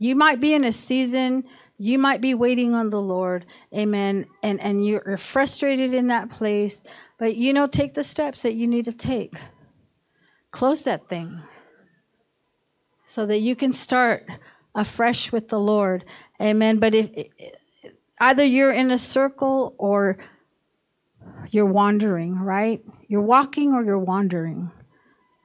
you 0.00 0.14
might 0.14 0.40
be 0.40 0.52
in 0.54 0.64
a 0.64 0.72
season 0.72 1.44
you 1.78 1.96
might 1.96 2.20
be 2.20 2.34
waiting 2.34 2.74
on 2.74 2.90
the 2.90 3.00
Lord, 3.00 3.46
amen, 3.72 4.26
and, 4.42 4.60
and 4.60 4.84
you're 4.84 5.16
frustrated 5.16 5.94
in 5.94 6.08
that 6.08 6.28
place, 6.28 6.82
but 7.18 7.36
you 7.36 7.52
know, 7.52 7.68
take 7.68 7.94
the 7.94 8.02
steps 8.02 8.42
that 8.42 8.54
you 8.54 8.66
need 8.66 8.84
to 8.86 8.96
take. 8.96 9.34
Close 10.50 10.82
that 10.84 11.08
thing 11.08 11.40
so 13.04 13.24
that 13.26 13.38
you 13.38 13.54
can 13.54 13.72
start 13.72 14.26
afresh 14.74 15.30
with 15.30 15.48
the 15.48 15.60
Lord, 15.60 16.04
amen. 16.42 16.78
But 16.78 16.94
if 16.94 17.10
either 18.18 18.44
you're 18.44 18.72
in 18.72 18.90
a 18.90 18.98
circle 18.98 19.74
or 19.78 20.18
you're 21.50 21.66
wandering, 21.66 22.40
right? 22.40 22.84
You're 23.06 23.22
walking 23.22 23.72
or 23.72 23.84
you're 23.84 23.98
wandering. 23.98 24.72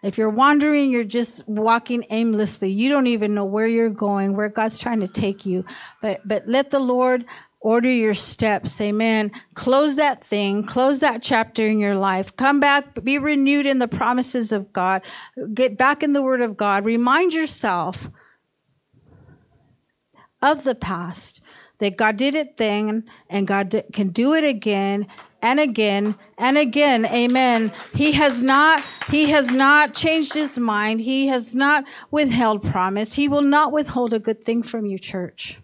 If 0.03 0.17
you're 0.17 0.29
wandering, 0.29 0.91
you're 0.91 1.05
just 1.05 1.47
walking 1.47 2.05
aimlessly. 2.09 2.69
You 2.69 2.89
don't 2.89 3.07
even 3.07 3.33
know 3.33 3.45
where 3.45 3.65
you're 3.65 3.89
going, 3.89 4.35
where 4.35 4.49
God's 4.49 4.77
trying 4.77 4.99
to 4.99 5.07
take 5.07 5.45
you. 5.45 5.63
But, 6.01 6.27
but 6.27 6.47
let 6.47 6.71
the 6.71 6.79
Lord 6.79 7.25
order 7.61 7.89
your 7.89 8.13
steps. 8.13 8.79
Amen. 8.81 9.31
Close 9.53 9.95
that 9.95 10.21
thing. 10.21 10.65
Close 10.65 10.99
that 10.99 11.23
chapter 11.23 11.65
in 11.65 11.79
your 11.79 11.95
life. 11.95 12.35
Come 12.35 12.59
back. 12.59 13.01
Be 13.01 13.17
renewed 13.17 13.65
in 13.65 13.79
the 13.79 13.87
promises 13.87 14.51
of 14.51 14.73
God. 14.73 15.01
Get 15.53 15.77
back 15.77 16.03
in 16.03 16.11
the 16.11 16.21
word 16.21 16.41
of 16.41 16.57
God. 16.57 16.83
Remind 16.83 17.33
yourself 17.33 18.09
of 20.41 20.65
the 20.65 20.75
past 20.75 21.41
that 21.79 21.95
God 21.95 22.17
did 22.17 22.35
it 22.35 22.57
then 22.57 23.05
and 23.29 23.47
God 23.47 23.83
can 23.93 24.09
do 24.09 24.33
it 24.33 24.43
again 24.43 25.07
and 25.43 25.59
again 25.59 26.15
and 26.39 26.57
again. 26.57 27.05
Amen. 27.05 27.71
He 27.93 28.13
has 28.13 28.41
not, 28.41 28.83
he 29.11 29.29
has 29.29 29.51
not 29.51 29.93
changed 29.93 30.33
his 30.33 30.57
mind. 30.57 31.01
He 31.01 31.27
has 31.27 31.53
not 31.53 31.83
withheld 32.09 32.63
promise. 32.63 33.13
He 33.13 33.27
will 33.27 33.43
not 33.43 33.71
withhold 33.71 34.13
a 34.13 34.19
good 34.19 34.43
thing 34.43 34.63
from 34.63 34.87
you, 34.87 34.97
church. 34.97 35.59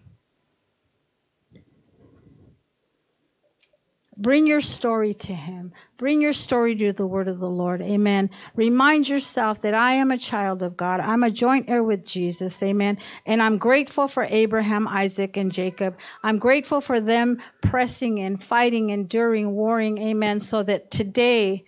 Bring 4.20 4.46
your 4.46 4.60
story 4.60 5.14
to 5.14 5.32
him. 5.32 5.72
Bring 5.96 6.20
your 6.20 6.34
story 6.34 6.76
to 6.76 6.92
the 6.92 7.06
word 7.06 7.26
of 7.26 7.40
the 7.40 7.48
Lord. 7.48 7.80
Amen. 7.80 8.28
Remind 8.54 9.08
yourself 9.08 9.60
that 9.60 9.72
I 9.72 9.94
am 9.94 10.10
a 10.10 10.18
child 10.18 10.62
of 10.62 10.76
God. 10.76 11.00
I'm 11.00 11.22
a 11.22 11.30
joint 11.30 11.70
heir 11.70 11.82
with 11.82 12.06
Jesus. 12.06 12.62
Amen. 12.62 12.98
And 13.24 13.42
I'm 13.42 13.56
grateful 13.56 14.08
for 14.08 14.26
Abraham, 14.28 14.86
Isaac, 14.86 15.38
and 15.38 15.50
Jacob. 15.50 15.96
I'm 16.22 16.38
grateful 16.38 16.82
for 16.82 17.00
them 17.00 17.40
pressing 17.62 18.20
and 18.20 18.42
fighting, 18.42 18.90
enduring, 18.90 19.52
warring. 19.52 19.96
Amen. 19.96 20.38
So 20.38 20.62
that 20.64 20.90
today 20.90 21.64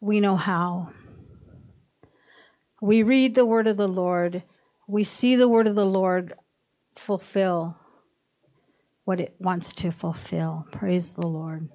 we 0.00 0.20
know 0.20 0.36
how. 0.36 0.90
We 2.80 3.02
read 3.02 3.34
the 3.34 3.44
word 3.44 3.66
of 3.66 3.76
the 3.76 3.88
Lord. 3.88 4.44
We 4.86 5.02
see 5.02 5.34
the 5.34 5.48
word 5.48 5.66
of 5.66 5.74
the 5.74 5.84
Lord 5.84 6.34
fulfill 6.94 7.76
what 9.04 9.18
it 9.18 9.34
wants 9.40 9.74
to 9.74 9.90
fulfill. 9.90 10.64
Praise 10.70 11.14
the 11.14 11.26
Lord. 11.26 11.70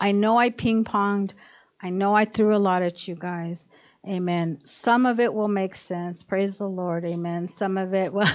I 0.00 0.12
know 0.12 0.38
I 0.38 0.50
ping 0.50 0.84
ponged. 0.84 1.34
I 1.80 1.90
know 1.90 2.14
I 2.14 2.24
threw 2.24 2.54
a 2.54 2.58
lot 2.58 2.82
at 2.82 3.06
you 3.06 3.14
guys. 3.14 3.68
Amen. 4.06 4.58
Some 4.64 5.06
of 5.06 5.18
it 5.18 5.32
will 5.32 5.48
make 5.48 5.74
sense. 5.74 6.22
Praise 6.22 6.58
the 6.58 6.68
Lord. 6.68 7.06
Amen. 7.06 7.48
Some 7.48 7.78
of 7.78 7.94
it 7.94 8.12
will. 8.12 8.28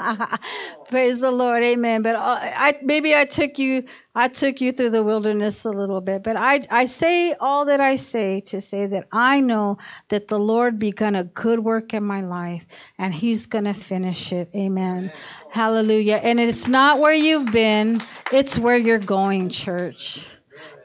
Praise 0.88 1.20
the 1.20 1.30
Lord. 1.30 1.62
Amen. 1.62 2.02
But 2.02 2.16
uh, 2.16 2.38
I, 2.40 2.78
maybe 2.82 3.14
I 3.14 3.24
took 3.24 3.60
you, 3.60 3.84
I 4.16 4.26
took 4.26 4.60
you 4.60 4.72
through 4.72 4.90
the 4.90 5.04
wilderness 5.04 5.64
a 5.64 5.70
little 5.70 6.00
bit, 6.00 6.24
but 6.24 6.36
I, 6.36 6.62
I 6.68 6.86
say 6.86 7.32
all 7.34 7.66
that 7.66 7.80
I 7.80 7.94
say 7.94 8.40
to 8.46 8.60
say 8.60 8.86
that 8.86 9.06
I 9.12 9.38
know 9.38 9.78
that 10.08 10.26
the 10.26 10.40
Lord 10.40 10.80
begun 10.80 11.14
a 11.14 11.22
good 11.22 11.60
work 11.60 11.94
in 11.94 12.02
my 12.02 12.20
life 12.20 12.66
and 12.98 13.14
he's 13.14 13.46
going 13.46 13.66
to 13.66 13.74
finish 13.74 14.32
it. 14.32 14.50
Amen. 14.56 15.12
Hallelujah. 15.52 16.20
And 16.24 16.40
it's 16.40 16.66
not 16.66 16.98
where 16.98 17.14
you've 17.14 17.52
been. 17.52 18.02
It's 18.32 18.58
where 18.58 18.76
you're 18.76 18.98
going, 18.98 19.48
church. 19.48 20.26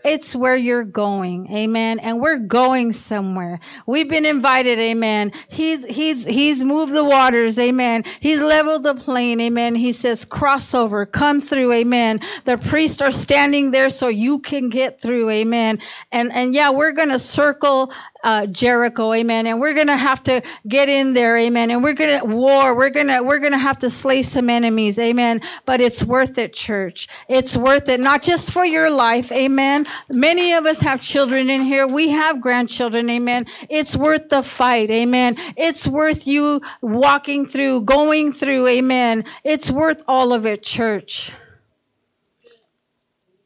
It's 0.04 0.36
where 0.36 0.56
you're 0.56 0.84
going. 0.84 1.52
Amen. 1.52 2.00
And 2.00 2.20
we're 2.20 2.40
going 2.40 2.92
somewhere. 2.92 3.60
We've 3.86 4.10
been 4.10 4.26
invited. 4.26 4.80
Amen. 4.80 5.32
He's, 5.48 5.86
he's, 5.86 6.26
he's 6.26 6.62
moved 6.62 6.94
the 6.94 7.04
waters. 7.04 7.58
Amen. 7.58 8.04
He's 8.20 8.42
leveled 8.42 8.84
the 8.84 8.96
plain. 8.96 9.40
Amen. 9.40 9.76
He 9.76 9.92
says, 9.92 10.26
crossover, 10.26 11.10
come 11.10 11.40
through. 11.40 11.72
Amen. 11.74 12.20
The 12.46 12.58
priests 12.58 13.02
are 13.02 13.12
standing 13.12 13.72
there 13.72 13.90
so 13.90 14.08
you 14.08 14.40
can 14.40 14.70
get 14.70 15.00
through. 15.00 15.30
Amen. 15.30 15.80
And, 16.12 16.32
and 16.34 16.54
yeah, 16.54 16.72
we're 16.72 16.92
going 16.92 17.10
to 17.10 17.20
circle 17.20 17.94
uh, 18.24 18.46
Jericho, 18.48 19.14
amen. 19.14 19.48
And 19.48 19.60
we're 19.60 19.74
gonna 19.74 19.98
have 19.98 20.24
to 20.24 20.42
get 20.68 20.88
in 20.88 21.14
there, 21.14 21.38
amen. 21.38 21.72
And 21.72 21.84
we're 21.84 21.94
gonna 21.94 22.24
war. 22.24 22.76
We're 22.76 22.90
gonna 22.90 23.22
we're 23.22 23.40
gonna 23.40 23.58
have 23.58 23.80
to 23.80 23.90
slay 23.90 24.24
some 24.24 24.50
enemies, 24.50 24.98
amen. 24.98 25.42
But 25.66 25.82
it's 25.82 26.04
worth 26.04 26.38
it, 26.38 26.54
church. 26.54 27.08
It's 27.28 27.58
worth 27.58 27.90
it, 27.90 28.00
not 28.00 28.22
just 28.24 28.52
for 28.52 28.66
your 28.66 28.90
life, 28.90 29.32
amen. 29.32 29.86
Many 30.10 30.54
of 30.54 30.66
us 30.66 30.80
have 30.82 31.02
children 31.02 31.50
in 31.50 31.62
here. 31.62 31.88
We 31.88 32.10
have 32.10 32.42
grandchildren, 32.42 33.10
amen. 33.10 33.46
It's 33.70 33.96
worth 33.96 34.30
the 34.30 34.44
fight, 34.44 34.90
amen. 34.90 35.38
It's 35.58 35.88
worth 35.88 36.28
you 36.28 36.62
walking 36.82 37.46
through, 37.46 37.82
going 37.82 38.34
through, 38.34 38.68
amen. 38.68 39.26
It's 39.44 39.72
worth 39.72 40.04
all 40.08 40.34
of 40.34 40.46
it, 40.46 40.64
church. 40.64 41.32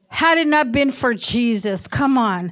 Had 0.10 0.38
it 0.38 0.48
not 0.48 0.72
been 0.72 0.92
for 0.92 1.14
Jesus, 1.14 1.88
come 1.88 2.18
on, 2.18 2.52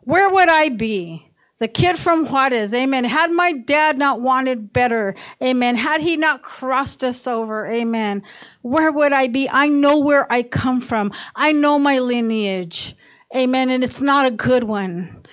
where 0.00 0.28
would 0.28 0.48
I 0.48 0.68
be? 0.68 1.30
The 1.60 1.68
kid 1.68 1.98
from 1.98 2.24
Juarez, 2.24 2.72
amen. 2.72 3.04
Had 3.04 3.30
my 3.30 3.52
dad 3.52 3.98
not 3.98 4.22
wanted 4.22 4.72
better, 4.72 5.14
amen. 5.42 5.76
Had 5.76 6.00
he 6.00 6.16
not 6.16 6.42
crossed 6.42 7.04
us 7.04 7.26
over, 7.26 7.66
amen. 7.66 8.22
Where 8.62 8.90
would 8.90 9.12
I 9.12 9.28
be? 9.28 9.46
I 9.46 9.68
know 9.68 9.98
where 10.00 10.30
I 10.32 10.42
come 10.42 10.80
from. 10.80 11.12
I 11.36 11.52
know 11.52 11.78
my 11.78 11.98
lineage, 11.98 12.96
amen. 13.34 13.70
And 13.70 13.84
it's 13.84 14.00
not 14.00 14.26
a 14.26 14.30
good 14.30 14.64
one. 14.64 15.24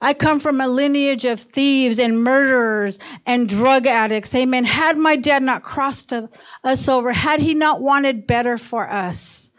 I 0.00 0.14
come 0.14 0.38
from 0.38 0.60
a 0.60 0.68
lineage 0.68 1.24
of 1.24 1.40
thieves 1.40 1.98
and 1.98 2.22
murderers 2.22 2.98
and 3.26 3.48
drug 3.48 3.86
addicts. 3.86 4.34
Amen. 4.34 4.64
Had 4.64 4.96
my 4.96 5.16
dad 5.16 5.42
not 5.42 5.62
crossed 5.62 6.12
us 6.12 6.88
over, 6.88 7.12
had 7.12 7.40
he 7.40 7.54
not 7.54 7.80
wanted 7.80 8.26
better 8.26 8.56
for 8.58 8.88
us, 8.88 9.50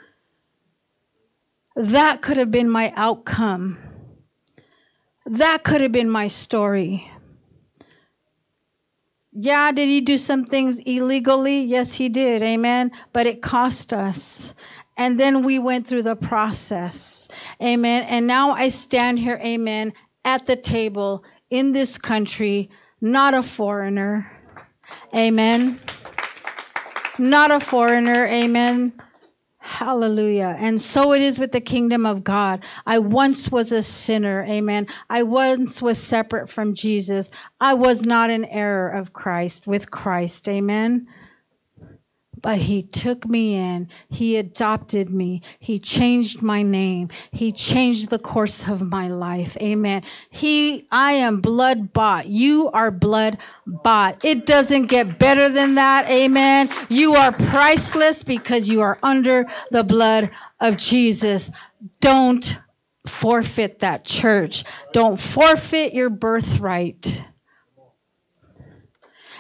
that 1.76 2.22
could 2.22 2.38
have 2.38 2.52
been 2.52 2.70
my 2.70 2.94
outcome. 2.96 3.78
That 5.26 5.64
could 5.64 5.82
have 5.82 5.92
been 5.92 6.10
my 6.10 6.28
story. 6.28 7.12
Yeah, 9.32 9.72
did 9.72 9.88
he 9.88 10.02
do 10.02 10.18
some 10.18 10.46
things 10.46 10.80
illegally? 10.80 11.62
Yes, 11.62 11.96
he 11.96 12.10
did. 12.10 12.42
Amen. 12.42 12.92
But 13.14 13.28
it 13.28 13.42
cost 13.42 13.94
us. 13.94 14.54
And 15.00 15.18
then 15.18 15.44
we 15.44 15.60
went 15.60 15.88
through 15.88 16.04
the 16.04 16.18
process. 16.18 17.30
Amen. 17.64 18.04
And 18.04 18.28
now 18.28 18.52
I 18.52 18.68
stand 18.68 19.18
here, 19.18 19.40
amen, 19.42 19.94
at 20.26 20.46
the 20.46 20.58
table 20.58 21.24
in 21.50 21.72
this 21.72 21.98
country, 21.98 22.70
not 23.00 23.34
a 23.34 23.42
foreigner. 23.42 24.30
Amen. 25.16 25.80
Not 27.18 27.50
a 27.50 27.62
foreigner. 27.62 28.26
Amen. 28.28 28.92
Hallelujah. 29.60 30.58
And 30.60 30.82
so 30.82 31.14
it 31.14 31.22
is 31.22 31.40
with 31.40 31.54
the 31.54 31.62
kingdom 31.62 32.06
of 32.06 32.26
God. 32.26 32.66
I 32.86 33.00
once 33.00 33.50
was 33.50 33.72
a 33.72 33.82
sinner. 33.82 34.44
Amen. 34.50 34.86
I 35.10 35.24
once 35.24 35.82
was 35.82 35.98
separate 35.98 36.50
from 36.50 36.74
Jesus. 36.74 37.32
I 37.62 37.74
was 37.74 38.06
not 38.06 38.30
an 38.30 38.44
error 38.44 38.90
of 38.90 39.14
Christ 39.14 39.66
with 39.66 39.92
Christ. 39.92 40.50
Amen 40.50 41.08
but 42.42 42.60
he 42.60 42.84
took 42.84 43.28
me 43.28 43.56
in. 43.56 43.90
He 44.10 44.38
adopted 44.38 45.10
me. 45.12 45.42
He 45.60 45.80
changed 45.80 46.42
my 46.42 46.62
name. 46.62 47.10
He 47.32 47.52
changed 47.52 48.10
the 48.10 48.20
course 48.20 48.68
of 48.68 48.82
my 48.82 49.08
life. 49.08 49.58
Amen. 49.58 50.04
He, 50.30 50.88
I 50.92 51.14
am 51.14 51.42
blood 51.42 51.94
bought. 51.94 52.28
You 52.28 52.70
are 52.72 52.92
blood 52.92 53.38
bought. 53.66 54.24
It 54.24 54.46
doesn't 54.46 54.88
get 54.88 55.20
better 55.20 55.50
than 55.50 55.76
that. 55.76 56.10
Amen. 56.10 56.70
You 56.90 57.14
are 57.16 57.32
priceless 57.32 58.24
because 58.24 58.70
you 58.70 58.82
are 58.82 58.98
under 59.04 59.46
the 59.72 59.84
blood 59.84 60.32
of 60.60 60.78
Jesus. 60.78 61.52
Don't 62.02 62.60
forfeit 63.06 63.80
that 63.80 64.06
church. 64.06 64.64
Don't 64.94 65.20
forfeit 65.20 65.94
your 65.94 66.10
birthright. 66.10 67.24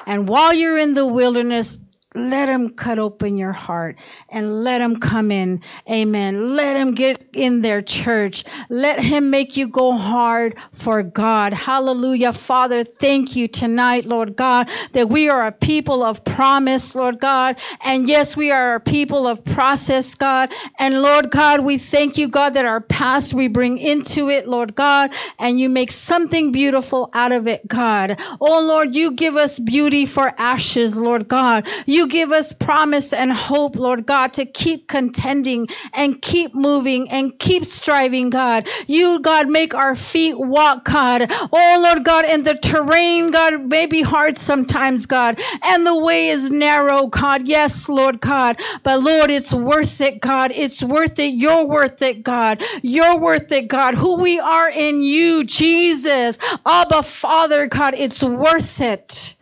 And 0.06 0.28
while 0.28 0.54
you're 0.54 0.78
in 0.78 0.96
the 0.96 1.06
wilderness, 1.06 1.78
let 2.16 2.50
him 2.50 2.72
cut 2.72 2.98
open 2.98 3.38
your 3.38 3.52
heart 3.52 3.96
and 4.30 4.64
let 4.64 4.82
him 4.82 5.00
come 5.00 5.32
in. 5.32 5.62
Amen. 5.88 6.56
Let 6.56 6.76
him 6.76 6.96
get 6.96 7.30
in 7.34 7.62
there 7.62 7.84
church. 7.84 8.44
Let 8.68 9.00
him 9.00 9.30
make 9.30 9.56
you 9.56 9.68
go 9.68 9.94
hard 9.94 10.58
for 10.74 11.04
God. 11.04 11.54
Hallelujah. 11.54 12.34
Father, 12.34 12.84
thank 12.84 13.36
you 13.36 13.48
tonight, 13.48 14.06
Lord 14.06 14.36
God, 14.36 14.70
that 14.94 15.08
we 15.08 15.30
are 15.30 15.46
a 15.46 15.52
people 15.52 16.02
of 16.02 16.26
promise, 16.26 16.96
Lord 16.96 17.20
God. 17.20 17.60
And 17.86 18.08
yes, 18.10 18.36
we 18.36 18.52
are 18.52 18.76
a 18.76 18.80
people 18.80 19.28
of 19.28 19.46
process, 19.46 20.16
God. 20.16 20.52
And 20.80 21.04
Lord 21.04 21.30
God, 21.30 21.60
we 21.62 21.78
thank 21.78 22.18
you, 22.18 22.28
God, 22.28 22.56
that 22.56 22.66
our 22.66 22.82
past 22.82 23.36
we 23.36 23.48
bring 23.48 23.78
into 23.78 24.30
it, 24.30 24.48
Lord 24.48 24.74
God, 24.74 25.14
and 25.38 25.60
you 25.60 25.70
make 25.70 25.92
something 25.92 26.52
beautiful 26.52 27.12
out 27.14 27.32
of 27.32 27.48
it, 27.48 27.68
God. 27.68 28.20
Oh 28.42 28.66
Lord, 28.66 28.96
you 28.96 29.12
give 29.12 29.36
us 29.36 29.60
beauty 29.60 30.08
for 30.08 30.34
ashes, 30.40 30.98
Lord 30.98 31.28
God. 31.28 31.68
You 31.86 31.99
you 32.00 32.08
give 32.08 32.32
us 32.32 32.54
promise 32.54 33.12
and 33.12 33.34
hope, 33.34 33.76
Lord 33.76 34.06
God, 34.06 34.32
to 34.34 34.46
keep 34.46 34.88
contending 34.88 35.68
and 35.92 36.22
keep 36.22 36.56
moving 36.56 37.10
and 37.10 37.38
keep 37.40 37.66
striving, 37.66 38.30
God. 38.30 38.70
You, 38.88 39.20
God, 39.20 39.50
make 39.50 39.76
our 39.76 39.98
feet 39.98 40.40
walk, 40.40 40.86
God. 40.86 41.30
Oh, 41.52 41.82
Lord 41.84 42.06
God, 42.06 42.24
and 42.24 42.46
the 42.46 42.54
terrain, 42.54 43.32
God, 43.32 43.66
may 43.66 43.86
be 43.86 44.02
hard 44.02 44.38
sometimes, 44.38 45.06
God, 45.06 45.42
and 45.62 45.86
the 45.86 45.98
way 45.98 46.30
is 46.30 46.50
narrow, 46.50 47.08
God. 47.08 47.46
Yes, 47.50 47.90
Lord 47.90 48.22
God. 48.22 48.62
But 48.82 49.02
Lord, 49.02 49.30
it's 49.30 49.54
worth 49.54 50.00
it, 50.00 50.22
God. 50.22 50.52
It's 50.56 50.82
worth 50.82 51.20
it. 51.20 51.34
You're 51.34 51.66
worth 51.66 52.02
it, 52.02 52.24
God. 52.24 52.64
You're 52.82 53.20
worth 53.20 53.52
it, 53.52 53.68
God. 53.68 53.96
Who 53.96 54.16
we 54.16 54.40
are 54.40 54.70
in 54.70 55.02
you, 55.02 55.44
Jesus. 55.44 56.40
Abba, 56.66 57.04
Father, 57.04 57.68
God, 57.68 57.94
it's 57.94 58.24
worth 58.24 58.80
it. 58.80 59.36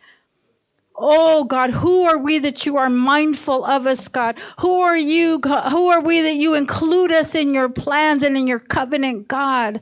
Oh 0.98 1.44
God, 1.44 1.70
who 1.70 2.04
are 2.06 2.18
we 2.18 2.40
that 2.40 2.66
you 2.66 2.78
are 2.78 2.90
mindful 2.90 3.64
of 3.66 3.86
us, 3.86 4.08
God? 4.08 4.38
Who 4.60 4.82
are 4.82 4.98
you? 4.98 5.38
God? 5.38 5.70
Who 5.70 5.90
are 5.90 6.02
we 6.02 6.22
that 6.22 6.36
you 6.36 6.56
include 6.56 7.12
us 7.12 7.36
in 7.36 7.54
your 7.54 7.70
plans 7.70 8.24
and 8.24 8.36
in 8.36 8.48
your 8.48 8.60
covenant, 8.60 9.28
God? 9.28 9.80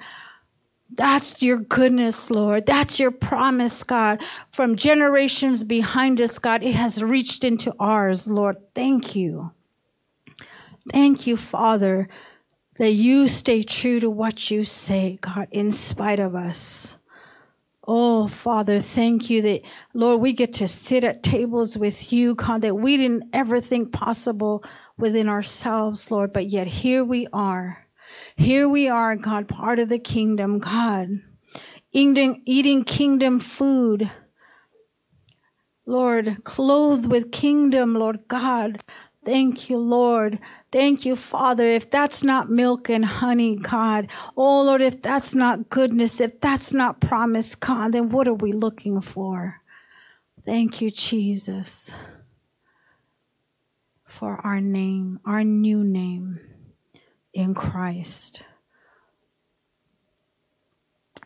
That's 0.94 1.42
your 1.42 1.58
goodness, 1.58 2.30
Lord. 2.30 2.66
That's 2.66 3.00
your 3.00 3.12
promise, 3.12 3.84
God. 3.84 4.24
From 4.52 4.76
generations 4.76 5.64
behind 5.64 6.20
us, 6.20 6.38
God, 6.38 6.64
it 6.64 6.76
has 6.76 7.04
reached 7.04 7.44
into 7.44 7.74
ours, 7.80 8.28
Lord. 8.28 8.58
Thank 8.74 9.16
you. 9.16 9.52
Thank 10.92 11.28
you, 11.28 11.38
Father, 11.38 12.08
that 12.78 12.92
you 12.92 13.28
stay 13.28 13.64
true 13.64 14.00
to 14.00 14.10
what 14.10 14.52
you 14.52 14.64
say, 14.64 15.18
God, 15.22 15.48
in 15.52 15.72
spite 15.72 16.20
of 16.20 16.36
us. 16.36 16.98
Oh, 17.88 18.28
Father, 18.28 18.80
thank 18.80 19.30
you 19.30 19.44
that, 19.44 19.62
Lord, 19.94 20.20
we 20.20 20.34
get 20.34 20.54
to 20.54 20.68
sit 20.68 21.04
at 21.04 21.22
tables 21.22 21.78
with 21.78 22.12
you, 22.12 22.34
God, 22.34 22.62
that 22.62 22.76
we 22.76 22.98
didn't 22.98 23.30
ever 23.32 23.62
think 23.62 23.92
possible 23.92 24.64
within 24.98 25.30
ourselves, 25.30 26.10
Lord, 26.10 26.34
but 26.34 26.48
yet 26.48 26.66
here 26.66 27.04
we 27.04 27.28
are. 27.32 27.86
Here 28.36 28.68
we 28.68 28.90
are, 28.90 29.16
God, 29.16 29.48
part 29.48 29.78
of 29.78 29.90
the 29.90 30.00
kingdom, 30.00 30.58
God, 30.58 31.22
eating, 31.92 32.42
eating 32.46 32.84
kingdom 32.84 33.40
food. 33.40 34.10
Lord, 35.86 36.44
clothed 36.44 37.06
with 37.06 37.32
kingdom, 37.32 37.94
Lord 37.94 38.28
God. 38.28 38.82
Thank 39.26 39.72
you, 39.72 39.80
Lord. 39.80 40.38
Thank 40.72 41.04
you, 41.04 41.16
Father. 41.16 41.68
If 41.68 41.90
that's 41.90 42.24
not 42.24 42.50
milk 42.50 42.90
and 42.90 43.04
honey, 43.04 43.56
God. 43.56 44.08
Oh, 44.38 44.62
Lord, 44.62 44.82
if 44.82 45.02
that's 45.02 45.34
not 45.34 45.70
goodness, 45.70 46.22
if 46.22 46.40
that's 46.40 46.72
not 46.72 47.02
promise, 47.02 47.56
God, 47.56 47.92
then 47.94 48.10
what 48.10 48.28
are 48.28 48.36
we 48.36 48.52
looking 48.52 49.02
for? 49.02 49.62
Thank 50.46 50.80
you, 50.80 50.92
Jesus, 50.92 51.96
for 54.08 54.40
our 54.46 54.62
name, 54.62 55.20
our 55.26 55.44
new 55.44 55.84
name 55.84 56.40
in 57.34 57.56
Christ. 57.56 58.44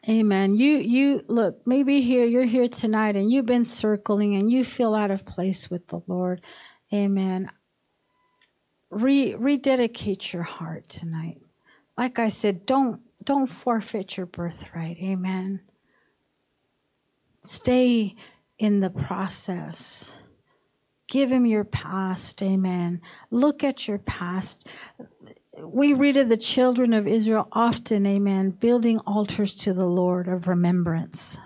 Amen. 0.08 0.56
You 0.56 0.78
you 0.78 1.26
look, 1.28 1.68
maybe 1.68 2.00
here 2.00 2.26
you're 2.26 2.46
here 2.46 2.70
tonight 2.70 3.18
and 3.18 3.30
you've 3.30 3.46
been 3.46 3.66
circling 3.66 4.36
and 4.36 4.50
you 4.50 4.64
feel 4.64 4.96
out 4.96 5.12
of 5.12 5.26
place 5.26 5.70
with 5.70 5.88
the 5.88 6.00
Lord. 6.08 6.42
Amen. 6.94 7.52
Re 8.90 9.36
rededicate 9.36 10.34
your 10.34 10.44
heart 10.44 10.90
tonight. 10.90 11.42
Like 11.98 12.18
I 12.18 12.30
said, 12.30 12.66
don't 12.66 13.02
don't 13.24 13.48
forfeit 13.48 14.18
your 14.18 14.26
birthright. 14.26 14.98
Amen. 14.98 15.62
Stay 17.42 18.16
in 18.58 18.80
the 18.80 18.90
process. 18.90 20.14
Give 21.08 21.32
him 21.32 21.46
your 21.46 21.64
past. 21.64 22.42
Amen. 22.42 23.02
Look 23.32 23.64
at 23.64 23.88
your 23.88 23.98
past. 23.98 24.68
We 25.62 25.94
read 25.94 26.18
of 26.18 26.30
the 26.30 26.38
children 26.38 26.94
of 26.94 27.08
Israel 27.08 27.48
often, 27.52 28.06
amen, 28.06 28.52
building 28.52 29.00
altars 29.00 29.54
to 29.56 29.74
the 29.74 29.88
Lord 29.88 30.28
of 30.28 30.48
remembrance. 30.48 31.38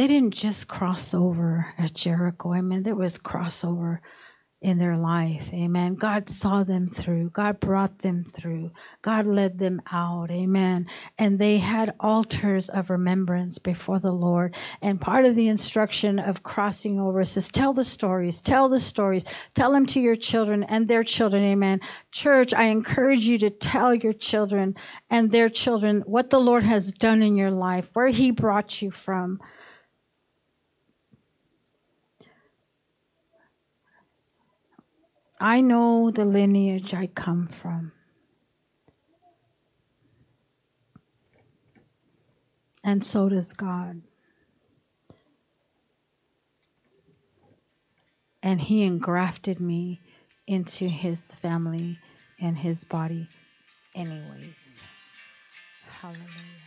They 0.00 0.06
didn't 0.06 0.32
just 0.32 0.66
cross 0.66 1.12
over 1.12 1.74
at 1.76 1.92
Jericho. 1.92 2.54
Amen. 2.54 2.84
There 2.84 2.94
was 2.94 3.18
crossover 3.18 3.98
in 4.62 4.78
their 4.78 4.96
life. 4.96 5.52
Amen. 5.52 5.94
God 5.94 6.26
saw 6.30 6.64
them 6.64 6.86
through. 6.86 7.28
God 7.28 7.60
brought 7.60 7.98
them 7.98 8.24
through. 8.24 8.70
God 9.02 9.26
led 9.26 9.58
them 9.58 9.82
out. 9.92 10.30
Amen. 10.30 10.86
And 11.18 11.38
they 11.38 11.58
had 11.58 11.94
altars 12.00 12.70
of 12.70 12.88
remembrance 12.88 13.58
before 13.58 13.98
the 13.98 14.10
Lord. 14.10 14.56
And 14.80 14.98
part 14.98 15.26
of 15.26 15.36
the 15.36 15.48
instruction 15.48 16.18
of 16.18 16.42
crossing 16.42 16.98
over 16.98 17.22
says, 17.22 17.50
tell 17.50 17.74
the 17.74 17.84
stories, 17.84 18.40
tell 18.40 18.70
the 18.70 18.80
stories, 18.80 19.26
tell 19.54 19.70
them 19.70 19.84
to 19.84 20.00
your 20.00 20.16
children 20.16 20.62
and 20.62 20.88
their 20.88 21.04
children. 21.04 21.44
Amen. 21.44 21.78
Church, 22.10 22.54
I 22.54 22.64
encourage 22.64 23.26
you 23.26 23.36
to 23.36 23.50
tell 23.50 23.94
your 23.94 24.14
children 24.14 24.76
and 25.10 25.30
their 25.30 25.50
children 25.50 26.04
what 26.06 26.30
the 26.30 26.40
Lord 26.40 26.62
has 26.62 26.90
done 26.90 27.22
in 27.22 27.36
your 27.36 27.50
life, 27.50 27.90
where 27.92 28.08
he 28.08 28.30
brought 28.30 28.80
you 28.80 28.90
from. 28.90 29.38
I 35.42 35.62
know 35.62 36.10
the 36.10 36.26
lineage 36.26 36.92
I 36.92 37.06
come 37.06 37.46
from. 37.46 37.92
And 42.84 43.02
so 43.02 43.30
does 43.30 43.54
God. 43.54 44.02
And 48.42 48.60
He 48.60 48.82
engrafted 48.82 49.60
me 49.60 50.02
into 50.46 50.88
His 50.88 51.34
family 51.34 51.98
and 52.38 52.58
His 52.58 52.84
body, 52.84 53.26
anyways. 53.94 54.82
Hallelujah. 56.00 56.59